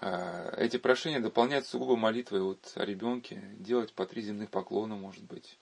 э, 0.00 0.54
эти 0.56 0.78
прошения 0.78 1.20
дополнять 1.20 1.66
сугубо 1.66 1.96
молитвой 1.96 2.40
вот 2.40 2.72
о 2.76 2.86
ребенке, 2.86 3.42
делать 3.58 3.92
по 3.92 4.06
три 4.06 4.22
земных 4.22 4.48
поклона, 4.48 4.96
может 4.96 5.22
быть. 5.24 5.58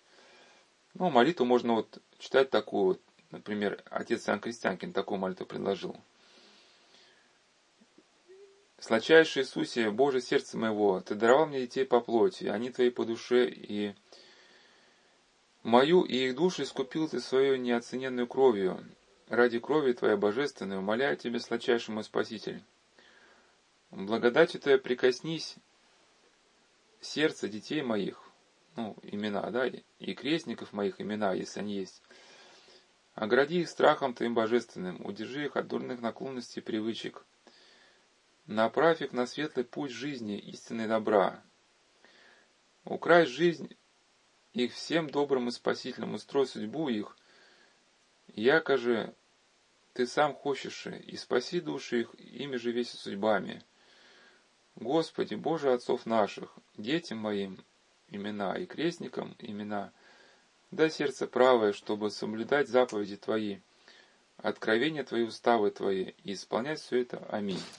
Ну, 0.95 1.11
молитву 1.11 1.45
можно 1.45 1.75
вот 1.75 2.01
читать 2.19 2.51
такую, 2.51 2.85
вот, 2.85 3.01
например, 3.33 3.83
отец 3.91 4.29
Иоанн 4.29 4.41
Крестьянкин 4.41 4.93
такую 4.93 5.19
молитву 5.19 5.45
предложил. 5.45 5.97
Сладчайший 8.79 9.43
Иисусе, 9.43 9.91
Боже 9.91 10.21
сердце 10.21 10.57
моего, 10.57 11.01
Ты 11.01 11.15
даровал 11.15 11.47
мне 11.47 11.63
детей 11.63 11.85
по 11.85 12.01
плоти, 12.01 12.45
они 12.45 12.71
Твои 12.71 12.91
по 12.91 13.05
душе, 13.05 13.49
и 13.49 13.95
мою 15.63 16.03
и 16.03 16.29
их 16.29 16.37
души 16.37 16.63
искупил 16.63 17.09
Ты 17.09 17.19
свою 17.19 17.57
неоцененную 17.57 18.29
кровью. 18.29 18.85
Ради 19.29 19.59
крови 19.59 19.95
Твоей 19.95 20.17
божественной 20.17 20.79
умоляю 20.79 21.17
Тебя, 21.17 21.41
сладчайший 21.41 21.95
мой 21.95 22.05
Спаситель. 22.05 22.63
Благодатью 23.91 24.61
Твоей 24.61 24.79
прикоснись 24.79 25.57
сердце 27.01 27.49
детей 27.49 27.83
моих, 27.83 28.24
ну, 28.77 28.97
имена, 29.03 29.51
да, 29.51 29.66
и 29.66 30.14
крестников 30.14 30.72
моих 30.72 31.01
имена, 31.01 31.33
если 31.33 31.61
они 31.61 31.77
есть. 31.77 32.03
Огради 33.14 33.61
их 33.61 33.68
страхом 33.68 34.14
Твоим 34.14 34.35
божественным, 34.35 35.05
удержи 35.07 35.45
их 35.45 35.57
от 35.57 35.68
дурных 35.68 36.01
наклонностей 36.01 36.61
и 36.61 36.64
привычек. 36.64 37.25
Направь 38.47 39.03
их 39.03 39.12
на 39.12 39.27
светлый 39.27 39.64
путь 39.64 39.93
жизни, 39.93 40.39
истинной 40.39 40.89
добра. 40.89 41.43
Украй 42.85 43.27
жизнь 43.27 43.77
их 44.53 44.75
всем 44.75 45.09
добрым 45.09 45.49
и 45.49 45.53
спасительным, 45.53 46.14
устрой 46.14 46.47
судьбу 46.47 46.89
их, 46.89 47.16
яко 48.35 48.77
же 48.77 49.14
ты 49.93 50.07
сам 50.07 50.35
хочешь, 50.35 50.87
и 50.87 51.16
спаси 51.16 51.61
души 51.61 52.03
их, 52.03 52.14
ими 52.16 52.57
же 52.57 52.72
весь 52.72 52.91
судьбами. 52.91 53.62
Господи, 54.75 55.35
Боже 55.35 55.72
отцов 55.72 56.05
наших, 56.05 56.53
детям 56.77 57.18
моим 57.18 57.64
имена 58.15 58.55
и 58.57 58.67
крестникам 58.67 59.35
имена, 59.39 59.93
дай 60.71 60.91
сердце 60.91 61.27
правое, 61.27 61.73
чтобы 61.73 62.11
соблюдать 62.11 62.69
заповеди 62.69 63.17
Твои, 63.17 63.59
откровения 64.39 65.05
Твои, 65.05 65.23
уставы 65.23 65.71
Твои, 65.71 66.12
и 66.25 66.35
исполнять 66.35 66.81
все 66.81 67.03
это. 67.03 67.19
Аминь. 67.31 67.65